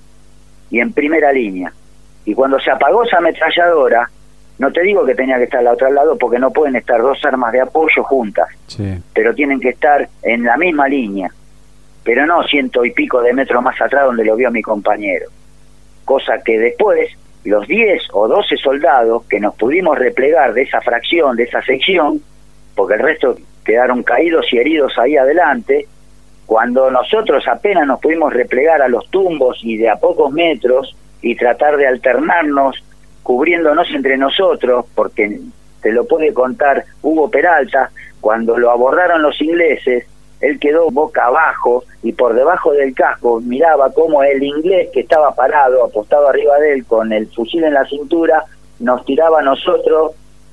y 0.71 0.81
en 0.81 0.93
primera 0.93 1.33
línea. 1.33 1.73
Y 2.25 2.35
cuando 2.35 2.59
se 2.59 2.71
apagó 2.71 3.05
esa 3.05 3.19
ametralladora, 3.19 4.11
no 4.59 4.73
te 4.73 4.83
digo 4.83 5.05
que 5.05 5.15
tenía 5.15 5.39
que 5.39 5.45
estar 5.45 5.61
al 5.61 5.69
otro 5.69 5.91
lado 5.91 6.17
porque 6.19 6.39
no 6.39 6.51
pueden 6.51 6.77
estar 6.77 7.01
dos 7.01 7.25
armas 7.25 7.53
de 7.53 7.61
apoyo 7.61 8.03
juntas, 8.03 8.49
pero 9.13 9.35
tienen 9.35 9.61
que 9.61 9.71
estar 9.71 10.09
en 10.23 10.45
la 10.45 10.57
misma 10.57 10.89
línea, 10.89 11.33
pero 12.05 12.27
no 12.27 12.43
ciento 12.45 12.85
y 12.85 12.93
pico 12.93 13.23
de 13.23 13.33
metros 13.33 13.63
más 13.63 13.81
atrás 13.81 14.07
donde 14.07 14.25
lo 14.25 14.37
vio 14.37 14.51
mi 14.51 14.63
compañero. 14.63 15.27
Cosa 16.05 16.39
que 16.45 16.59
después, 16.59 17.11
los 17.45 17.67
10 17.67 18.09
o 18.13 18.29
12 18.29 18.57
soldados 18.57 19.25
que 19.27 19.41
nos 19.41 19.55
pudimos 19.55 19.99
replegar 19.99 20.53
de 20.53 20.63
esa 20.63 20.81
fracción, 20.81 21.37
de 21.37 21.45
esa 21.45 21.63
sección, 21.63 22.21
porque 22.75 22.95
el 22.95 23.01
resto 23.01 23.37
quedaron 23.65 24.03
caídos 24.03 24.47
y 24.53 24.59
heridos 24.59 24.99
ahí 24.99 25.17
adelante, 25.17 25.87
cuando 26.47 26.91
nosotros 26.91 27.47
apenas 27.49 27.87
nos 27.87 28.01
pudimos 28.01 28.33
replegar 28.33 28.83
a 28.83 28.89
los 28.89 29.09
tumbos 29.11 29.61
y 29.63 29.77
de 29.77 29.89
a 29.89 29.97
pocos 29.97 30.33
metros 30.33 30.97
y 31.21 31.37
tratar 31.37 31.77
de 31.77 31.87
alternarnos 31.87 32.83
cubriéndonos 33.23 33.89
entre 33.95 34.17
nosotros, 34.17 34.85
porque 34.95 35.41
te 35.81 35.93
lo 35.93 36.07
puede 36.07 36.35
contar 36.35 36.85
Hugo 37.03 37.31
Peralta, 37.31 37.91
cuando 38.21 38.59
lo 38.59 38.71
abordaron 38.71 39.23
los 39.23 39.41
ingleses, 39.41 40.07
él 40.41 40.59
quedó 40.59 40.91
boca 40.91 41.27
abajo 41.27 41.85
y 42.03 42.13
por 42.13 42.35
debajo 42.35 42.73
del 42.73 42.95
casco 42.95 43.41
miraba 43.41 43.93
como 43.93 44.23
el 44.25 44.43
inglés 44.43 44.89
que 44.93 45.01
estaba 45.01 45.35
parado, 45.35 45.85
apostado 45.85 46.29
arriba 46.29 46.59
de 46.59 46.75
él, 46.75 46.85
con 46.85 47.13
el 47.13 47.29
fusil 47.29 47.65
en 47.65 47.75
la 47.75 47.87
cintura, 47.87 48.45
nos 48.81 49.05
tiraba 49.05 49.41
a 49.41 49.45
nosotros 49.45 50.13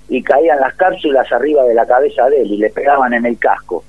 y 0.10 0.24
caían 0.24 0.60
las 0.60 0.74
cápsulas 0.76 1.32
arriba 1.32 1.64
de 1.64 1.74
la 1.74 1.86
cabeza 1.86 2.28
de 2.30 2.42
él 2.42 2.52
y 2.52 2.58
le 2.58 2.70
pegaban 2.70 3.14
en 3.14 3.26
el 3.26 3.38
casco. 3.38 3.84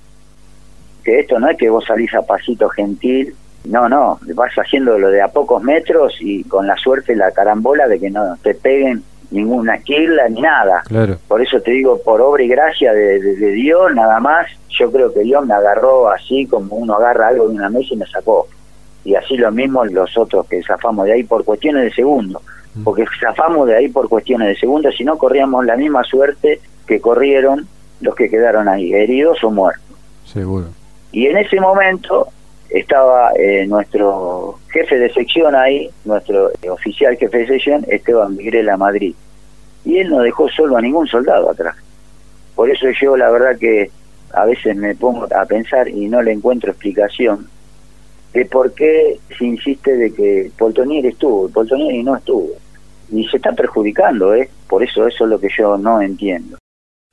Que 1.03 1.21
esto 1.21 1.39
no 1.39 1.49
es 1.49 1.57
que 1.57 1.71
vos 1.71 1.85
salís 1.87 2.13
a 2.15 2.23
pasito 2.23 2.69
gentil 2.69 3.35
no, 3.65 3.89
no, 3.89 4.19
vas 4.35 4.53
haciendo 4.55 4.99
lo 4.99 5.11
de 5.11 5.21
a 5.21 5.29
pocos 5.29 5.63
metros 5.63 6.17
y 6.21 6.45
con 6.45 6.67
la 6.67 6.77
suerte, 6.77 7.15
la 7.15 7.31
carambola 7.31 7.87
de 7.89 8.01
que 8.01 8.11
no 8.11 8.37
te 8.43 8.55
peguen 8.55 9.03
ninguna 9.31 9.77
esquila 9.77 10.29
ni 10.29 10.41
nada. 10.41 10.83
Claro. 10.87 11.19
Por 11.29 11.43
eso 11.43 11.61
te 11.61 11.73
digo, 11.73 12.01
por 12.03 12.21
obra 12.21 12.43
y 12.43 12.49
gracia 12.49 12.93
de, 12.93 13.21
Dios, 13.53 13.95
nada 13.95 14.19
más, 14.19 14.47
yo 14.71 14.91
creo 14.91 15.13
que 15.13 15.21
Dios 15.21 15.45
me 15.47 15.55
agarró 15.55 16.09
así 16.09 16.47
como 16.47 16.77
uno 16.77 16.95
agarra 16.95 17.29
algo 17.29 17.49
de 17.49 17.55
una 17.55 17.69
mesa 17.69 17.89
y 17.95 17.97
me 17.97 18.07
sacó. 18.07 18.49
Y 19.05 19.15
así 19.15 19.37
lo 19.37 19.51
mismo 19.53 19.85
los 19.85 20.17
otros 20.17 20.47
que 20.47 20.63
zafamos 20.63 21.07
de 21.07 21.13
ahí 21.13 21.25
por 21.25 21.45
cuestiones 21.45 21.85
de 21.85 21.93
segundo. 21.93 22.41
Porque 22.85 23.05
zafamos 23.21 23.67
de 23.67 23.77
ahí 23.77 23.89
por 23.89 24.09
cuestiones 24.09 24.49
de 24.49 24.57
segundo, 24.57 24.93
si 24.93 25.05
no 25.05 25.19
corríamos 25.19 25.67
la 25.67 25.77
misma 25.77 26.05
suerte 26.05 26.61
que 26.87 27.01
corrieron 27.01 27.67
los 28.01 28.15
que 28.15 28.31
quedaron 28.31 28.69
ahí, 28.69 28.93
heridos 28.93 29.43
o 29.43 29.51
muertos. 29.51 29.85
Seguro. 30.25 30.67
Y 31.13 31.27
en 31.27 31.39
ese 31.39 31.61
momento 31.61 32.29
estaba 32.69 33.33
eh, 33.37 33.67
nuestro 33.67 34.59
jefe 34.73 34.99
de 34.99 35.13
sección 35.13 35.55
ahí, 35.55 35.91
nuestro 36.05 36.51
oficial 36.71 37.17
jefe 37.17 37.39
de 37.39 37.47
sección, 37.49 37.85
Esteban 37.89 38.37
Migrela 38.37 38.77
Madrid. 38.77 39.15
Y 39.85 39.99
él 39.99 40.11
no 40.11 40.21
dejó 40.21 40.49
solo 40.49 40.77
a 40.77 40.81
ningún 40.81 41.07
soldado 41.09 41.51
atrás. 41.51 41.77
Por 42.55 42.71
eso 42.71 42.87
yo 43.01 43.17
la 43.17 43.31
verdad 43.31 43.59
que 43.59 43.91
a 44.33 44.45
veces 44.45 44.77
me 44.77 44.95
pongo 44.95 45.27
a 45.35 45.45
pensar 45.47 45.89
y 45.89 46.09
no 46.09 46.23
le 46.23 46.33
encuentro 46.33 46.71
explicación 46.71 47.49
de 48.33 48.45
por 48.47 48.73
qué 48.73 49.19
se 49.37 49.45
insiste 49.45 49.97
de 49.97 50.13
que 50.13 50.51
Poltonier 50.57 51.07
estuvo, 51.07 51.49
y 51.49 52.03
no 52.03 52.17
estuvo. 52.17 52.51
Y 53.11 53.27
se 53.29 53.39
está 53.39 53.53
perjudicando, 53.53 54.35
¿eh? 54.35 54.49
Por 54.69 54.83
eso 54.85 55.07
eso 55.07 55.25
es 55.25 55.31
lo 55.31 55.41
que 55.41 55.49
yo 55.57 55.77
no 55.77 56.01
entiendo. 56.01 56.57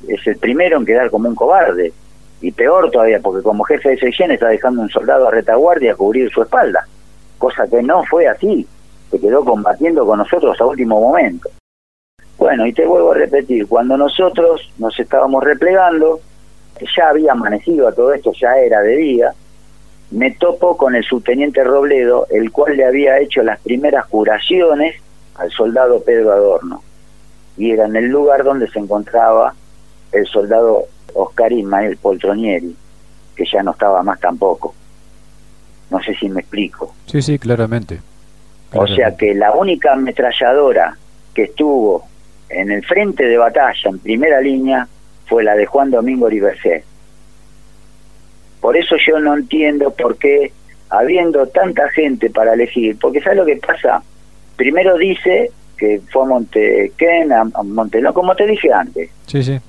Es 0.07 0.25
el 0.27 0.37
primero 0.37 0.77
en 0.77 0.85
quedar 0.85 1.09
como 1.09 1.27
un 1.27 1.35
cobarde 1.35 1.91
y 2.39 2.51
peor 2.51 2.91
todavía, 2.91 3.19
porque 3.19 3.41
como 3.41 3.63
jefe 3.63 3.89
de 3.89 3.97
sección 3.97 4.31
está 4.31 4.47
dejando 4.49 4.81
un 4.81 4.89
soldado 4.89 5.27
a 5.27 5.31
retaguardia 5.31 5.93
a 5.93 5.95
cubrir 5.95 6.29
su 6.29 6.43
espalda, 6.43 6.87
cosa 7.39 7.67
que 7.67 7.81
no 7.81 8.03
fue 8.03 8.27
así, 8.27 8.67
se 9.09 9.19
quedó 9.19 9.43
combatiendo 9.43 10.05
con 10.05 10.19
nosotros 10.19 10.59
a 10.61 10.65
último 10.65 11.01
momento. 11.01 11.49
Bueno, 12.37 12.67
y 12.67 12.73
te 12.73 12.85
vuelvo 12.85 13.13
a 13.13 13.15
repetir, 13.15 13.65
cuando 13.65 13.97
nosotros 13.97 14.71
nos 14.77 14.99
estábamos 14.99 15.43
replegando, 15.43 16.19
ya 16.95 17.09
había 17.09 17.31
amanecido 17.31 17.87
a 17.87 17.91
todo 17.91 18.13
esto, 18.13 18.31
ya 18.39 18.55
era 18.57 18.81
de 18.81 18.95
día, 18.95 19.33
me 20.11 20.31
topo 20.31 20.77
con 20.77 20.95
el 20.95 21.03
subteniente 21.03 21.63
Robledo, 21.63 22.27
el 22.29 22.51
cual 22.51 22.77
le 22.77 22.85
había 22.85 23.19
hecho 23.19 23.43
las 23.43 23.59
primeras 23.59 24.05
curaciones 24.07 24.95
al 25.35 25.51
soldado 25.51 26.01
Pedro 26.03 26.31
Adorno. 26.31 26.81
Y 27.57 27.71
era 27.71 27.85
en 27.85 27.95
el 27.95 28.07
lugar 28.07 28.43
donde 28.43 28.69
se 28.69 28.79
encontraba 28.79 29.53
el 30.11 30.25
soldado 30.27 30.85
Oscar 31.13 31.51
Ismael 31.51 31.97
Poltronieri, 31.97 32.75
que 33.35 33.45
ya 33.51 33.63
no 33.63 33.71
estaba 33.71 34.01
más 34.03 34.19
tampoco. 34.19 34.73
No 35.89 36.01
sé 36.01 36.13
si 36.15 36.29
me 36.29 36.41
explico. 36.41 36.93
Sí, 37.05 37.21
sí, 37.21 37.39
claramente. 37.39 37.99
O 38.73 38.85
sea 38.87 39.15
que 39.15 39.33
la 39.33 39.53
única 39.53 39.93
ametralladora 39.93 40.97
que 41.33 41.43
estuvo 41.43 42.05
en 42.49 42.71
el 42.71 42.85
frente 42.85 43.25
de 43.25 43.37
batalla, 43.37 43.89
en 43.89 43.99
primera 43.99 44.41
línea, 44.41 44.87
fue 45.25 45.43
la 45.43 45.55
de 45.55 45.65
Juan 45.65 45.91
Domingo 45.91 46.29
Riverset. 46.29 46.83
Por 48.61 48.75
eso 48.77 48.95
yo 49.05 49.19
no 49.19 49.35
entiendo 49.35 49.91
por 49.91 50.17
qué, 50.17 50.51
habiendo 50.89 51.47
tanta 51.47 51.89
gente 51.89 52.29
para 52.29 52.53
elegir, 52.53 52.97
porque 52.99 53.21
¿sabes 53.21 53.37
lo 53.37 53.45
que 53.45 53.57
pasa? 53.57 54.01
Primero 54.55 54.97
dice 54.97 55.51
que 55.77 56.01
fue 56.11 56.23
a 56.23 56.25
Montequén, 56.25 57.31
a 57.31 57.43
Montelón, 57.63 58.13
como 58.13 58.35
te 58.35 58.47
dije 58.47 58.71
antes. 58.73 59.09
Sí, 59.27 59.43
sí. 59.43 59.59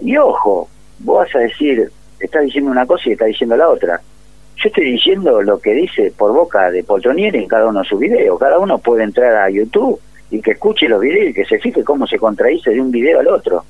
Y 0.00 0.16
ojo, 0.16 0.68
vos 1.00 1.24
vas 1.24 1.34
a 1.34 1.40
decir, 1.40 1.90
estás 2.20 2.44
diciendo 2.44 2.70
una 2.70 2.86
cosa 2.86 3.08
y 3.08 3.12
estás 3.12 3.28
diciendo 3.28 3.56
la 3.56 3.68
otra. 3.68 4.00
Yo 4.56 4.68
estoy 4.68 4.92
diciendo 4.92 5.42
lo 5.42 5.58
que 5.60 5.72
dice 5.72 6.12
por 6.16 6.32
boca 6.32 6.70
de 6.70 6.82
Poltronieri 6.82 7.38
en 7.38 7.48
cada 7.48 7.66
uno 7.66 7.80
de 7.80 7.88
sus 7.88 7.98
videos. 7.98 8.38
Cada 8.38 8.58
uno 8.58 8.78
puede 8.78 9.04
entrar 9.04 9.36
a 9.36 9.50
YouTube 9.50 10.00
y 10.30 10.40
que 10.40 10.52
escuche 10.52 10.88
los 10.88 11.00
videos 11.00 11.30
y 11.30 11.34
que 11.34 11.44
se 11.44 11.58
fije 11.58 11.84
cómo 11.84 12.06
se 12.06 12.18
contradice 12.18 12.70
de 12.70 12.80
un 12.80 12.90
video 12.90 13.20
al 13.20 13.28
otro. 13.28 13.64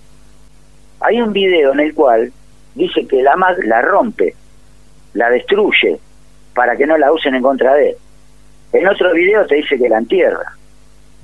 Hay 1.01 1.21
un 1.21 1.33
video 1.33 1.73
en 1.73 1.81
el 1.81 1.95
cual 1.95 2.33
dice 2.75 3.07
que 3.07 3.23
la 3.23 3.37
MAG 3.37 3.65
la 3.65 3.83
rompe, 3.83 4.35
la 5.15 5.31
destruye, 5.31 5.99
para 6.55 6.77
que 6.77 6.87
no 6.87 6.99
la 6.99 7.13
usen 7.13 7.35
en 7.35 7.43
contra 7.43 7.75
de 7.75 7.91
él. 7.91 7.97
En 8.73 8.87
otro 8.87 9.13
video 9.13 9.47
te 9.47 9.57
dice 9.57 9.79
que 9.79 9.89
la 9.89 9.99
entierra. 9.99 10.53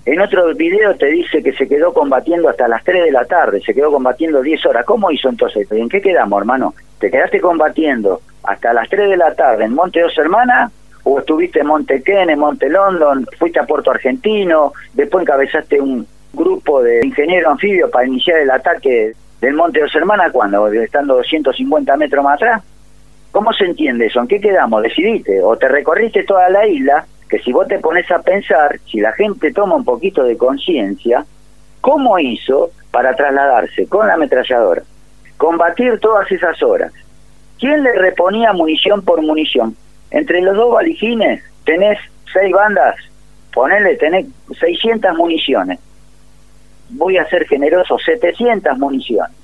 En 0.07 0.21
otro 0.21 0.55
video 0.55 0.95
te 0.97 1.07
dice 1.07 1.43
que 1.43 1.53
se 1.53 1.67
quedó 1.67 1.95
combatiendo 1.95 2.51
hasta 2.51 2.69
las 2.69 2.85
3 2.85 3.05
de 3.05 3.11
la 3.11 3.25
tarde, 3.25 3.63
se 3.63 3.75
quedó 3.75 3.91
combatiendo 3.91 4.43
10 4.43 4.67
horas. 4.67 4.85
¿Cómo 4.85 5.11
hizo 5.11 5.31
entonces? 5.31 5.71
¿En 5.73 5.89
qué 5.89 6.03
quedamos, 6.03 6.39
hermano? 6.39 6.75
¿Te 6.99 7.11
quedaste 7.11 7.41
combatiendo 7.41 8.21
hasta 8.43 8.75
las 8.75 8.89
3 8.91 9.11
de 9.11 9.17
la 9.17 9.35
tarde 9.35 9.65
en 9.65 9.75
Monte 9.75 10.03
Dos 10.03 10.17
Hermanas? 10.19 10.71
¿O 11.05 11.19
estuviste 11.19 11.61
en 11.61 11.67
Monte 11.67 12.03
Ken, 12.03 12.29
en 12.29 12.39
Monte 12.39 12.69
London, 12.69 13.27
fuiste 13.39 13.61
a 13.61 13.67
Puerto 13.67 13.91
Argentino, 13.91 14.73
después 14.93 15.23
encabezaste 15.23 15.81
un 15.81 16.07
grupo 16.33 16.83
de 16.83 17.01
ingenieros 17.05 17.53
anfibios 17.53 17.91
para 17.91 18.07
iniciar 18.07 18.41
el 18.41 18.51
ataque 18.51 19.13
del 19.41 19.55
Monte 19.55 19.81
Dos 19.81 19.95
Hermanas 19.95 20.33
cuando, 20.33 20.67
estando 20.69 21.17
250 21.17 21.97
metros 21.97 22.25
más 22.25 22.35
atrás? 22.35 22.63
¿Cómo 23.35 23.53
se 23.53 23.65
entiende 23.65 24.07
eso? 24.07 24.21
¿En 24.21 24.29
qué 24.29 24.41
quedamos? 24.41 24.81
Decidiste, 24.81 25.43
o 25.43 25.57
te 25.57 25.67
recorriste 25.67 26.23
toda 26.23 26.49
la 26.51 26.69
isla, 26.69 27.05
que 27.29 27.41
si 27.41 27.51
vos 27.51 27.67
te 27.67 27.81
pones 27.81 28.09
a 28.13 28.23
pensar, 28.23 28.79
si 28.89 29.01
la 29.01 29.11
gente 29.11 29.53
toma 29.53 29.75
un 29.75 29.85
poquito 29.85 30.23
de 30.23 30.37
conciencia, 30.37 31.27
¿cómo 31.81 32.17
hizo 32.21 32.71
para 32.93 33.17
trasladarse 33.17 33.89
con 33.89 34.07
la 34.07 34.15
ametralladora? 34.15 34.85
Combatir 35.37 35.99
todas 35.99 36.31
esas 36.31 36.63
horas. 36.63 36.93
¿Quién 37.59 37.83
le 37.83 37.93
reponía 37.95 38.53
munición 38.53 39.03
por 39.03 39.21
munición? 39.21 39.75
Entre 40.13 40.41
los 40.41 40.55
dos 40.55 40.73
valijines 40.73 41.43
tenés 41.65 41.99
seis 42.33 42.53
bandas, 42.53 42.95
ponele, 43.53 43.97
tenés 43.97 44.27
600 44.61 45.13
municiones 45.17 45.81
voy 46.91 47.17
a 47.17 47.29
ser 47.29 47.49
generoso, 47.49 47.99
700 47.99 48.79
municiones, 48.79 49.35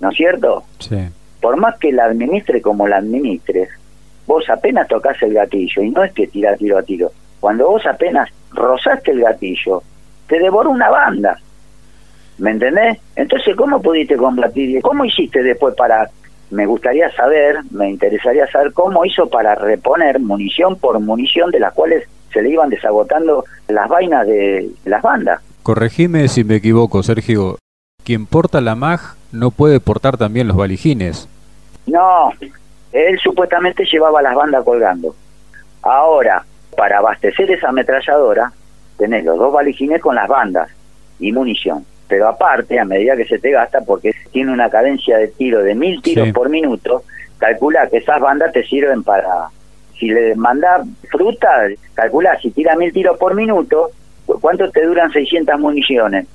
¿no 0.00 0.10
es 0.10 0.16
cierto? 0.16 0.64
Sí. 0.80 1.08
Por 1.40 1.56
más 1.56 1.78
que 1.78 1.92
la 1.92 2.04
administre 2.04 2.60
como 2.60 2.88
la 2.88 2.96
administres, 2.98 3.68
vos 4.26 4.48
apenas 4.48 4.88
tocas 4.88 5.20
el 5.22 5.34
gatillo, 5.34 5.82
y 5.82 5.90
no 5.90 6.02
es 6.02 6.12
que 6.12 6.26
tira 6.26 6.56
tiro 6.56 6.78
a 6.78 6.82
tiro, 6.82 7.10
cuando 7.40 7.68
vos 7.68 7.86
apenas 7.86 8.30
rozaste 8.52 9.12
el 9.12 9.20
gatillo, 9.20 9.82
te 10.26 10.38
devoró 10.38 10.70
una 10.70 10.90
banda, 10.90 11.38
¿me 12.38 12.50
entendés? 12.50 12.98
Entonces, 13.16 13.54
¿cómo 13.56 13.80
pudiste 13.80 14.16
combatir? 14.16 14.80
¿Cómo 14.82 15.04
hiciste 15.04 15.42
después 15.42 15.74
para 15.74 16.10
me 16.50 16.66
gustaría 16.66 17.10
saber, 17.12 17.58
me 17.70 17.90
interesaría 17.90 18.46
saber 18.46 18.72
cómo 18.72 19.04
hizo 19.04 19.28
para 19.28 19.54
reponer 19.54 20.18
munición 20.18 20.76
por 20.76 20.98
munición 21.00 21.50
de 21.50 21.60
las 21.60 21.74
cuales 21.74 22.08
se 22.32 22.42
le 22.42 22.50
iban 22.50 22.70
desagotando 22.70 23.44
las 23.68 23.88
vainas 23.88 24.26
de 24.26 24.70
las 24.84 25.02
bandas. 25.02 25.40
Corregime 25.62 26.28
si 26.28 26.44
me 26.44 26.56
equivoco, 26.56 27.02
Sergio. 27.02 27.58
Quien 28.08 28.24
porta 28.24 28.62
la 28.62 28.74
MAG 28.74 29.00
no 29.32 29.50
puede 29.50 29.80
portar 29.80 30.16
también 30.16 30.48
los 30.48 30.56
valijines. 30.56 31.28
No, 31.84 32.32
él 32.90 33.18
supuestamente 33.18 33.84
llevaba 33.84 34.22
las 34.22 34.34
bandas 34.34 34.64
colgando. 34.64 35.14
Ahora, 35.82 36.42
para 36.74 37.00
abastecer 37.00 37.50
esa 37.50 37.68
ametralladora, 37.68 38.50
tenés 38.96 39.26
los 39.26 39.36
dos 39.36 39.52
valijines 39.52 40.00
con 40.00 40.14
las 40.14 40.26
bandas 40.26 40.70
y 41.20 41.32
munición. 41.32 41.84
Pero 42.08 42.28
aparte, 42.28 42.80
a 42.80 42.86
medida 42.86 43.14
que 43.14 43.26
se 43.26 43.38
te 43.38 43.50
gasta, 43.50 43.82
porque 43.82 44.12
tiene 44.32 44.54
una 44.54 44.70
cadencia 44.70 45.18
de 45.18 45.28
tiro 45.28 45.62
de 45.62 45.74
mil 45.74 46.00
tiros 46.00 46.30
por 46.32 46.48
minuto, 46.48 47.02
calcula 47.36 47.90
que 47.90 47.98
esas 47.98 48.22
bandas 48.22 48.52
te 48.52 48.64
sirven 48.64 49.02
para... 49.02 49.50
Si 49.98 50.08
le 50.08 50.34
mandás 50.34 50.86
fruta, 51.10 51.66
calcula, 51.92 52.40
si 52.40 52.52
tira 52.52 52.74
mil 52.74 52.90
tiros 52.90 53.18
por 53.18 53.34
minuto, 53.34 53.90
¿Cuánto 54.40 54.70
te 54.70 54.84
duran 54.84 55.10
600 55.10 55.58
municiones? 55.58 56.26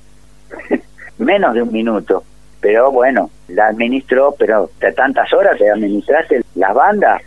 Menos 1.18 1.54
de 1.54 1.62
un 1.62 1.72
minuto. 1.72 2.24
Pero 2.60 2.90
bueno, 2.90 3.30
la 3.48 3.66
administró, 3.66 4.34
pero 4.38 4.70
de 4.80 4.92
tantas 4.92 5.32
horas 5.32 5.58
te 5.58 5.70
administraste 5.70 6.42
las 6.54 6.74
bandas. 6.74 7.22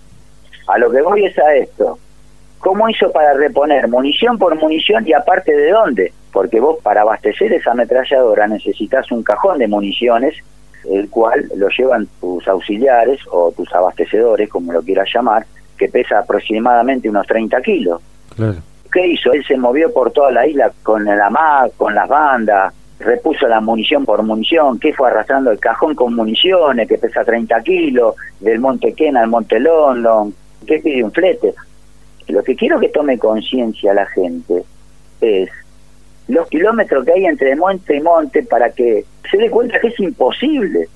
A 0.67 0.77
lo 0.77 0.89
que 0.91 1.01
voy 1.01 1.25
es 1.25 1.37
a 1.37 1.53
esto. 1.55 1.99
¿Cómo 2.59 2.89
hizo 2.89 3.11
para 3.11 3.33
reponer 3.33 3.87
munición 3.87 4.37
por 4.37 4.55
munición 4.55 5.07
y 5.07 5.13
aparte 5.13 5.55
de 5.55 5.71
dónde? 5.71 6.11
Porque 6.33 6.59
vos 6.59 6.79
para 6.81 7.01
abastecer 7.01 7.53
esa 7.53 7.71
ametralladora 7.71 8.47
necesitas 8.47 9.11
un 9.11 9.23
cajón 9.23 9.59
de 9.59 9.67
municiones, 9.67 10.35
el 10.89 11.09
cual 11.09 11.45
lo 11.55 11.69
llevan 11.69 12.07
tus 12.19 12.47
auxiliares 12.47 13.19
o 13.31 13.51
tus 13.51 13.71
abastecedores, 13.73 14.49
como 14.49 14.73
lo 14.73 14.81
quieras 14.81 15.07
llamar, 15.13 15.45
que 15.77 15.87
pesa 15.87 16.19
aproximadamente 16.19 17.09
unos 17.09 17.27
30 17.27 17.61
kilos. 17.61 18.01
Claro. 18.35 18.57
¿Qué 18.91 19.05
hizo? 19.05 19.31
Él 19.33 19.45
se 19.45 19.57
movió 19.57 19.93
por 19.93 20.11
toda 20.11 20.31
la 20.31 20.47
isla 20.47 20.71
con 20.81 21.07
el 21.07 21.21
AMAC, 21.21 21.75
con 21.77 21.93
las 21.93 22.07
bandas, 22.07 22.73
repuso 22.99 23.47
la 23.47 23.61
munición 23.61 24.05
por 24.05 24.23
munición, 24.23 24.79
que 24.79 24.93
fue 24.93 25.09
arrastrando 25.09 25.51
el 25.51 25.59
cajón 25.59 25.95
con 25.95 26.15
municiones 26.15 26.87
que 26.87 26.97
pesa 26.97 27.23
30 27.23 27.61
kilos, 27.61 28.15
del 28.39 28.59
Monte 28.59 28.93
Kena 28.93 29.21
al 29.21 29.29
Monte 29.29 29.59
London, 29.59 30.33
que 30.65 30.79
pide 30.79 31.03
un 31.03 31.11
flete. 31.11 31.53
Lo 32.27 32.43
que 32.43 32.55
quiero 32.55 32.79
que 32.79 32.89
tome 32.89 33.17
conciencia 33.17 33.93
la 33.93 34.05
gente 34.07 34.63
es 35.21 35.49
los 36.27 36.47
kilómetros 36.49 37.05
que 37.05 37.13
hay 37.13 37.25
entre 37.25 37.55
monte 37.55 37.95
y 37.95 38.01
monte 38.01 38.43
para 38.43 38.69
que 38.71 39.05
se 39.31 39.37
dé 39.37 39.49
cuenta 39.49 39.79
que 39.79 39.87
es 39.87 39.99
imposible. 39.99 40.87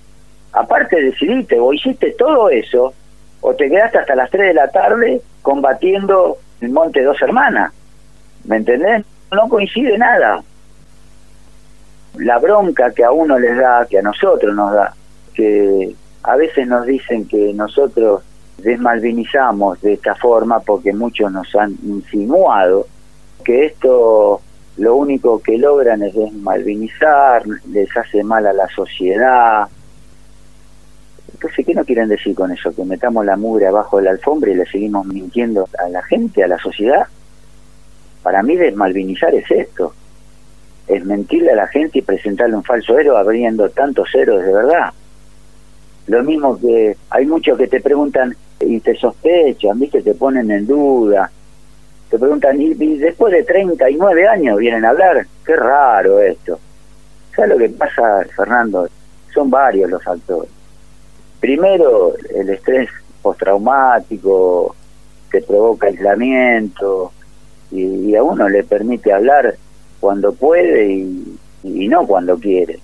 Aparte 0.52 1.02
decidiste 1.02 1.58
o 1.58 1.72
hiciste 1.72 2.12
todo 2.18 2.50
eso, 2.50 2.94
o 3.40 3.54
te 3.56 3.70
quedaste 3.70 4.00
hasta 4.00 4.16
las 4.16 4.30
3 4.30 4.50
de 4.50 4.54
la 4.54 4.68
tarde 4.68 5.22
combatiendo 5.42 6.38
el 6.60 6.70
monte 6.70 7.02
Dos 7.02 7.22
Hermanas. 7.22 7.72
¿Me 8.44 8.58
entendés? 8.58 9.06
No 9.32 9.48
coincide 9.48 9.98
nada. 9.98 10.44
La 12.16 12.40
bronca 12.40 12.92
que 12.92 13.04
a 13.04 13.12
uno 13.12 13.40
les 13.40 13.58
da, 13.58 13.86
que 13.90 14.00
a 14.00 14.02
nosotros 14.02 14.54
nos 14.56 14.74
da, 14.74 14.94
que 15.34 15.96
a 16.24 16.36
veces 16.36 16.68
nos 16.68 16.86
dicen 16.86 17.28
que 17.28 17.54
nosotros 17.54 18.24
desmalvinizamos 18.58 19.82
de 19.82 19.94
esta 19.94 20.16
forma 20.16 20.60
porque 20.60 20.94
muchos 20.94 21.32
nos 21.32 21.56
han 21.56 21.76
insinuado 21.84 22.86
que 23.44 23.66
esto 23.66 24.42
lo 24.78 24.96
único 24.96 25.42
que 25.42 25.58
logran 25.58 26.04
es 26.04 26.14
desmalvinizar, 26.14 27.44
les 27.70 27.96
hace 27.96 28.24
mal 28.24 28.46
a 28.48 28.54
la 28.54 28.68
sociedad. 28.70 29.68
Entonces, 31.34 31.66
¿qué 31.66 31.74
no 31.74 31.84
quieren 31.84 32.08
decir 32.08 32.36
con 32.36 32.52
eso? 32.52 32.74
¿Que 32.74 32.86
metamos 32.86 33.26
la 33.26 33.36
mugre 33.36 33.68
abajo 33.68 33.98
de 33.98 34.04
la 34.04 34.12
alfombra 34.12 34.52
y 34.52 34.56
le 34.56 34.66
seguimos 34.66 35.06
mintiendo 35.06 35.68
a 35.78 35.90
la 35.90 36.02
gente, 36.04 36.44
a 36.44 36.48
la 36.48 36.58
sociedad? 36.58 37.08
Para 38.24 38.44
mí 38.44 38.56
desmalvinizar 38.56 39.34
es 39.34 39.50
esto, 39.50 39.94
es 40.88 41.06
mentirle 41.06 41.52
a 41.52 41.56
la 41.56 41.68
gente 41.68 42.00
y 42.00 42.02
presentarle 42.02 42.56
un 42.56 42.64
falso 42.64 42.98
héroe 42.98 43.18
abriendo 43.18 43.70
tantos 43.70 44.14
héroes 44.14 44.46
de 44.46 44.54
verdad. 44.54 44.92
Lo 46.08 46.24
mismo 46.24 46.60
que 46.60 46.98
hay 47.10 47.26
muchos 47.26 47.58
que 47.58 47.68
te 47.68 47.80
preguntan 47.80 48.36
y 48.60 48.80
te 48.80 48.96
sospechan, 48.96 49.80
¿viste? 49.80 50.02
Te 50.02 50.14
ponen 50.14 50.52
en 50.52 50.68
duda. 50.68 51.32
Te 52.10 52.20
preguntan, 52.20 52.62
y, 52.62 52.74
después 52.74 53.32
de 53.32 53.44
39 53.44 54.28
años 54.28 54.58
vienen 54.58 54.84
a 54.84 54.90
hablar, 54.90 55.26
qué 55.46 55.56
raro 55.56 56.20
esto. 56.20 56.60
¿Sabes 57.36 57.52
lo 57.52 57.58
que 57.58 57.70
pasa, 57.70 58.26
Fernando? 58.36 58.90
Son 59.34 59.50
varios 59.50 59.90
los 59.90 60.04
factores. 60.04 60.50
Primero, 61.40 62.14
el 62.36 62.50
estrés 62.50 62.90
postraumático 63.22 64.76
que 65.32 65.42
provoca 65.42 65.88
aislamiento, 65.88 67.14
y, 67.72 68.14
a 68.16 68.24
uno 68.24 68.50
le 68.50 68.64
permite 68.64 69.14
hablar 69.14 69.56
cuando 70.02 70.34
puede 70.34 70.92
y, 71.64 71.88
no 71.88 72.06
cuando 72.06 72.38
quiere. 72.38 72.80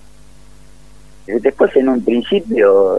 Después, 1.26 1.76
en 1.76 1.90
un 1.90 2.02
principio, 2.02 2.96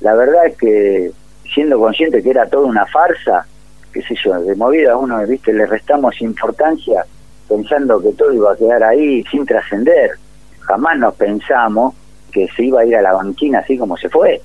la 0.00 0.14
verdad 0.14 0.46
es 0.46 0.56
que 0.56 1.10
siendo 1.52 1.78
consciente 1.78 2.22
que 2.22 2.30
era 2.30 2.46
toda 2.46 2.66
una 2.66 2.86
farsa, 2.86 3.44
qué 3.92 4.00
sé 4.02 4.14
yo, 4.24 4.40
de 4.40 4.54
movida 4.54 4.96
uno, 4.96 5.26
viste, 5.26 5.52
le 5.52 5.66
restamos 5.66 6.20
importancia 6.22 7.04
pensando 7.48 8.00
que 8.00 8.12
todo 8.12 8.32
iba 8.32 8.52
a 8.52 8.56
quedar 8.56 8.82
ahí 8.84 9.22
sin 9.24 9.44
trascender. 9.44 10.12
Jamás 10.60 10.98
nos 10.98 11.14
pensamos 11.14 11.94
que 12.32 12.48
se 12.56 12.64
iba 12.64 12.80
a 12.80 12.86
ir 12.86 12.96
a 12.96 13.02
la 13.02 13.12
banquina 13.12 13.58
así 13.58 13.76
como 13.76 13.96
se 13.96 14.08
fue. 14.08 14.40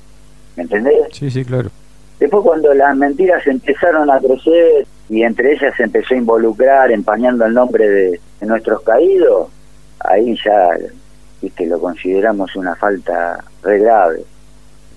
¿Me 0.55 0.63
entendés? 0.63 1.07
Sí, 1.11 1.30
sí, 1.30 1.45
claro. 1.45 1.69
Después 2.22 2.43
cuando 2.43 2.72
las 2.76 2.95
mentiras 2.95 3.47
empezaron 3.47 4.11
a 4.11 4.19
crecer 4.19 4.86
y 5.09 5.24
entre 5.24 5.53
ellas 5.53 5.74
se 5.76 5.82
empezó 5.82 6.13
a 6.13 6.17
involucrar 6.17 6.91
empañando 6.91 7.45
el 7.47 7.53
nombre 7.55 7.89
de, 7.89 8.19
nuestros 8.41 8.84
caídos, 8.84 9.47
ahí 10.01 10.38
ya 10.45 10.69
viste 11.41 11.65
lo 11.65 11.80
consideramos 11.80 12.55
una 12.55 12.76
falta 12.76 13.43
re 13.63 13.80
grave. 13.80 14.24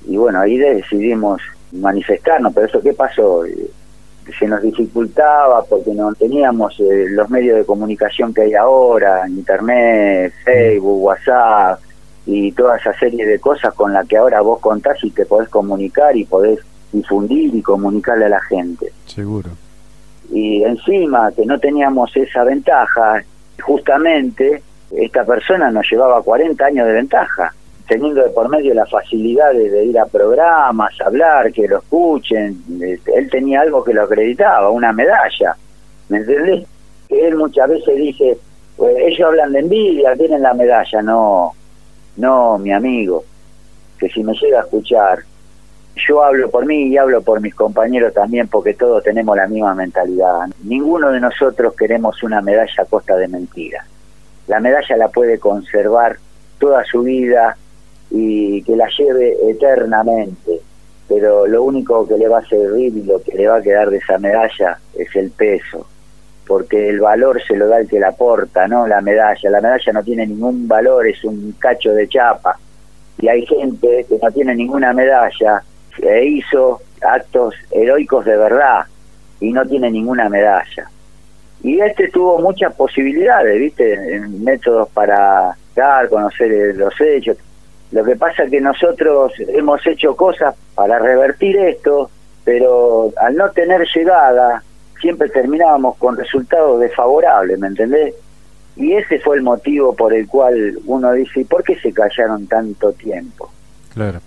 Y 0.07 0.19
bueno, 0.19 0.41
ahí 0.41 0.59
decidimos 0.59 1.41
manifestarnos, 1.73 2.53
pero 2.53 2.67
eso 2.67 2.83
qué 2.83 2.93
pasó? 2.93 3.47
Eh, 3.47 3.71
se 4.39 4.47
nos 4.47 4.61
dificultaba 4.61 5.65
porque 5.65 5.95
no 5.95 6.13
teníamos 6.13 6.79
eh, 6.79 7.07
los 7.09 7.31
medios 7.31 7.57
de 7.57 7.65
comunicación 7.65 8.35
que 8.35 8.43
hay 8.43 8.55
ahora, 8.55 9.27
internet, 9.27 10.35
Facebook, 10.45 11.03
WhatsApp 11.03 11.81
y 12.27 12.53
toda 12.53 12.77
esa 12.77 12.93
serie 12.99 13.27
de 13.27 13.39
cosas 13.39 13.73
con 13.73 13.95
la 13.95 14.05
que 14.05 14.19
ahora 14.19 14.43
vos 14.43 14.61
contás 14.61 15.03
y 15.03 15.11
te 15.11 15.25
podés 15.25 15.49
comunicar 15.49 16.15
y 16.19 16.27
podés 16.27 16.61
difundir 16.95 17.55
y 17.55 17.61
comunicarle 17.61 18.27
a 18.27 18.31
la 18.31 18.41
gente. 18.41 18.93
Seguro. 19.07 19.51
Y 20.31 20.63
encima 20.63 21.31
que 21.33 21.45
no 21.45 21.59
teníamos 21.59 22.17
esa 22.17 22.45
ventaja, 22.45 23.23
justamente 23.61 24.63
esta 24.97 25.25
persona 25.25 25.71
nos 25.71 25.91
llevaba 25.91 26.23
40 26.23 26.65
años 26.65 26.87
de 26.87 26.93
ventaja, 26.93 27.53
teniendo 27.87 28.23
de 28.23 28.31
por 28.31 28.49
medio 28.49 28.73
la 28.75 28.87
facilidad 28.87 29.53
de, 29.53 29.85
ir 29.85 29.99
a 29.99 30.07
programas, 30.07 30.99
hablar, 31.01 31.53
que 31.53 31.69
lo 31.69 31.79
escuchen. 31.79 32.63
Él 32.81 33.29
tenía 33.31 33.61
algo 33.61 33.83
que 33.83 33.93
lo 33.93 34.05
acreditaba, 34.05 34.71
una 34.71 34.93
medalla. 34.93 35.57
¿Me 36.09 36.19
entendés? 36.19 36.67
Que 37.09 37.29
él 37.29 37.37
muchas 37.37 37.69
veces 37.69 37.97
dice, 37.97 38.39
pues 38.77 38.97
ellos 38.99 39.29
hablan 39.29 39.53
de 39.53 39.61
envidia, 39.61 40.15
tienen 40.17 40.43
la 40.43 40.55
medalla. 40.55 41.03
No, 41.03 41.53
no, 42.17 42.59
mi 42.59 42.73
amigo, 42.73 43.25
que 43.99 44.09
si 44.09 44.23
me 44.23 44.33
llega 44.35 44.61
a 44.61 44.63
escuchar, 44.63 45.19
yo 45.97 46.23
hablo 46.23 46.51
por 46.51 46.67
mí 46.67 46.89
y 46.89 46.97
hablo 46.97 47.23
por 47.23 47.41
mis 47.41 47.55
compañeros 47.55 48.13
también 48.13 48.49
porque 48.49 48.75
todos 48.75 49.03
tenemos 49.03 49.37
la 49.37 49.47
misma 49.47 49.75
mentalidad. 49.75 50.49
Ninguno 50.63 51.11
de 51.11 51.21
nosotros 51.21 51.75
queremos 51.75 52.23
una 52.23 52.41
medalla 52.41 52.83
a 52.83 52.85
costa 52.85 53.17
de 53.17 53.29
mentiras 53.29 53.87
la 54.47 54.61
medalla 54.61 54.97
la 54.97 55.09
puede 55.09 55.39
conservar 55.39 56.19
toda 56.59 56.85
su 56.85 57.03
vida 57.03 57.57
y 58.11 58.63
que 58.63 58.77
la 58.77 58.89
lleve 58.97 59.37
eternamente, 59.51 60.61
pero 61.09 61.47
lo 61.47 61.63
único 61.63 62.07
que 62.07 62.19
le 62.19 62.29
va 62.29 62.39
a 62.39 62.47
servir 62.47 62.97
y 62.97 63.03
lo 63.03 63.23
que 63.23 63.37
le 63.37 63.49
va 63.49 63.57
a 63.57 63.63
quedar 63.63 63.91
de 63.91 63.99
esa 63.99 64.19
medalla 64.19 64.79
es 64.95 65.15
el 65.17 65.31
peso, 65.31 65.87
porque 66.47 66.91
el 66.91 67.01
valor 67.01 67.43
se 67.43 67.57
lo 67.57 67.69
da 67.69 67.81
el 67.81 67.89
que 67.89 67.99
la 67.99 68.13
porta, 68.13 68.69
no 68.69 68.87
la 68.87 69.01
medalla. 69.01 69.51
La 69.51 69.61
medalla 69.61 69.93
no 69.93 70.03
tiene 70.03 70.27
ningún 70.27 70.69
valor, 70.69 71.07
es 71.07 71.25
un 71.25 71.55
cacho 71.59 71.93
de 71.93 72.09
chapa. 72.09 72.59
Y 73.19 73.29
hay 73.29 73.47
gente 73.47 74.05
que 74.09 74.19
no 74.23 74.31
tiene 74.31 74.55
ninguna 74.55 74.93
medalla 74.93 75.63
e 76.03 76.25
hizo 76.25 76.81
actos 77.01 77.55
heroicos 77.71 78.25
de 78.25 78.37
verdad 78.37 78.87
y 79.41 79.53
no 79.53 79.65
tiene 79.67 79.91
ninguna 79.91 80.29
medalla. 80.29 80.89
Y 81.63 81.81
este 81.81 82.09
tuvo 82.09 82.39
muchas 82.39 82.75
posibilidades, 82.75 83.59
¿viste? 83.59 84.21
Métodos 84.29 84.89
para 84.91 85.57
dar, 85.75 86.09
conocer 86.09 86.53
eh, 86.53 86.75
los 86.75 86.93
hechos. 87.01 87.39
Lo 87.91 88.05
que 88.05 88.17
pasa 88.17 88.45
es 88.45 88.51
que 88.51 88.61
nosotros 88.61 89.33
hemos 89.39 89.87
hecho 89.87 90.17
cosas 90.17 90.55
para 90.75 90.99
revertir 90.99 91.57
esto, 91.57 92.11
pero 92.45 93.13
al 93.17 93.37
no 93.37 93.51
tener 93.51 93.87
llegada, 93.95 94.63
siempre 95.01 95.29
terminábamos 95.29 95.97
con 95.97 96.17
resultados 96.17 96.81
desfavorables, 96.81 97.59
¿me 97.59 97.69
entendés? 97.69 98.15
Y 98.77 98.93
ese 98.93 99.21
fue 99.21 99.37
el 99.37 99.43
motivo 99.43 99.95
por 99.95 100.13
el 100.13 100.27
cual 100.27 100.79
uno 100.87 101.13
dice, 101.13 101.41
¿y 101.41 101.45
por 101.45 101.63
qué 101.63 101.79
se 101.79 101.93
callaron 101.93 102.47
tanto 102.47 102.93
tiempo? 102.93 103.51
Claro. 103.93 104.21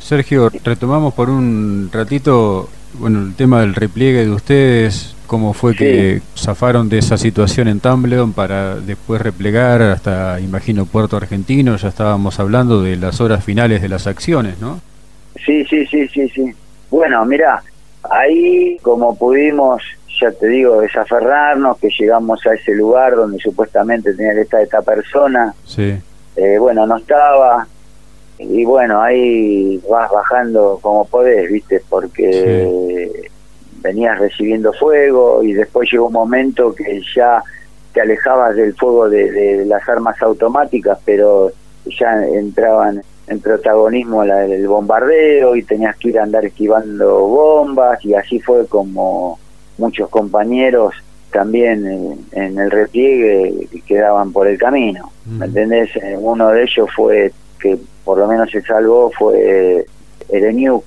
Sergio, 0.00 0.50
retomamos 0.64 1.14
por 1.14 1.30
un 1.30 1.90
ratito, 1.92 2.68
bueno, 2.94 3.20
el 3.20 3.34
tema 3.34 3.60
del 3.60 3.74
repliegue 3.74 4.24
de 4.24 4.30
ustedes, 4.30 5.14
cómo 5.26 5.52
fue 5.52 5.74
que 5.74 6.20
zafaron 6.36 6.88
de 6.88 6.98
esa 6.98 7.16
situación 7.16 7.68
en 7.68 7.80
Tumbledon 7.80 8.32
para 8.32 8.76
después 8.76 9.20
replegar 9.20 9.82
hasta, 9.82 10.38
imagino, 10.40 10.86
Puerto 10.86 11.16
Argentino. 11.16 11.76
Ya 11.76 11.88
estábamos 11.88 12.38
hablando 12.38 12.82
de 12.82 12.96
las 12.96 13.20
horas 13.20 13.44
finales 13.44 13.82
de 13.82 13.88
las 13.88 14.06
acciones, 14.06 14.60
¿no? 14.60 14.80
Sí, 15.44 15.64
sí, 15.64 15.86
sí, 15.86 16.06
sí, 16.08 16.28
sí. 16.28 16.54
Bueno, 16.90 17.24
mira, 17.24 17.62
ahí 18.10 18.78
como 18.82 19.16
pudimos, 19.16 19.82
ya 20.20 20.30
te 20.32 20.46
digo, 20.48 20.80
desaferrarnos, 20.80 21.78
que 21.78 21.88
llegamos 21.98 22.44
a 22.46 22.54
ese 22.54 22.74
lugar 22.74 23.16
donde 23.16 23.38
supuestamente 23.38 24.14
tenía 24.14 24.34
que 24.34 24.42
estar 24.42 24.62
esta 24.62 24.82
persona. 24.82 25.54
Sí. 25.66 25.94
Eh, 26.36 26.58
bueno, 26.58 26.86
no 26.86 26.96
estaba. 26.96 27.66
Y 28.38 28.64
bueno, 28.64 29.00
ahí 29.00 29.80
vas 29.88 30.10
bajando 30.10 30.78
como 30.82 31.04
podés, 31.04 31.50
¿viste? 31.50 31.82
Porque 31.88 33.30
venías 33.80 34.18
recibiendo 34.18 34.72
fuego 34.72 35.42
y 35.42 35.52
después 35.52 35.90
llegó 35.90 36.06
un 36.06 36.14
momento 36.14 36.74
que 36.74 37.00
ya 37.14 37.42
te 37.92 38.00
alejabas 38.00 38.56
del 38.56 38.74
fuego 38.74 39.08
de, 39.08 39.64
las 39.66 39.88
armas 39.88 40.20
automáticas, 40.20 40.98
pero 41.04 41.52
ya 41.86 42.24
entraban 42.26 43.02
en 43.26 43.40
protagonismo 43.40 44.24
la, 44.24 44.44
el 44.44 44.66
bombardeo 44.66 45.54
y 45.54 45.62
tenías 45.62 45.96
que 45.96 46.08
ir 46.08 46.18
a 46.18 46.24
andar 46.24 46.44
esquivando 46.44 47.20
bombas 47.20 48.04
y 48.04 48.14
así 48.14 48.40
fue 48.40 48.66
como 48.66 49.38
muchos 49.78 50.08
compañeros 50.08 50.94
también 51.34 52.24
en, 52.32 52.58
el 52.58 52.70
repliegue 52.70 53.68
quedaban 53.86 54.32
por 54.32 54.46
el 54.46 54.56
camino. 54.56 55.10
¿Me 55.26 55.46
entendés? 55.46 55.90
Uno 56.20 56.50
de 56.50 56.62
ellos 56.62 56.88
fue, 56.94 57.32
que 57.58 57.76
por 58.04 58.18
lo 58.18 58.26
menos 58.26 58.50
se 58.50 58.62
salvó, 58.62 59.10
fue 59.10 59.86
Ereniuk, 60.28 60.84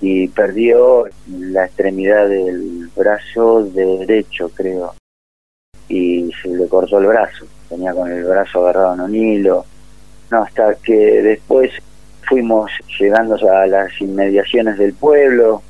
y 0.00 0.28
perdió 0.28 1.06
la 1.28 1.66
extremidad 1.66 2.28
del 2.28 2.88
brazo 2.96 3.64
derecho, 3.64 4.50
creo, 4.54 4.94
y 5.88 6.30
se 6.42 6.48
le 6.48 6.68
cortó 6.68 6.98
el 6.98 7.06
brazo, 7.06 7.46
tenía 7.68 7.92
con 7.92 8.10
el 8.10 8.24
brazo 8.24 8.60
agarrado 8.60 8.94
en 8.94 9.00
un 9.00 9.14
hilo, 9.14 9.64
no, 10.30 10.42
hasta 10.42 10.74
que 10.76 10.94
después 11.22 11.72
fuimos 12.28 12.70
llegando 12.98 13.36
a 13.50 13.66
las 13.66 14.00
inmediaciones 14.00 14.78
del 14.78 14.94
pueblo, 14.94 15.62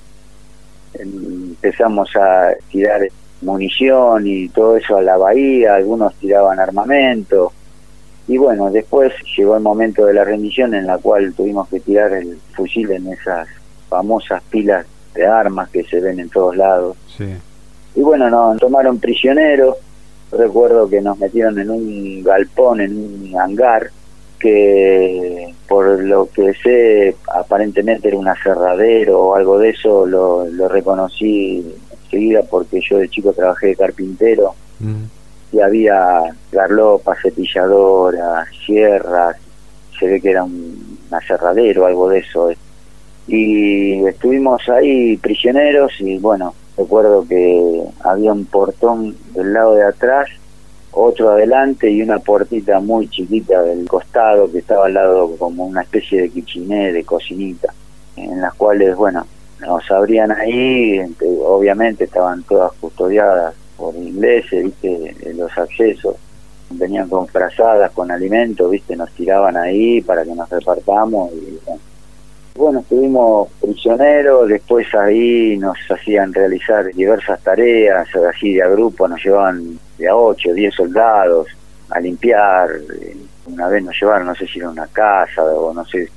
empezamos 0.94 2.10
a 2.16 2.52
tirar 2.70 3.08
munición 3.40 4.26
y 4.26 4.48
todo 4.48 4.76
eso 4.76 4.96
a 4.96 5.02
la 5.02 5.16
bahía, 5.16 5.76
algunos 5.76 6.14
tiraban 6.16 6.58
armamento, 6.58 7.52
y 8.28 8.36
bueno, 8.36 8.70
después 8.70 9.12
llegó 9.36 9.56
el 9.56 9.62
momento 9.62 10.04
de 10.04 10.12
la 10.12 10.22
rendición 10.22 10.74
en 10.74 10.86
la 10.86 10.98
cual 10.98 11.32
tuvimos 11.32 11.66
que 11.68 11.80
tirar 11.80 12.12
el 12.12 12.38
fusil 12.54 12.90
en 12.90 13.08
esas 13.08 13.48
famosas 13.88 14.42
pilas 14.50 14.86
de 15.14 15.26
armas 15.26 15.70
que 15.70 15.82
se 15.84 15.98
ven 15.98 16.20
en 16.20 16.28
todos 16.28 16.54
lados. 16.54 16.96
Y 17.94 18.00
bueno, 18.02 18.28
nos 18.28 18.58
tomaron 18.58 18.98
prisioneros, 18.98 19.76
recuerdo 20.30 20.90
que 20.90 21.00
nos 21.00 21.18
metieron 21.18 21.58
en 21.58 21.70
un 21.70 22.22
galpón, 22.22 22.82
en 22.82 22.98
un 22.98 23.40
hangar, 23.40 23.90
que 24.38 25.54
por 25.66 25.98
lo 25.98 26.28
que 26.30 26.52
sé 26.62 27.16
aparentemente 27.34 28.08
era 28.08 28.18
un 28.18 28.28
aserradero 28.28 29.20
o 29.20 29.34
algo 29.34 29.58
de 29.58 29.70
eso, 29.70 30.06
lo, 30.06 30.46
lo 30.46 30.68
reconocí 30.68 31.64
enseguida 32.04 32.42
porque 32.42 32.80
yo 32.88 32.98
de 32.98 33.08
chico 33.08 33.32
trabajé 33.32 33.68
de 33.68 33.76
carpintero 33.76 34.54
mm. 34.78 35.17
Y 35.52 35.60
había 35.60 36.22
garlopas, 36.52 37.18
cepilladoras, 37.22 38.48
sierras, 38.66 39.36
se 39.98 40.06
ve 40.06 40.20
que 40.20 40.30
era 40.30 40.44
un 40.44 40.98
aserradero 41.10 41.86
algo 41.86 42.08
de 42.08 42.18
eso 42.18 42.50
y 43.26 44.06
estuvimos 44.06 44.66
ahí 44.68 45.16
prisioneros 45.18 45.92
y 46.00 46.18
bueno, 46.18 46.54
recuerdo 46.76 47.26
que 47.28 47.82
había 48.00 48.32
un 48.32 48.46
portón 48.46 49.14
del 49.34 49.52
lado 49.52 49.74
de 49.74 49.84
atrás, 49.84 50.28
otro 50.92 51.30
adelante 51.30 51.90
y 51.90 52.00
una 52.00 52.18
puertita 52.18 52.80
muy 52.80 53.08
chiquita 53.08 53.62
del 53.62 53.86
costado 53.86 54.50
que 54.50 54.58
estaba 54.58 54.86
al 54.86 54.94
lado 54.94 55.36
como 55.36 55.66
una 55.66 55.82
especie 55.82 56.22
de 56.22 56.30
quichiné, 56.30 56.92
de 56.92 57.04
cocinita, 57.04 57.72
en 58.16 58.40
las 58.40 58.54
cuales, 58.54 58.96
bueno, 58.96 59.26
nos 59.60 59.90
abrían 59.90 60.32
ahí, 60.32 61.00
obviamente 61.44 62.04
estaban 62.04 62.42
todas 62.44 62.72
custodiadas 62.80 63.54
por 63.78 63.94
ingleses, 63.94 64.64
viste, 64.64 65.16
los 65.34 65.56
accesos 65.56 66.16
venían 66.70 67.08
con 67.08 67.26
frazadas, 67.26 67.90
con 67.92 68.10
alimentos, 68.10 68.70
viste, 68.70 68.94
nos 68.94 69.10
tiraban 69.12 69.56
ahí 69.56 70.02
para 70.02 70.24
que 70.24 70.34
nos 70.34 70.50
repartamos 70.50 71.32
y 71.32 71.58
bueno, 72.58 72.80
estuvimos 72.80 73.48
prisioneros, 73.60 74.48
después 74.48 74.92
ahí 74.92 75.56
nos 75.58 75.78
hacían 75.88 76.34
realizar 76.34 76.92
diversas 76.92 77.40
tareas, 77.40 78.08
así 78.16 78.54
de 78.54 78.62
a 78.62 78.68
grupo, 78.68 79.06
nos 79.06 79.22
llevaban 79.24 79.78
de 79.96 80.08
a 80.08 80.16
8, 80.16 80.54
10 80.54 80.74
soldados 80.74 81.46
a 81.88 82.00
limpiar, 82.00 82.68
una 83.46 83.68
vez 83.68 83.84
nos 83.84 83.94
llevaron, 84.00 84.26
no 84.26 84.34
sé 84.34 84.48
si 84.48 84.58
era 84.58 84.70
una 84.70 84.88
casa 84.88 85.44
o 85.44 85.72
no 85.72 85.84
sé, 85.84 86.08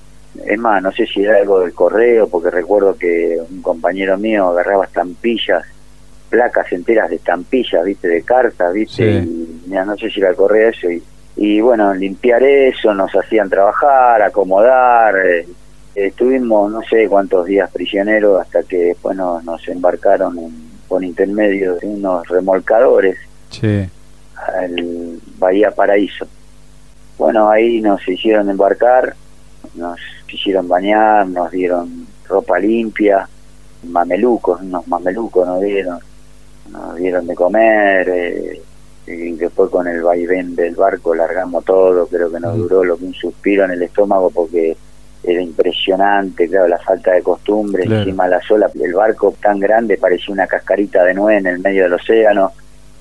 es 0.44 0.60
más, 0.60 0.82
no 0.82 0.92
sé 0.92 1.06
si 1.06 1.24
era 1.24 1.38
algo 1.38 1.60
del 1.60 1.76
correo, 1.76 2.28
porque 2.28 2.50
recuerdo 2.50 2.98
que 2.98 3.38
un 3.48 3.62
compañero 3.62 4.18
mío 4.18 4.48
agarraba 4.48 4.86
estampillas, 4.86 5.64
placas 6.32 6.72
enteras 6.72 7.10
de 7.10 7.18
estampillas, 7.18 7.86
viste, 7.86 8.08
de 8.08 8.24
cartas, 8.24 8.74
viste, 8.74 9.20
y 9.20 9.70
no 9.70 9.98
sé 9.98 10.10
si 10.10 10.22
era 10.22 10.30
el 10.30 10.36
correo 10.36 10.70
eso, 10.70 10.90
y, 10.90 11.04
y 11.36 11.62
bueno, 11.62 11.94
limpiar 11.94 12.42
eso, 12.42 12.94
nos 12.94 13.12
hacían 13.14 13.50
trabajar, 13.50 14.24
acomodar, 14.24 15.16
eh, 15.28 15.46
estuvimos 15.94 16.72
no 16.72 16.82
sé 16.84 17.08
cuántos 17.10 17.46
días 17.46 17.70
prisioneros 17.70 18.42
hasta 18.42 18.64
que 18.64 18.78
después 18.78 19.16
nos, 19.16 19.44
nos 19.44 19.68
embarcaron 19.68 20.40
en, 20.40 20.72
con 20.88 21.04
intermedio 21.04 21.76
de 21.76 21.88
unos 21.88 22.28
remolcadores 22.28 23.18
sí. 23.50 23.88
al 24.36 25.20
Bahía 25.38 25.72
Paraíso. 25.72 26.28
Bueno, 27.18 27.50
ahí 27.50 27.82
nos 27.82 28.08
hicieron 28.08 28.50
embarcar, 28.50 29.16
nos 29.76 30.00
hicieron 30.28 30.68
bañar, 30.68 31.28
nos 31.28 31.52
dieron 31.52 32.08
ropa 32.28 32.58
limpia, 32.58 33.28
mamelucos, 33.84 34.62
unos 34.62 34.88
mamelucos 34.88 35.46
nos 35.46 35.62
dieron, 35.62 36.00
nos 36.72 36.96
dieron 36.96 37.28
de 37.28 37.36
comer, 37.36 38.10
eh, 38.10 38.62
y 39.08 39.32
después 39.34 39.70
con 39.70 39.88
el 39.88 40.02
vaivén 40.02 40.56
del 40.56 40.76
barco 40.76 41.14
largamos 41.14 41.66
todo, 41.66 42.08
creo 42.08 42.32
que 42.32 42.40
nos 42.40 42.56
duró 42.56 42.84
lo 42.84 42.98
que 42.98 43.06
un 43.06 43.14
suspiro 43.14 43.66
en 43.66 43.72
el 43.72 43.84
estómago 43.84 44.30
porque 44.30 44.76
era 45.24 45.42
impresionante, 45.42 46.48
claro, 46.48 46.68
la 46.68 46.80
falta 46.80 47.12
de 47.12 47.22
costumbre, 47.22 47.84
encima 47.84 48.28
la 48.28 48.42
sola, 48.42 48.70
el 48.82 48.94
barco 48.94 49.34
tan 49.42 49.60
grande 49.60 49.98
parecía 49.98 50.34
una 50.34 50.48
cascarita 50.48 51.04
de 51.04 51.14
nuez 51.14 51.40
en 51.40 51.48
el 51.48 51.60
medio 51.60 51.84
del 51.84 51.94
océano, 51.94 52.52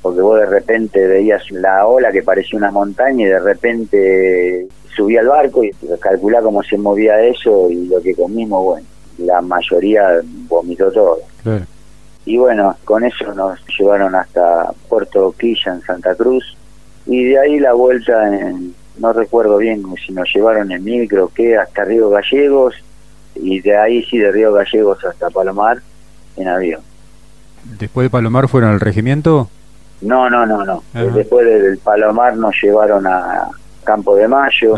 porque 0.02 0.20
vos 0.20 0.38
de 0.38 0.46
repente 0.46 1.06
veías 1.06 1.42
la 1.50 1.86
ola 1.86 2.12
que 2.12 2.22
parecía 2.22 2.58
una 2.58 2.70
montaña 2.70 3.26
y 3.26 3.28
de 3.28 3.38
repente 3.38 4.66
subía 4.94 5.20
al 5.20 5.28
barco 5.28 5.64
y 5.64 5.70
calculá 5.98 6.42
cómo 6.42 6.62
se 6.62 6.76
movía 6.76 7.20
eso 7.20 7.70
y 7.70 7.86
lo 7.86 8.02
que 8.02 8.14
comimos, 8.14 8.64
bueno, 8.64 8.86
la 9.18 9.40
mayoría 9.40 10.20
vomitó 10.48 10.90
todo. 10.90 11.18
Y 12.24 12.36
bueno, 12.36 12.76
con 12.84 13.04
eso 13.04 13.34
nos 13.34 13.58
llevaron 13.78 14.14
hasta 14.14 14.72
Puerto 14.88 15.34
Quilla 15.38 15.74
en 15.74 15.82
Santa 15.82 16.14
Cruz 16.14 16.56
y 17.06 17.24
de 17.24 17.38
ahí 17.38 17.58
la 17.58 17.72
vuelta 17.72 18.28
en, 18.28 18.74
no 18.98 19.12
recuerdo 19.12 19.56
bien 19.56 19.82
si 20.06 20.12
nos 20.12 20.28
llevaron 20.32 20.70
en 20.70 20.84
micro 20.84 21.28
que 21.34 21.56
hasta 21.56 21.84
Río 21.84 22.10
Gallegos 22.10 22.74
y 23.34 23.60
de 23.60 23.76
ahí 23.76 24.04
sí 24.04 24.18
de 24.18 24.30
Río 24.30 24.52
Gallegos 24.52 25.04
hasta 25.04 25.30
Palomar 25.30 25.78
en 26.36 26.48
avión. 26.48 26.82
¿Después 27.78 28.06
de 28.06 28.10
Palomar 28.10 28.48
fueron 28.48 28.70
al 28.70 28.80
regimiento? 28.80 29.48
No, 30.02 30.30
no, 30.30 30.46
no, 30.46 30.64
no. 30.64 30.82
Después 30.92 31.46
del 31.46 31.78
Palomar 31.78 32.36
nos 32.36 32.54
llevaron 32.62 33.06
a 33.06 33.48
Campo 33.84 34.14
de 34.14 34.28
Mayo, 34.28 34.74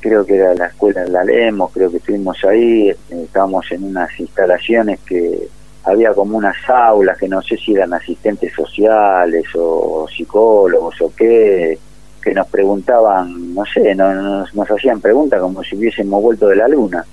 creo 0.00 0.24
que 0.24 0.36
era 0.36 0.54
la 0.54 0.66
escuela 0.66 1.02
de 1.02 1.10
la 1.10 1.24
Lemos, 1.24 1.70
creo 1.72 1.90
que 1.90 1.96
estuvimos 1.98 2.42
ahí, 2.44 2.94
estábamos 3.10 3.70
en 3.72 3.84
unas 3.84 4.08
instalaciones 4.20 5.00
que 5.00 5.47
había 5.88 6.12
como 6.12 6.36
unas 6.36 6.56
aulas 6.68 7.16
que 7.18 7.28
no 7.28 7.40
sé 7.42 7.56
si 7.56 7.74
eran 7.74 7.94
asistentes 7.94 8.52
sociales 8.52 9.44
o 9.54 10.06
psicólogos 10.08 11.00
o 11.00 11.12
qué, 11.16 11.78
que 12.22 12.34
nos 12.34 12.46
preguntaban, 12.48 13.54
no 13.54 13.64
sé, 13.64 13.94
nos, 13.94 14.54
nos 14.54 14.70
hacían 14.70 15.00
preguntas 15.00 15.40
como 15.40 15.62
si 15.62 15.76
hubiésemos 15.76 16.22
vuelto 16.22 16.48
de 16.48 16.56
la 16.56 16.68
luna, 16.68 17.04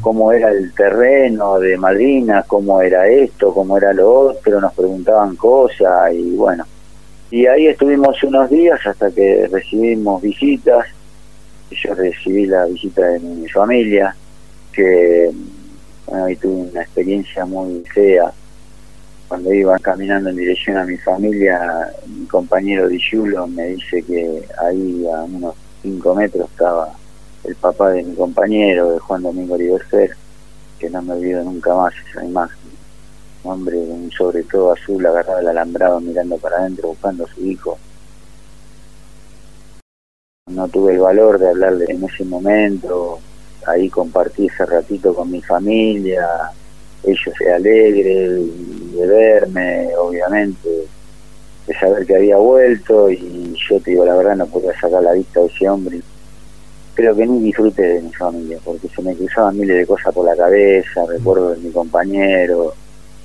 cómo 0.00 0.32
era 0.32 0.50
el 0.50 0.72
terreno 0.74 1.58
de 1.58 1.76
Malvinas, 1.78 2.46
cómo 2.46 2.82
era 2.82 3.08
esto, 3.08 3.54
cómo 3.54 3.76
era 3.78 3.92
lo 3.92 4.10
otro, 4.10 4.60
nos 4.60 4.72
preguntaban 4.74 5.34
cosas 5.36 6.12
y 6.12 6.36
bueno. 6.36 6.64
Y 7.30 7.46
ahí 7.46 7.66
estuvimos 7.66 8.22
unos 8.22 8.50
días 8.50 8.78
hasta 8.86 9.10
que 9.10 9.48
recibimos 9.50 10.20
visitas, 10.20 10.86
yo 11.70 11.94
recibí 11.94 12.46
la 12.46 12.66
visita 12.66 13.06
de 13.06 13.20
mi 13.20 13.48
familia, 13.48 14.14
que 14.72 15.30
bueno, 16.12 16.26
ahí 16.26 16.36
tuve 16.36 16.70
una 16.70 16.82
experiencia 16.82 17.46
muy 17.46 17.82
fea 17.94 18.30
cuando 19.28 19.50
iba 19.50 19.78
caminando 19.78 20.28
en 20.28 20.36
dirección 20.36 20.76
a 20.76 20.84
mi 20.84 20.98
familia, 20.98 21.90
mi 22.06 22.26
compañero 22.26 22.90
Yulo 22.90 23.46
me 23.46 23.68
dice 23.68 24.02
que 24.02 24.46
ahí 24.62 25.06
a 25.06 25.22
unos 25.22 25.54
5 25.80 26.14
metros 26.14 26.50
estaba 26.50 26.92
el 27.44 27.54
papá 27.54 27.92
de 27.92 28.02
mi 28.02 28.14
compañero, 28.14 28.92
de 28.92 28.98
Juan 28.98 29.22
Domingo 29.22 29.56
Riverfer, 29.56 30.14
que 30.78 30.90
no 30.90 31.00
me 31.00 31.14
olvido 31.14 31.42
nunca 31.44 31.74
más 31.74 31.94
esa 32.10 32.22
imagen. 32.22 32.58
Un 33.44 33.52
hombre 33.52 33.78
un 33.78 34.10
sobre 34.10 34.42
todo 34.42 34.74
azul 34.74 35.06
agarrado 35.06 35.38
al 35.38 35.48
alambrado 35.48 35.98
mirando 35.98 36.36
para 36.36 36.58
adentro 36.58 36.88
buscando 36.88 37.24
a 37.24 37.28
su 37.28 37.40
hijo. 37.46 37.78
No 40.48 40.68
tuve 40.68 40.92
el 40.92 40.98
valor 40.98 41.38
de 41.38 41.48
hablarle 41.48 41.86
en 41.88 42.04
ese 42.04 42.26
momento, 42.26 43.18
ahí 43.66 43.88
compartí 43.88 44.46
ese 44.46 44.66
ratito 44.66 45.14
con 45.14 45.30
mi 45.30 45.40
familia, 45.42 46.26
ellos 47.04 47.34
se 47.36 47.52
alegres 47.52 48.40
de 48.94 49.06
verme, 49.06 49.88
obviamente, 49.96 50.68
de 51.66 51.74
saber 51.74 52.06
que 52.06 52.16
había 52.16 52.36
vuelto 52.36 53.10
y 53.10 53.54
yo 53.68 53.80
te 53.80 53.92
digo 53.92 54.04
la 54.04 54.16
verdad 54.16 54.36
no 54.36 54.46
podía 54.46 54.78
sacar 54.78 55.02
la 55.02 55.12
vista 55.12 55.40
de 55.40 55.46
ese 55.46 55.68
hombre. 55.68 56.00
Creo 56.94 57.16
que 57.16 57.26
ni 57.26 57.40
disfruté 57.40 57.82
de 57.82 58.02
mi 58.02 58.12
familia 58.12 58.58
porque 58.64 58.88
se 58.88 59.02
me 59.02 59.14
cruzaban 59.14 59.56
miles 59.56 59.76
de 59.78 59.86
cosas 59.86 60.14
por 60.14 60.26
la 60.26 60.36
cabeza, 60.36 61.06
recuerdo 61.08 61.50
de 61.50 61.58
mi 61.58 61.70
compañero, 61.70 62.74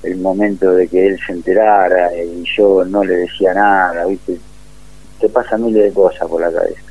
el 0.03 0.17
momento 0.17 0.71
de 0.71 0.87
que 0.87 1.07
él 1.07 1.19
se 1.25 1.33
enterara 1.33 2.15
y 2.15 2.43
yo 2.55 2.85
no 2.85 3.03
le 3.03 3.15
decía 3.17 3.53
nada, 3.53 4.05
¿viste? 4.05 4.37
Te 5.19 5.29
pasan 5.29 5.65
miles 5.65 5.83
de 5.83 5.91
cosas 5.91 6.27
por 6.29 6.41
la 6.41 6.51
cabeza. 6.51 6.81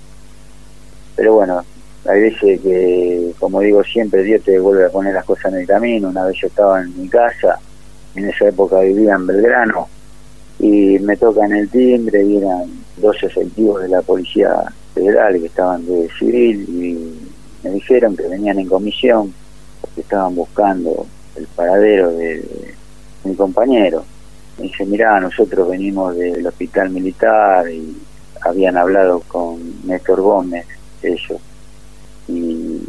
Pero 1.15 1.35
bueno, 1.35 1.65
hay 2.09 2.21
veces 2.21 2.61
que, 2.61 3.33
como 3.39 3.61
digo 3.61 3.83
siempre, 3.85 4.23
Dios 4.23 4.43
te 4.43 4.59
vuelve 4.59 4.87
a 4.87 4.91
poner 4.91 5.15
las 5.15 5.25
cosas 5.25 5.53
en 5.53 5.61
el 5.61 5.67
camino. 5.67 6.09
Una 6.09 6.25
vez 6.25 6.37
yo 6.41 6.49
estaba 6.49 6.81
en 6.81 7.01
mi 7.01 7.09
casa, 7.09 7.59
en 8.15 8.29
esa 8.29 8.49
época 8.49 8.81
vivía 8.81 9.15
en 9.15 9.27
Belgrano, 9.27 9.89
y 10.59 10.99
me 11.01 11.17
tocan 11.17 11.53
el 11.53 11.69
timbre 11.69 12.23
y 12.25 12.39
eran 12.39 12.71
dos 12.97 13.17
efectivos 13.23 13.83
de 13.83 13.89
la 13.89 14.03
Policía 14.03 14.51
Federal 14.95 15.39
que 15.39 15.47
estaban 15.47 15.85
de 15.87 16.09
civil 16.19 16.65
y 16.69 17.67
me 17.67 17.71
dijeron 17.73 18.17
que 18.17 18.27
venían 18.27 18.59
en 18.59 18.69
comisión 18.69 19.35
porque 19.81 20.01
estaban 20.01 20.35
buscando 20.35 21.07
el 21.37 21.47
paradero 21.49 22.11
de, 22.13 22.75
mi 23.25 23.35
compañero. 23.35 24.05
Me 24.57 24.65
dice, 24.65 24.87
mirá, 24.87 25.21
nosotros 25.21 25.69
venimos 25.69 26.17
del 26.17 26.47
hospital 26.47 26.91
militar 26.91 27.69
y 27.69 27.97
habían 28.41 28.77
hablado 28.77 29.21
con 29.27 29.59
Néstor 29.85 30.21
Gómez, 30.21 30.65
ellos, 31.03 31.41
y 32.29 32.83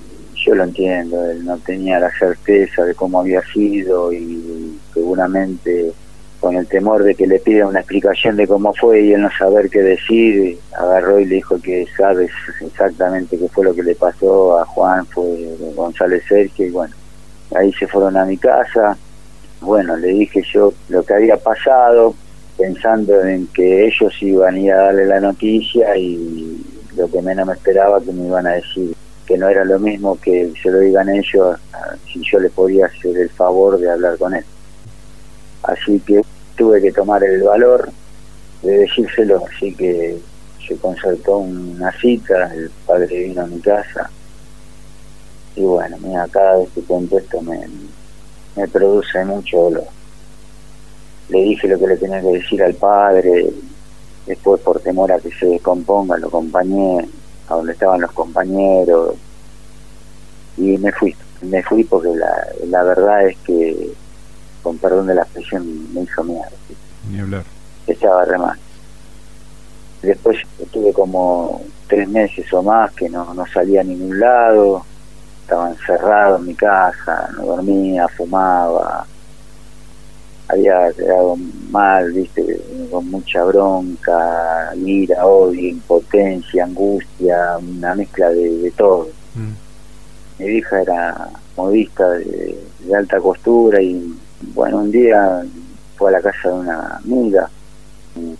yo 0.45 0.55
lo 0.55 0.63
entiendo, 0.63 1.29
él 1.29 1.43
no 1.45 1.57
tenía 1.57 1.99
la 1.99 2.11
certeza 2.17 2.85
de 2.85 2.95
cómo 2.95 3.19
había 3.19 3.41
sido 3.53 4.13
y 4.13 4.77
seguramente 4.93 5.91
con 6.39 6.55
el 6.55 6.67
temor 6.67 7.03
de 7.03 7.15
que 7.15 7.25
le 7.25 7.39
pida 7.39 7.67
una 7.67 7.79
explicación 7.79 8.35
de 8.35 8.47
cómo 8.47 8.73
fue 8.73 9.01
y 9.01 9.13
él 9.13 9.21
no 9.21 9.29
saber 9.37 9.69
qué 9.69 9.81
decir, 9.81 10.59
agarró 10.77 11.19
y 11.19 11.25
le 11.25 11.35
dijo 11.35 11.59
que 11.59 11.85
sabes 11.97 12.29
exactamente 12.61 13.37
qué 13.37 13.49
fue 13.49 13.65
lo 13.65 13.73
que 13.73 13.83
le 13.83 13.95
pasó 13.95 14.59
a 14.59 14.65
Juan, 14.65 15.05
fue 15.07 15.55
González 15.75 16.23
Sergio 16.27 16.67
y 16.67 16.69
bueno, 16.69 16.95
ahí 17.55 17.73
se 17.73 17.87
fueron 17.87 18.15
a 18.17 18.25
mi 18.25 18.37
casa, 18.37 18.97
bueno, 19.61 19.97
le 19.97 20.09
dije 20.09 20.41
yo 20.53 20.73
lo 20.89 21.03
que 21.03 21.15
había 21.15 21.37
pasado, 21.37 22.13
pensando 22.57 23.21
en 23.23 23.47
que 23.47 23.87
ellos 23.87 24.13
iban 24.21 24.55
a 24.55 24.59
ir 24.59 24.71
a 24.71 24.83
darle 24.83 25.05
la 25.07 25.19
noticia 25.19 25.97
y 25.97 26.63
lo 26.95 27.09
que 27.09 27.21
menos 27.21 27.47
me 27.47 27.53
esperaba 27.53 27.99
que 28.01 28.11
me 28.11 28.27
iban 28.27 28.45
a 28.47 28.51
decir 28.51 28.96
que 29.27 29.37
no 29.37 29.49
era 29.49 29.65
lo 29.65 29.77
mismo 29.77 30.17
que 30.19 30.53
se 30.61 30.71
lo 30.71 30.79
digan 30.79 31.09
ellos 31.09 31.57
si 32.11 32.21
yo 32.23 32.39
le 32.39 32.49
podía 32.49 32.85
hacer 32.85 33.17
el 33.17 33.29
favor 33.29 33.77
de 33.77 33.91
hablar 33.91 34.17
con 34.17 34.33
él. 34.33 34.45
Así 35.63 35.99
que 35.99 36.21
tuve 36.55 36.81
que 36.81 36.91
tomar 36.91 37.23
el 37.23 37.43
valor 37.43 37.89
de 38.63 38.77
decírselo, 38.79 39.43
así 39.45 39.73
que 39.75 40.17
se 40.65 40.77
concertó 40.77 41.37
una 41.39 41.91
cita, 41.99 42.53
el 42.53 42.71
padre 42.85 43.25
vino 43.25 43.41
a 43.41 43.47
mi 43.47 43.59
casa 43.59 44.09
y 45.57 45.61
bueno, 45.61 45.97
mira, 46.01 46.27
cada 46.29 46.57
vez 46.57 46.69
que 46.69 46.81
cuento 46.81 47.17
esto 47.17 47.41
me, 47.41 47.67
me 48.55 48.67
produce 48.67 49.25
mucho 49.25 49.57
dolor. 49.57 49.87
Le 51.29 51.41
dije 51.41 51.67
lo 51.67 51.79
que 51.79 51.87
le 51.87 51.97
tenía 51.97 52.21
que 52.21 52.27
decir 52.27 52.61
al 52.61 52.75
padre, 52.75 53.49
después 54.27 54.61
por 54.61 54.79
temor 54.81 55.11
a 55.11 55.19
que 55.19 55.31
se 55.31 55.47
descomponga 55.47 56.17
lo 56.17 56.27
acompañé 56.27 57.07
a 57.47 57.55
donde 57.55 57.73
estaban 57.73 58.01
los 58.01 58.11
compañeros 58.11 59.15
y 60.57 60.77
me 60.77 60.91
fui, 60.91 61.15
me 61.41 61.61
fui 61.63 61.83
porque 61.83 62.09
la, 62.09 62.47
la 62.67 62.83
verdad 62.83 63.27
es 63.27 63.37
que, 63.39 63.93
con 64.63 64.77
perdón 64.77 65.07
de 65.07 65.15
la 65.15 65.21
expresión, 65.21 65.93
me 65.93 66.01
hizo 66.01 66.23
miedo. 66.23 66.45
Ni 67.09 67.19
hablar. 67.19 67.43
Estaba 67.85 68.25
re 68.25 68.37
mal. 68.37 68.57
Después 70.01 70.37
estuve 70.59 70.93
como 70.93 71.61
tres 71.87 72.07
meses 72.09 72.51
o 72.53 72.61
más 72.61 72.91
que 72.93 73.09
no, 73.09 73.33
no 73.33 73.45
salía 73.47 73.81
a 73.81 73.83
ningún 73.83 74.19
lado, 74.19 74.83
estaba 75.41 75.69
encerrado 75.69 76.37
en 76.37 76.45
mi 76.45 76.55
casa, 76.55 77.29
no 77.35 77.45
dormía, 77.45 78.07
fumaba. 78.09 79.05
Había 80.49 80.91
quedado 80.93 81.37
mal, 81.69 82.11
viste, 82.13 82.61
con 82.89 83.09
mucha 83.09 83.43
bronca, 83.43 84.73
ira, 84.75 85.25
odio, 85.25 85.69
impotencia, 85.69 86.63
angustia, 86.63 87.57
una 87.57 87.95
mezcla 87.95 88.29
de, 88.29 88.71
todo. 88.75 89.09
Mm. 89.35 90.43
Mi 90.43 90.45
hija 90.57 90.81
era 90.81 91.29
modista 91.55 92.09
de, 92.11 92.57
alta 92.95 93.19
costura 93.19 93.81
y 93.81 94.15
bueno, 94.53 94.77
un 94.77 94.91
día 94.91 95.43
fue 95.97 96.09
a 96.09 96.13
la 96.13 96.21
casa 96.21 96.49
de 96.49 96.55
una 96.55 96.97
amiga, 97.03 97.49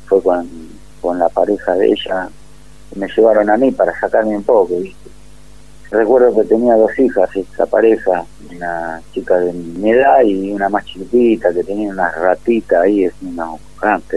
fue 0.05 0.21
con, 0.21 0.47
con 1.01 1.19
la 1.19 1.27
pareja 1.27 1.73
de 1.73 1.87
ella, 1.87 2.29
y 2.95 2.99
me 2.99 3.07
llevaron 3.07 3.49
a 3.49 3.57
mí 3.57 3.71
para 3.71 3.99
sacarme 3.99 4.37
un 4.37 4.43
poco, 4.43 4.77
viste 4.79 5.16
Recuerdo 5.89 6.35
que 6.35 6.47
tenía 6.47 6.75
dos 6.75 6.97
hijas, 6.99 7.29
esa 7.35 7.65
pareja, 7.65 8.25
una 8.53 9.01
chica 9.13 9.37
de 9.39 9.53
mi 9.53 9.91
edad 9.91 10.21
y 10.23 10.51
una 10.51 10.67
más 10.67 10.83
chiquitita 10.85 11.53
que 11.53 11.63
tenía 11.63 11.89
una 11.89 12.11
ratita 12.11 12.81
ahí, 12.81 13.05
es 13.05 13.13
una 13.21 13.51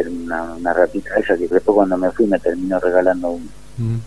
una, 0.09 0.55
una 0.55 0.73
ratita 0.73 1.16
esa 1.16 1.37
que 1.37 1.47
después 1.47 1.75
cuando 1.75 1.97
me 1.97 2.11
fui 2.12 2.27
me 2.27 2.39
terminó 2.39 2.81
regalando 2.81 3.31
una. 3.31 3.47
Mm. 3.79 3.99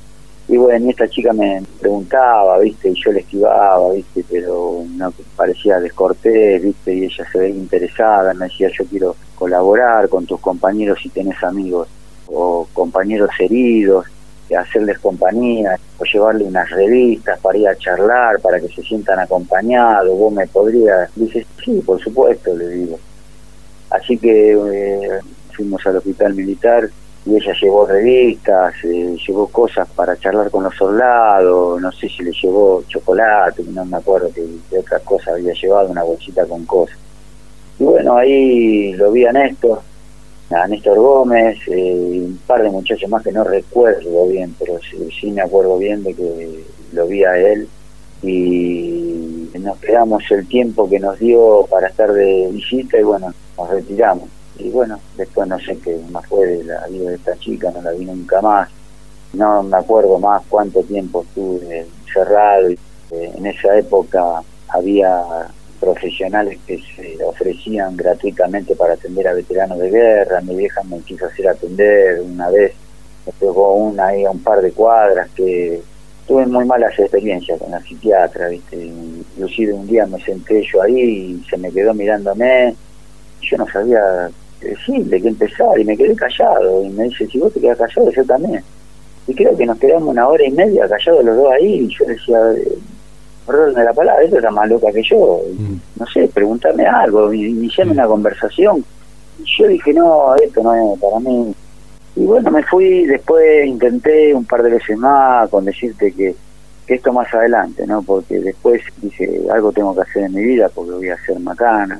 Y 0.49 0.57
bueno, 0.57 0.87
y 0.87 0.89
esta 0.89 1.07
chica 1.07 1.31
me 1.31 1.63
preguntaba, 1.79 2.59
viste, 2.59 2.89
y 2.89 3.01
yo 3.01 3.13
le 3.13 3.21
esquivaba, 3.21 3.93
viste, 3.93 4.25
pero 4.29 4.83
no 4.89 5.13
parecía 5.37 5.79
descortés, 5.79 6.61
viste, 6.61 6.93
y 6.93 7.05
ella 7.05 7.25
se 7.31 7.39
veía 7.39 7.55
interesada, 7.55 8.33
me 8.33 8.45
decía, 8.47 8.69
yo 8.77 8.83
quiero 8.85 9.15
colaborar 9.35 10.09
con 10.09 10.25
tus 10.25 10.41
compañeros 10.41 10.99
si 11.01 11.09
tenés 11.09 11.41
amigos 11.43 11.87
o 12.27 12.67
compañeros 12.73 13.29
heridos 13.39 14.05
hacerles 14.55 14.99
compañía 14.99 15.77
o 15.97 16.03
llevarle 16.03 16.45
unas 16.45 16.69
revistas 16.69 17.39
para 17.39 17.57
ir 17.57 17.67
a 17.67 17.75
charlar, 17.75 18.39
para 18.39 18.59
que 18.59 18.67
se 18.69 18.81
sientan 18.81 19.19
acompañados, 19.19 20.17
vos 20.17 20.33
me 20.33 20.47
podrías, 20.47 21.09
dice, 21.15 21.45
sí, 21.63 21.81
por 21.85 22.01
supuesto, 22.01 22.55
le 22.55 22.67
digo. 22.69 22.99
Así 23.89 24.17
que 24.17 24.53
eh, 24.53 25.19
fuimos 25.55 25.85
al 25.85 25.97
hospital 25.97 26.33
militar 26.33 26.89
y 27.25 27.35
ella 27.35 27.53
llevó 27.61 27.85
revistas, 27.85 28.73
eh, 28.83 29.15
llevó 29.27 29.47
cosas 29.47 29.87
para 29.95 30.17
charlar 30.17 30.49
con 30.49 30.63
los 30.63 30.75
soldados, 30.75 31.81
no 31.81 31.91
sé 31.91 32.09
si 32.09 32.23
le 32.23 32.31
llevó 32.31 32.83
chocolate, 32.87 33.63
no 33.69 33.85
me 33.85 33.97
acuerdo 33.97 34.31
que, 34.33 34.41
de 34.41 34.79
otras 34.79 35.01
cosas 35.03 35.35
había 35.35 35.53
llevado, 35.53 35.89
una 35.89 36.03
bolsita 36.03 36.45
con 36.45 36.65
cosas. 36.65 36.97
Y 37.79 37.83
bueno, 37.83 38.17
ahí 38.17 38.93
lo 38.93 39.11
vi 39.11 39.25
a 39.25 39.31
Néstor, 39.31 39.81
a 40.55 40.67
Néstor 40.67 40.97
Gómez 40.97 41.57
eh, 41.67 42.21
un 42.25 42.39
par 42.45 42.61
de 42.61 42.69
muchachos 42.69 43.09
más 43.09 43.23
que 43.23 43.31
no 43.31 43.43
recuerdo 43.43 44.27
bien, 44.27 44.55
pero 44.59 44.79
sí, 45.19 45.31
me 45.31 45.41
acuerdo 45.41 45.77
bien 45.77 46.03
de 46.03 46.13
que 46.13 46.63
lo 46.91 47.07
vi 47.07 47.23
a 47.23 47.37
él 47.37 47.67
y 48.21 49.49
nos 49.59 49.77
quedamos 49.79 50.23
el 50.31 50.47
tiempo 50.47 50.89
que 50.89 50.99
nos 50.99 51.19
dio 51.19 51.65
para 51.69 51.87
estar 51.87 52.11
de 52.11 52.49
visita 52.51 52.99
y 52.99 53.03
bueno, 53.03 53.33
nos 53.57 53.69
retiramos. 53.69 54.29
Y 54.57 54.69
bueno, 54.69 54.99
después 55.17 55.47
no 55.47 55.59
sé 55.59 55.77
qué 55.79 55.99
más 56.11 56.25
fue 56.27 56.45
de 56.45 56.63
la 56.63 56.85
vida 56.87 57.09
de 57.09 57.15
esta 57.15 57.37
chica, 57.37 57.71
no 57.71 57.81
la 57.81 57.91
vi 57.91 58.05
nunca 58.05 58.41
más. 58.41 58.69
No 59.33 59.63
me 59.63 59.77
acuerdo 59.77 60.19
más 60.19 60.43
cuánto 60.47 60.83
tiempo 60.83 61.23
estuve 61.23 61.87
encerrado. 62.05 62.69
Y, 62.69 62.73
eh, 63.11 63.31
en 63.35 63.45
esa 63.47 63.77
época 63.77 64.43
había 64.67 65.47
profesionales 65.83 66.57
que 66.65 66.79
se 66.95 67.23
ofrecían 67.23 67.97
gratuitamente 67.97 68.75
para 68.75 68.93
atender 68.93 69.27
a 69.27 69.33
veteranos 69.33 69.79
de 69.79 69.89
guerra. 69.89 70.41
Mi 70.41 70.55
vieja 70.55 70.81
me 70.83 70.99
quiso 70.99 71.25
hacer 71.25 71.47
atender 71.47 72.21
una 72.21 72.49
vez, 72.49 72.73
me 73.25 73.33
pegó 73.33 73.75
una 73.75 74.07
ahí 74.07 74.23
a 74.23 74.31
un 74.31 74.39
par 74.39 74.61
de 74.61 74.71
cuadras 74.71 75.29
que 75.35 75.81
tuve 76.25 76.45
muy 76.45 76.65
malas 76.65 76.97
experiencias 76.97 77.59
con 77.59 77.71
la 77.71 77.81
psiquiatra, 77.81 78.47
¿viste? 78.47 78.77
Inclusive 78.77 79.73
un 79.73 79.87
día 79.87 80.05
me 80.05 80.23
senté 80.23 80.63
yo 80.71 80.81
ahí 80.81 81.01
y 81.01 81.49
se 81.49 81.57
me 81.57 81.71
quedó 81.71 81.93
mirándome. 81.93 82.75
Yo 83.41 83.57
no 83.57 83.67
sabía 83.67 84.29
decirle 84.61 85.21
qué 85.21 85.27
empezar 85.27 85.77
y 85.77 85.83
me 85.83 85.97
quedé 85.97 86.15
callado. 86.15 86.83
Y 86.83 86.89
me 86.89 87.05
dice, 87.05 87.27
si 87.27 87.39
vos 87.39 87.53
te 87.53 87.59
quedas 87.59 87.77
callado, 87.77 88.09
yo 88.11 88.23
también. 88.23 88.63
Y 89.27 89.35
creo 89.35 89.55
que 89.57 89.65
nos 89.65 89.77
quedamos 89.79 90.09
una 90.09 90.27
hora 90.27 90.45
y 90.45 90.51
media 90.51 90.87
callados 90.87 91.25
los 91.25 91.35
dos 91.35 91.51
ahí. 91.51 91.85
Y 91.85 91.87
yo 91.93 92.05
decía, 92.05 92.39
perdón 93.45 93.73
de 93.73 93.83
la 93.83 93.93
palabra, 93.93 94.23
ella 94.23 94.37
era 94.37 94.51
más 94.51 94.69
loca 94.69 94.91
que 94.91 95.03
yo. 95.03 95.41
Mm. 95.57 95.75
No 95.99 96.05
sé, 96.07 96.27
preguntarme 96.27 96.85
algo, 96.85 97.33
iniciarme 97.33 97.93
mm. 97.93 97.97
una 97.97 98.07
conversación. 98.07 98.83
Yo 99.57 99.67
dije, 99.67 99.93
no, 99.93 100.35
esto 100.35 100.61
no 100.63 100.73
es 100.73 100.99
para 100.99 101.19
mí. 101.19 101.53
Y 102.15 102.25
bueno, 102.25 102.51
me 102.51 102.63
fui, 102.63 103.05
después 103.05 103.65
intenté 103.65 104.33
un 104.33 104.45
par 104.45 104.61
de 104.63 104.69
veces 104.71 104.97
más 104.97 105.49
con 105.49 105.65
decirte 105.65 106.11
que, 106.11 106.35
que 106.85 106.93
esto 106.93 107.11
más 107.11 107.33
adelante, 107.33 107.87
¿no? 107.87 108.03
Porque 108.03 108.39
después 108.39 108.81
dije, 108.97 109.41
algo 109.51 109.71
tengo 109.71 109.95
que 109.95 110.01
hacer 110.01 110.23
en 110.23 110.33
mi 110.33 110.43
vida 110.43 110.69
porque 110.69 110.91
voy 110.91 111.09
a 111.09 111.17
ser 111.25 111.39
macana. 111.39 111.99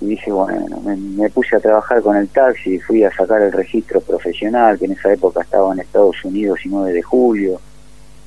Y 0.00 0.06
dije, 0.06 0.32
bueno, 0.32 0.80
me, 0.80 0.96
me 0.96 1.28
puse 1.30 1.56
a 1.56 1.60
trabajar 1.60 2.00
con 2.00 2.16
el 2.16 2.28
taxi, 2.28 2.78
fui 2.78 3.04
a 3.04 3.10
sacar 3.14 3.42
el 3.42 3.52
registro 3.52 4.00
profesional, 4.00 4.78
que 4.78 4.86
en 4.86 4.92
esa 4.92 5.12
época 5.12 5.42
estaba 5.42 5.72
en 5.74 5.80
Estados 5.80 6.24
Unidos 6.24 6.60
y 6.64 6.68
9 6.68 6.92
de 6.92 7.02
julio 7.02 7.60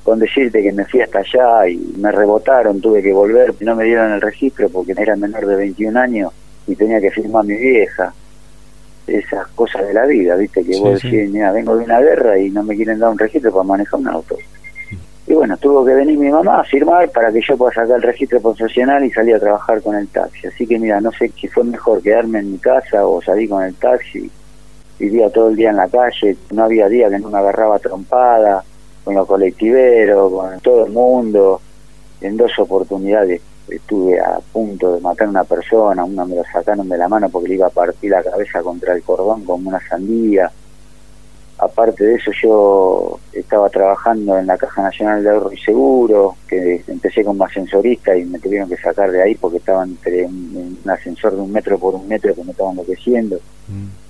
con 0.04 0.20
decirte 0.20 0.62
que 0.62 0.72
me 0.74 0.86
fui 0.86 1.02
hasta 1.02 1.20
allá 1.20 1.68
y 1.70 1.78
me 1.98 2.12
rebotaron, 2.12 2.82
tuve 2.82 3.02
que 3.02 3.14
volver, 3.14 3.56
no 3.62 3.76
me 3.76 3.86
dieron 3.86 4.12
el 4.12 4.22
registro 4.22 4.70
porque 4.70 4.94
era 4.98 5.16
menor 5.16 5.46
de 5.46 5.56
21 5.56 5.98
años 5.98 6.32
y 6.68 6.76
tenía 6.76 7.00
que 7.00 7.10
firmar 7.10 7.46
mi 7.46 7.56
vieja. 7.56 8.14
Esas 9.08 9.48
cosas 9.50 9.88
de 9.88 9.94
la 9.94 10.06
vida, 10.06 10.36
viste, 10.36 10.64
que 10.64 10.80
vos 10.80 11.02
decís, 11.02 11.30
mira, 11.30 11.52
vengo 11.52 11.76
de 11.78 11.86
una 11.86 12.00
guerra 12.00 12.38
y 12.38 12.50
no 12.50 12.64
me 12.64 12.76
quieren 12.76 13.00
dar 13.00 13.12
un 13.12 13.18
registro 13.18 13.52
para 13.52 13.64
manejar 13.64 14.00
un 14.00 14.08
auto. 14.08 14.38
Y 15.26 15.34
bueno, 15.34 15.56
tuvo 15.58 15.86
que 15.86 15.94
venir 15.94 16.18
mi 16.18 16.30
mamá 16.30 16.60
a 16.60 16.64
firmar 16.66 17.10
para 17.10 17.32
que 17.32 17.42
yo 17.42 17.58
pueda 17.58 17.74
sacar 17.74 17.96
el 17.96 18.02
registro 18.02 18.42
profesional 18.42 19.06
y 19.06 19.12
salir 19.12 19.36
a 19.36 19.40
trabajar 19.40 19.82
con 19.82 19.96
el 19.96 20.08
taxi. 20.10 20.48
Así 20.48 20.68
que 20.68 20.78
mira, 20.78 21.00
no 21.00 21.12
sé 21.14 21.32
si 21.40 21.48
fue 21.48 21.64
mejor 21.64 22.02
quedarme 22.02 22.40
en 22.40 22.52
mi 22.52 22.58
casa 22.58 23.06
o 23.06 23.22
salir 23.22 23.50
con 23.50 23.64
el 23.64 23.74
taxi. 23.76 24.30
Vivía 25.00 25.30
todo 25.30 25.50
el 25.50 25.56
día 25.56 25.70
en 25.70 25.78
la 25.78 25.88
calle, 25.88 26.36
no 26.52 26.66
había 26.66 26.90
día 26.90 27.10
que 27.10 27.20
no 27.20 27.30
me 27.30 27.38
agarraba 27.38 27.80
trompada 27.80 28.64
con 29.04 29.16
los 29.16 29.28
colectiveros, 29.28 30.32
con 30.32 30.60
todo 30.60 30.86
el 30.86 30.92
mundo. 30.92 31.62
En 32.22 32.38
dos 32.38 32.52
oportunidades 32.60 33.42
estuve 33.68 34.20
a 34.20 34.40
punto 34.52 34.94
de 34.94 35.02
matar 35.02 35.28
a 35.28 35.32
una 35.32 35.44
persona, 35.44 36.04
una 36.04 36.26
me 36.26 36.36
lo 36.36 36.44
sacaron 36.44 36.88
de 36.88 36.98
la 36.98 37.08
mano 37.08 37.30
porque 37.30 37.50
le 37.50 37.56
iba 37.56 37.68
a 37.68 37.72
partir 37.72 38.12
la 38.12 38.24
cabeza 38.24 38.62
contra 38.62 38.94
el 38.94 39.04
cordón 39.04 39.44
como 39.44 39.70
una 39.70 39.80
sandía. 39.88 40.52
Aparte 41.58 42.04
de 42.04 42.16
eso 42.16 42.32
yo 42.42 43.20
estaba 43.32 43.70
trabajando 43.70 44.38
en 44.38 44.48
la 44.48 44.58
Caja 44.58 44.82
Nacional 44.82 45.24
de 45.24 45.30
Ahorro 45.30 45.54
y 45.54 45.58
Seguro, 45.58 46.36
que 46.48 46.84
empecé 46.88 47.24
como 47.24 47.46
ascensorista 47.46 48.18
y 48.18 48.26
me 48.26 48.40
tuvieron 48.40 48.68
que 48.68 48.78
sacar 48.78 49.12
de 49.12 49.22
ahí 49.22 49.36
porque 49.36 49.58
estaba 49.58 49.84
entre 49.84 50.26
un, 50.26 50.78
ascensor 50.88 51.36
de 51.36 51.42
un 51.42 51.52
metro 51.52 51.78
por 51.78 51.96
un 51.96 52.08
metro 52.08 52.34
que 52.34 52.44
me 52.44 52.52
estaban 52.52 52.74
enloqueciendo. 52.74 53.38
Mm 53.68 54.03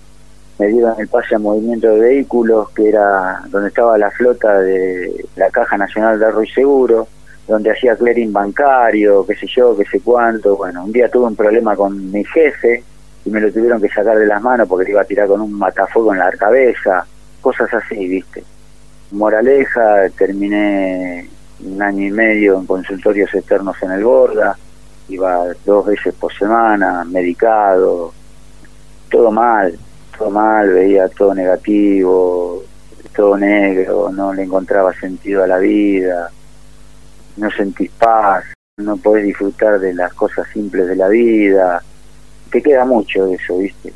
me 0.63 0.69
dieron 0.69 0.95
el 0.97 1.09
pase 1.09 1.35
a 1.35 1.39
movimiento 1.39 1.87
de 1.87 1.99
vehículos, 1.99 2.69
que 2.69 2.87
era 2.87 3.41
donde 3.49 3.67
estaba 3.67 3.97
la 3.97 4.09
flota 4.11 4.61
de 4.61 5.25
la 5.35 5.49
Caja 5.49 5.77
Nacional 5.77 6.17
de 6.17 6.25
Ahorro 6.25 6.41
y 6.41 6.49
Seguro, 6.51 7.07
donde 7.45 7.71
hacía 7.71 7.97
clearing 7.97 8.31
bancario, 8.31 9.25
qué 9.25 9.35
sé 9.35 9.45
yo, 9.53 9.75
qué 9.75 9.83
sé 9.83 9.99
cuánto. 9.99 10.55
Bueno, 10.55 10.85
un 10.85 10.93
día 10.93 11.09
tuve 11.09 11.25
un 11.25 11.35
problema 11.35 11.75
con 11.75 12.09
mi 12.09 12.23
jefe 12.23 12.81
y 13.25 13.29
me 13.29 13.41
lo 13.41 13.51
tuvieron 13.51 13.81
que 13.81 13.89
sacar 13.89 14.17
de 14.17 14.25
las 14.25 14.41
manos 14.41 14.69
porque 14.69 14.85
le 14.85 14.91
iba 14.91 15.01
a 15.01 15.05
tirar 15.05 15.27
con 15.27 15.41
un 15.41 15.51
matafuego 15.51 16.13
en 16.13 16.19
la 16.19 16.31
cabeza, 16.31 17.05
cosas 17.41 17.73
así, 17.73 18.07
¿viste? 18.07 18.41
Moraleja, 19.11 20.09
terminé 20.17 21.27
un 21.59 21.81
año 21.81 22.07
y 22.07 22.11
medio 22.11 22.57
en 22.57 22.65
consultorios 22.65 23.33
externos 23.33 23.75
en 23.83 23.91
el 23.91 24.03
Borda, 24.05 24.57
iba 25.09 25.43
dos 25.65 25.87
veces 25.87 26.13
por 26.13 26.33
semana, 26.33 27.03
medicado, 27.03 28.13
todo 29.09 29.29
mal, 29.29 29.77
mal, 30.29 30.69
veía 30.69 31.07
todo 31.09 31.33
negativo, 31.33 32.63
todo 33.15 33.37
negro, 33.37 34.11
no 34.11 34.33
le 34.33 34.43
encontraba 34.43 34.93
sentido 34.93 35.43
a 35.43 35.47
la 35.47 35.57
vida, 35.57 36.29
no 37.37 37.51
sentís 37.51 37.91
paz, 37.91 38.45
no 38.77 38.97
podés 38.97 39.25
disfrutar 39.25 39.79
de 39.79 39.93
las 39.93 40.13
cosas 40.13 40.47
simples 40.51 40.87
de 40.87 40.95
la 40.95 41.07
vida, 41.07 41.83
te 42.51 42.61
queda 42.61 42.85
mucho 42.85 43.25
de 43.25 43.35
eso, 43.35 43.57
¿viste? 43.57 43.93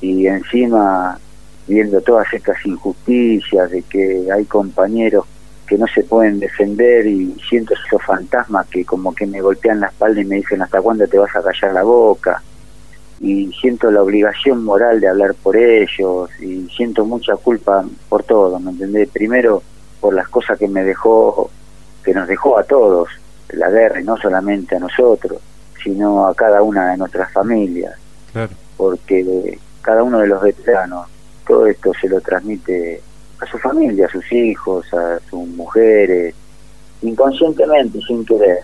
Y 0.00 0.26
encima 0.26 1.18
viendo 1.66 2.00
todas 2.00 2.32
estas 2.32 2.64
injusticias 2.64 3.70
de 3.70 3.82
que 3.82 4.26
hay 4.32 4.44
compañeros 4.46 5.26
que 5.66 5.76
no 5.76 5.86
se 5.86 6.02
pueden 6.02 6.40
defender 6.40 7.06
y 7.06 7.36
siento 7.46 7.74
esos 7.74 8.02
fantasmas 8.02 8.66
que 8.68 8.84
como 8.84 9.14
que 9.14 9.26
me 9.26 9.42
golpean 9.42 9.80
la 9.80 9.88
espalda 9.88 10.20
y 10.20 10.24
me 10.24 10.36
dicen 10.36 10.62
hasta 10.62 10.80
cuándo 10.80 11.06
te 11.06 11.18
vas 11.18 11.34
a 11.36 11.42
callar 11.42 11.74
la 11.74 11.82
boca 11.82 12.42
y 13.20 13.52
siento 13.52 13.90
la 13.90 14.02
obligación 14.02 14.64
moral 14.64 15.00
de 15.00 15.08
hablar 15.08 15.34
por 15.34 15.56
ellos 15.56 16.30
y 16.40 16.68
siento 16.68 17.04
mucha 17.04 17.36
culpa 17.36 17.84
por 18.08 18.22
todo, 18.22 18.58
¿me 18.60 18.70
entendés? 18.70 19.08
Primero 19.08 19.62
por 20.00 20.14
las 20.14 20.28
cosas 20.28 20.58
que 20.58 20.68
me 20.68 20.84
dejó, 20.84 21.50
que 22.04 22.14
nos 22.14 22.28
dejó 22.28 22.58
a 22.58 22.62
todos 22.62 23.08
la 23.50 23.70
guerra 23.70 24.00
y 24.00 24.04
no 24.04 24.16
solamente 24.16 24.76
a 24.76 24.78
nosotros, 24.78 25.40
sino 25.82 26.26
a 26.26 26.34
cada 26.34 26.62
una 26.62 26.90
de 26.90 26.96
nuestras 26.96 27.32
familias, 27.32 27.94
porque 28.76 29.58
cada 29.82 30.02
uno 30.02 30.20
de 30.20 30.28
los 30.28 30.42
veteranos, 30.42 31.08
todo 31.46 31.66
esto 31.66 31.92
se 32.00 32.08
lo 32.08 32.20
transmite 32.20 33.00
a 33.40 33.46
su 33.46 33.58
familia, 33.58 34.06
a 34.06 34.10
sus 34.10 34.30
hijos, 34.32 34.92
a 34.92 35.18
sus 35.30 35.46
mujeres, 35.48 36.34
inconscientemente, 37.02 38.00
sin 38.06 38.24
querer, 38.24 38.58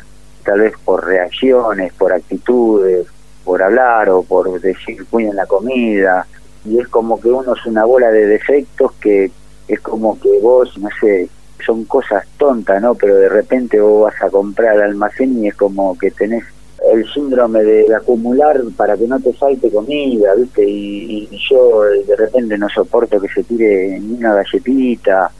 tal 0.45 0.61
vez 0.61 0.75
por 0.85 1.05
reacciones, 1.05 1.93
por 1.95 2.13
actitudes, 2.13 3.07
por 3.45 3.63
hablar 3.63 4.09
o 4.11 4.23
por 4.23 4.61
decir 4.61 5.05
cuiden 5.07 5.37
la 5.37 5.47
comida, 5.47 6.27
y 6.65 6.79
es 6.79 6.89
como 6.89 7.21
que 7.21 7.29
uno 7.29 7.55
es 7.55 7.67
una 7.67 7.85
bola 7.85 8.11
de 8.11 8.27
defectos 8.27 8.93
que 9.01 9.31
es 9.69 9.81
como 9.81 10.19
que 10.19 10.39
vos, 10.41 10.77
no 10.79 10.89
sé, 11.01 11.29
son 11.65 11.85
cosas 11.85 12.27
tontas, 12.39 12.81
¿no? 12.83 12.95
Pero 12.95 13.17
de 13.17 13.29
repente 13.29 13.81
vos 13.81 14.05
vas 14.05 14.23
a 14.23 14.31
comprar 14.31 14.77
al 14.77 14.91
almacén 14.91 15.43
y 15.43 15.49
es 15.49 15.55
como 15.55 15.97
que 15.99 16.11
tenés 16.11 16.45
el 16.93 17.11
síndrome 17.13 17.63
de, 17.63 17.95
acumular 17.95 18.61
para 18.77 18.97
que 18.97 19.07
no 19.07 19.19
te 19.21 19.33
falte 19.33 19.71
comida, 19.71 20.35
¿viste? 20.35 20.65
Y, 20.69 21.29
yo 21.51 21.83
de 22.07 22.17
repente 22.17 22.59
no 22.59 22.69
soporto 22.69 23.21
que 23.21 23.29
se 23.29 23.43
tire 23.45 23.99
ni 24.01 24.15
una 24.15 24.35
galletita 24.35 25.31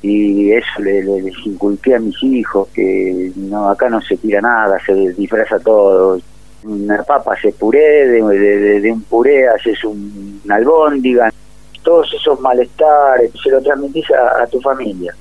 y 0.00 0.52
eso 0.52 0.80
le, 0.80 1.02
les 1.02 1.34
inculqué 1.46 1.94
a 1.94 2.00
mis 2.00 2.20
hijos 2.22 2.68
que 2.68 3.32
no 3.36 3.68
acá 3.68 3.88
no 3.88 4.00
se 4.00 4.16
tira 4.16 4.40
nada, 4.40 4.78
se 4.84 4.94
disfraza 5.12 5.58
todo. 5.60 6.18
Una 6.64 7.02
papa 7.02 7.36
se 7.40 7.52
puré, 7.52 8.06
de, 8.06 8.80
de, 8.80 8.92
un 8.92 9.02
puré 9.02 9.48
haces 9.48 9.82
un, 9.84 10.40
una 10.44 10.56
albóndiga, 10.56 11.32
todos 11.82 12.12
esos 12.14 12.40
malestares 12.40 13.32
se 13.42 13.50
lo 13.50 13.60
transmitís 13.60 14.06
a 14.12 14.46
tu 14.46 14.60
familia 14.60 15.12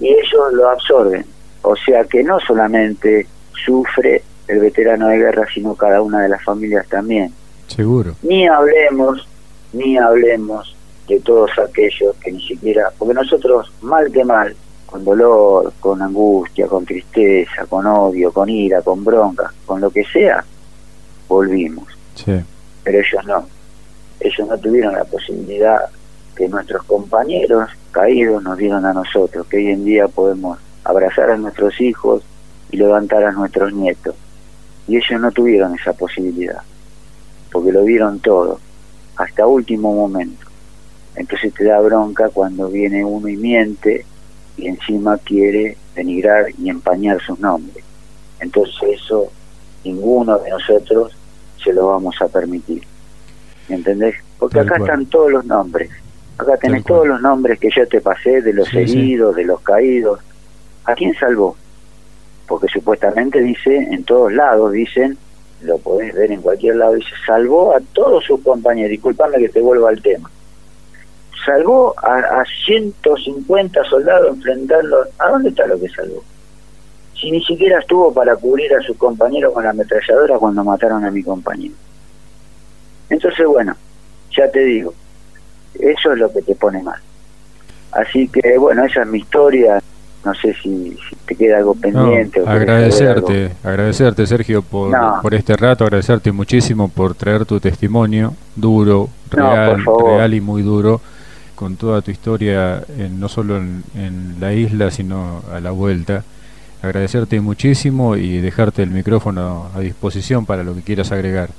y 0.00 0.08
ellos 0.08 0.52
lo 0.52 0.68
absorben. 0.68 1.24
O 1.62 1.76
sea 1.76 2.04
que 2.04 2.22
no 2.24 2.40
solamente 2.40 3.26
sufre 3.64 4.22
el 4.48 4.58
veterano 4.58 5.08
de 5.08 5.18
guerra, 5.18 5.46
sino 5.52 5.74
cada 5.74 6.02
una 6.02 6.22
de 6.22 6.28
las 6.28 6.42
familias 6.42 6.88
también. 6.88 7.32
Seguro. 7.66 8.14
Ni 8.22 8.48
hablemos, 8.48 9.28
ni 9.72 9.96
hablemos 9.96 10.74
de 11.06 11.20
todos 11.20 11.50
aquellos 11.58 12.16
que 12.16 12.32
ni 12.32 12.42
siquiera, 12.42 12.90
porque 12.98 13.14
nosotros, 13.14 13.70
mal 13.82 14.10
que 14.10 14.24
mal, 14.24 14.54
con 14.86 15.04
dolor, 15.04 15.72
con 15.78 16.02
angustia, 16.02 16.66
con 16.66 16.84
tristeza, 16.84 17.66
con 17.66 17.86
odio, 17.86 18.32
con 18.32 18.48
ira, 18.48 18.82
con 18.82 19.04
bronca, 19.04 19.52
con 19.66 19.80
lo 19.80 19.90
que 19.90 20.04
sea, 20.04 20.44
volvimos. 21.30 21.86
Sí. 22.14 22.40
Pero 22.84 22.98
ellos 22.98 23.24
no. 23.26 23.46
Ellos 24.20 24.48
no 24.48 24.58
tuvieron 24.58 24.94
la 24.94 25.04
posibilidad 25.04 25.80
que 26.36 26.48
nuestros 26.48 26.82
compañeros 26.84 27.70
caídos 27.92 28.42
nos 28.42 28.58
dieron 28.58 28.84
a 28.84 28.92
nosotros, 28.92 29.46
que 29.46 29.58
hoy 29.58 29.68
en 29.68 29.84
día 29.84 30.08
podemos 30.08 30.58
abrazar 30.84 31.30
a 31.30 31.36
nuestros 31.36 31.80
hijos 31.80 32.22
y 32.70 32.76
levantar 32.76 33.24
a 33.24 33.32
nuestros 33.32 33.72
nietos. 33.72 34.14
Y 34.86 34.96
ellos 34.96 35.20
no 35.20 35.30
tuvieron 35.30 35.74
esa 35.74 35.92
posibilidad, 35.92 36.62
porque 37.52 37.72
lo 37.72 37.84
vieron 37.84 38.20
todo, 38.20 38.58
hasta 39.16 39.46
último 39.46 39.94
momento. 39.94 40.46
Entonces 41.14 41.54
te 41.54 41.64
da 41.64 41.80
bronca 41.80 42.28
cuando 42.28 42.68
viene 42.68 43.04
uno 43.04 43.28
y 43.28 43.36
miente 43.36 44.04
y 44.56 44.68
encima 44.68 45.18
quiere 45.18 45.76
denigrar 45.94 46.46
y 46.58 46.68
empañar 46.68 47.20
sus 47.20 47.38
nombres. 47.38 47.84
Entonces 48.40 48.74
eso 48.94 49.30
ninguno 49.84 50.38
de 50.38 50.50
nosotros 50.50 51.12
se 51.62 51.72
lo 51.72 51.88
vamos 51.88 52.14
a 52.20 52.28
permitir. 52.28 52.82
¿Me 53.68 53.76
entendés? 53.76 54.16
Porque 54.38 54.60
acá 54.60 54.76
están 54.76 55.06
todos 55.06 55.30
los 55.30 55.44
nombres. 55.44 55.90
Acá 56.38 56.56
tenés 56.56 56.84
todos 56.84 57.06
los 57.06 57.20
nombres 57.20 57.58
que 57.58 57.68
yo 57.74 57.86
te 57.86 58.00
pasé, 58.00 58.40
de 58.40 58.52
los 58.52 58.72
heridos, 58.72 59.36
de 59.36 59.44
los 59.44 59.60
caídos. 59.60 60.20
¿A 60.84 60.94
quién 60.94 61.14
salvó? 61.14 61.56
Porque 62.48 62.66
supuestamente 62.68 63.40
dice, 63.40 63.76
en 63.76 64.02
todos 64.04 64.32
lados 64.32 64.72
dicen, 64.72 65.18
lo 65.62 65.78
podés 65.78 66.14
ver 66.14 66.32
en 66.32 66.40
cualquier 66.40 66.76
lado, 66.76 66.94
dice, 66.94 67.10
salvó 67.26 67.76
a 67.76 67.80
todos 67.92 68.24
sus 68.24 68.40
compañeros. 68.40 68.90
Disculpame 68.90 69.38
que 69.38 69.50
te 69.50 69.60
vuelva 69.60 69.90
al 69.90 70.00
tema. 70.00 70.30
Salvó 71.44 71.94
a, 71.98 72.40
a 72.40 72.44
150 72.64 73.84
soldados 73.84 74.36
enfrentando. 74.36 75.04
¿A 75.18 75.28
dónde 75.28 75.50
está 75.50 75.66
lo 75.66 75.78
que 75.78 75.88
salvó? 75.90 76.24
Si 77.20 77.30
ni 77.30 77.42
siquiera 77.44 77.78
estuvo 77.78 78.12
para 78.14 78.34
cubrir 78.36 78.72
a 78.74 78.80
sus 78.80 78.96
compañeros 78.96 79.52
con 79.52 79.64
la 79.64 79.70
ametralladora 79.70 80.38
cuando 80.38 80.64
mataron 80.64 81.04
a 81.04 81.10
mi 81.10 81.22
compañero. 81.22 81.74
Entonces, 83.10 83.46
bueno, 83.46 83.76
ya 84.34 84.50
te 84.50 84.60
digo, 84.60 84.94
eso 85.74 86.12
es 86.12 86.18
lo 86.18 86.32
que 86.32 86.40
te 86.42 86.54
pone 86.54 86.82
mal. 86.82 86.98
Así 87.92 88.28
que 88.28 88.56
bueno, 88.56 88.84
esa 88.84 89.02
es 89.02 89.08
mi 89.08 89.18
historia. 89.18 89.82
No 90.24 90.34
sé 90.34 90.54
si, 90.62 90.96
te 91.26 91.34
queda 91.34 91.58
algo 91.58 91.74
pendiente. 91.74 92.42
agradecerte, 92.46 93.52
agradecerte 93.64 94.26
Sergio 94.26 94.60
por, 94.60 94.94
por 95.22 95.34
este 95.34 95.56
rato, 95.56 95.84
agradecerte 95.84 96.30
muchísimo 96.30 96.88
por 96.88 97.14
traer 97.14 97.46
tu 97.46 97.58
testimonio 97.58 98.34
duro, 98.54 99.08
real, 99.30 99.82
real 100.04 100.34
y 100.34 100.42
muy 100.42 100.60
duro, 100.60 101.00
con 101.54 101.76
toda 101.76 102.02
tu 102.02 102.10
historia, 102.10 102.84
no 103.18 103.30
solo 103.30 103.56
en, 103.56 103.82
en 103.94 104.36
la 104.40 104.52
isla, 104.52 104.90
sino 104.90 105.42
a 105.50 105.58
la 105.58 105.70
vuelta 105.70 106.22
agradecerte 106.82 107.40
muchísimo 107.40 108.16
y 108.16 108.40
dejarte 108.40 108.82
el 108.82 108.90
micrófono 108.90 109.70
a 109.74 109.80
disposición 109.80 110.46
para 110.46 110.62
lo 110.64 110.74
que 110.74 110.82
quieras 110.82 111.12
agregar. 111.12 111.50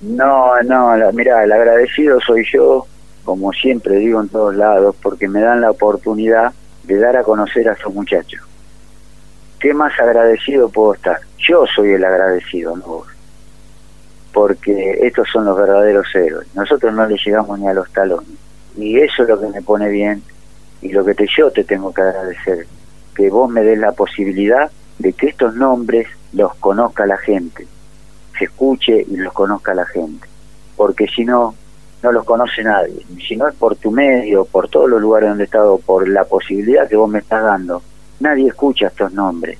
No, 0.00 0.60
no, 0.62 0.94
mira, 1.12 1.44
el 1.44 1.52
agradecido 1.52 2.18
soy 2.20 2.44
yo 2.52 2.86
como 3.24 3.52
siempre 3.52 3.96
digo 3.96 4.20
en 4.20 4.28
todos 4.28 4.54
lados, 4.54 4.96
porque 5.00 5.28
me 5.28 5.40
dan 5.40 5.60
la 5.60 5.70
oportunidad 5.70 6.52
de 6.84 6.98
dar 6.98 7.16
a 7.16 7.22
conocer 7.22 7.68
a 7.68 7.72
esos 7.72 7.94
muchachos. 7.94 8.40
¿Qué 9.60 9.72
más 9.72 9.98
agradecido 10.00 10.68
puedo 10.68 10.94
estar? 10.94 11.20
Yo 11.38 11.64
soy 11.74 11.92
el 11.92 12.04
agradecido, 12.04 12.76
no. 12.76 13.02
Porque 14.32 14.98
estos 15.02 15.28
son 15.32 15.44
los 15.44 15.56
verdaderos 15.56 16.06
héroes. 16.14 16.48
Nosotros 16.54 16.92
no 16.92 17.06
les 17.06 17.24
llegamos 17.24 17.58
ni 17.58 17.68
a 17.68 17.74
los 17.74 17.90
talones. 17.92 18.28
Y 18.76 18.98
eso 18.98 19.22
es 19.22 19.28
lo 19.28 19.40
que 19.40 19.48
me 19.48 19.62
pone 19.62 19.88
bien 19.88 20.22
y 20.80 20.88
lo 20.88 21.04
que 21.04 21.14
yo 21.36 21.50
te 21.50 21.62
tengo 21.62 21.92
que 21.92 22.00
agradecer. 22.00 22.66
Que 23.14 23.30
vos 23.30 23.50
me 23.50 23.62
des 23.62 23.78
la 23.78 23.92
posibilidad 23.92 24.70
de 24.98 25.12
que 25.12 25.28
estos 25.28 25.54
nombres 25.54 26.06
los 26.32 26.54
conozca 26.56 27.06
la 27.06 27.16
gente. 27.16 27.66
Se 28.38 28.44
escuche 28.44 29.04
y 29.06 29.16
los 29.16 29.32
conozca 29.32 29.74
la 29.74 29.86
gente. 29.86 30.26
Porque 30.76 31.06
si 31.06 31.24
no, 31.24 31.54
no 32.02 32.12
los 32.12 32.24
conoce 32.24 32.62
nadie. 32.62 33.04
Si 33.26 33.36
no 33.36 33.48
es 33.48 33.54
por 33.54 33.76
tu 33.76 33.90
medio, 33.90 34.44
por 34.44 34.68
todos 34.68 34.88
los 34.88 35.00
lugares 35.00 35.28
donde 35.30 35.44
he 35.44 35.46
estado, 35.46 35.78
por 35.78 36.08
la 36.08 36.24
posibilidad 36.24 36.88
que 36.88 36.96
vos 36.96 37.08
me 37.08 37.20
estás 37.20 37.42
dando, 37.42 37.82
nadie 38.20 38.48
escucha 38.48 38.88
estos 38.88 39.12
nombres, 39.12 39.58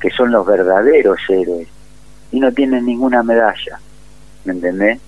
que 0.00 0.10
son 0.10 0.30
los 0.30 0.46
verdaderos 0.46 1.18
héroes, 1.28 1.68
y 2.32 2.40
no 2.40 2.52
tienen 2.52 2.86
ninguna 2.86 3.22
medalla. 3.22 3.80
¿Me 4.44 4.52
entendés? 4.52 5.00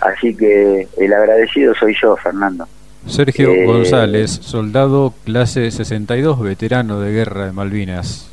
Así 0.00 0.34
que 0.34 0.88
el 0.96 1.12
agradecido 1.12 1.74
soy 1.74 1.94
yo, 2.00 2.16
Fernando. 2.16 2.66
Sergio 3.06 3.50
eh, 3.50 3.66
González, 3.66 4.30
soldado 4.30 5.12
clase 5.24 5.70
62, 5.70 6.40
veterano 6.40 7.00
de 7.00 7.12
guerra 7.12 7.46
de 7.46 7.52
Malvinas. 7.52 8.30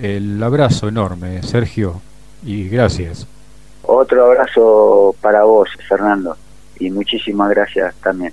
El 0.00 0.42
abrazo 0.42 0.88
enorme, 0.88 1.42
Sergio, 1.42 2.00
y 2.44 2.68
gracias. 2.68 3.26
Otro 3.82 4.26
abrazo 4.26 5.14
para 5.20 5.44
vos, 5.44 5.68
Fernando 5.88 6.36
y 6.82 6.90
muchísimas 6.90 7.50
gracias 7.50 7.94
también. 7.96 8.32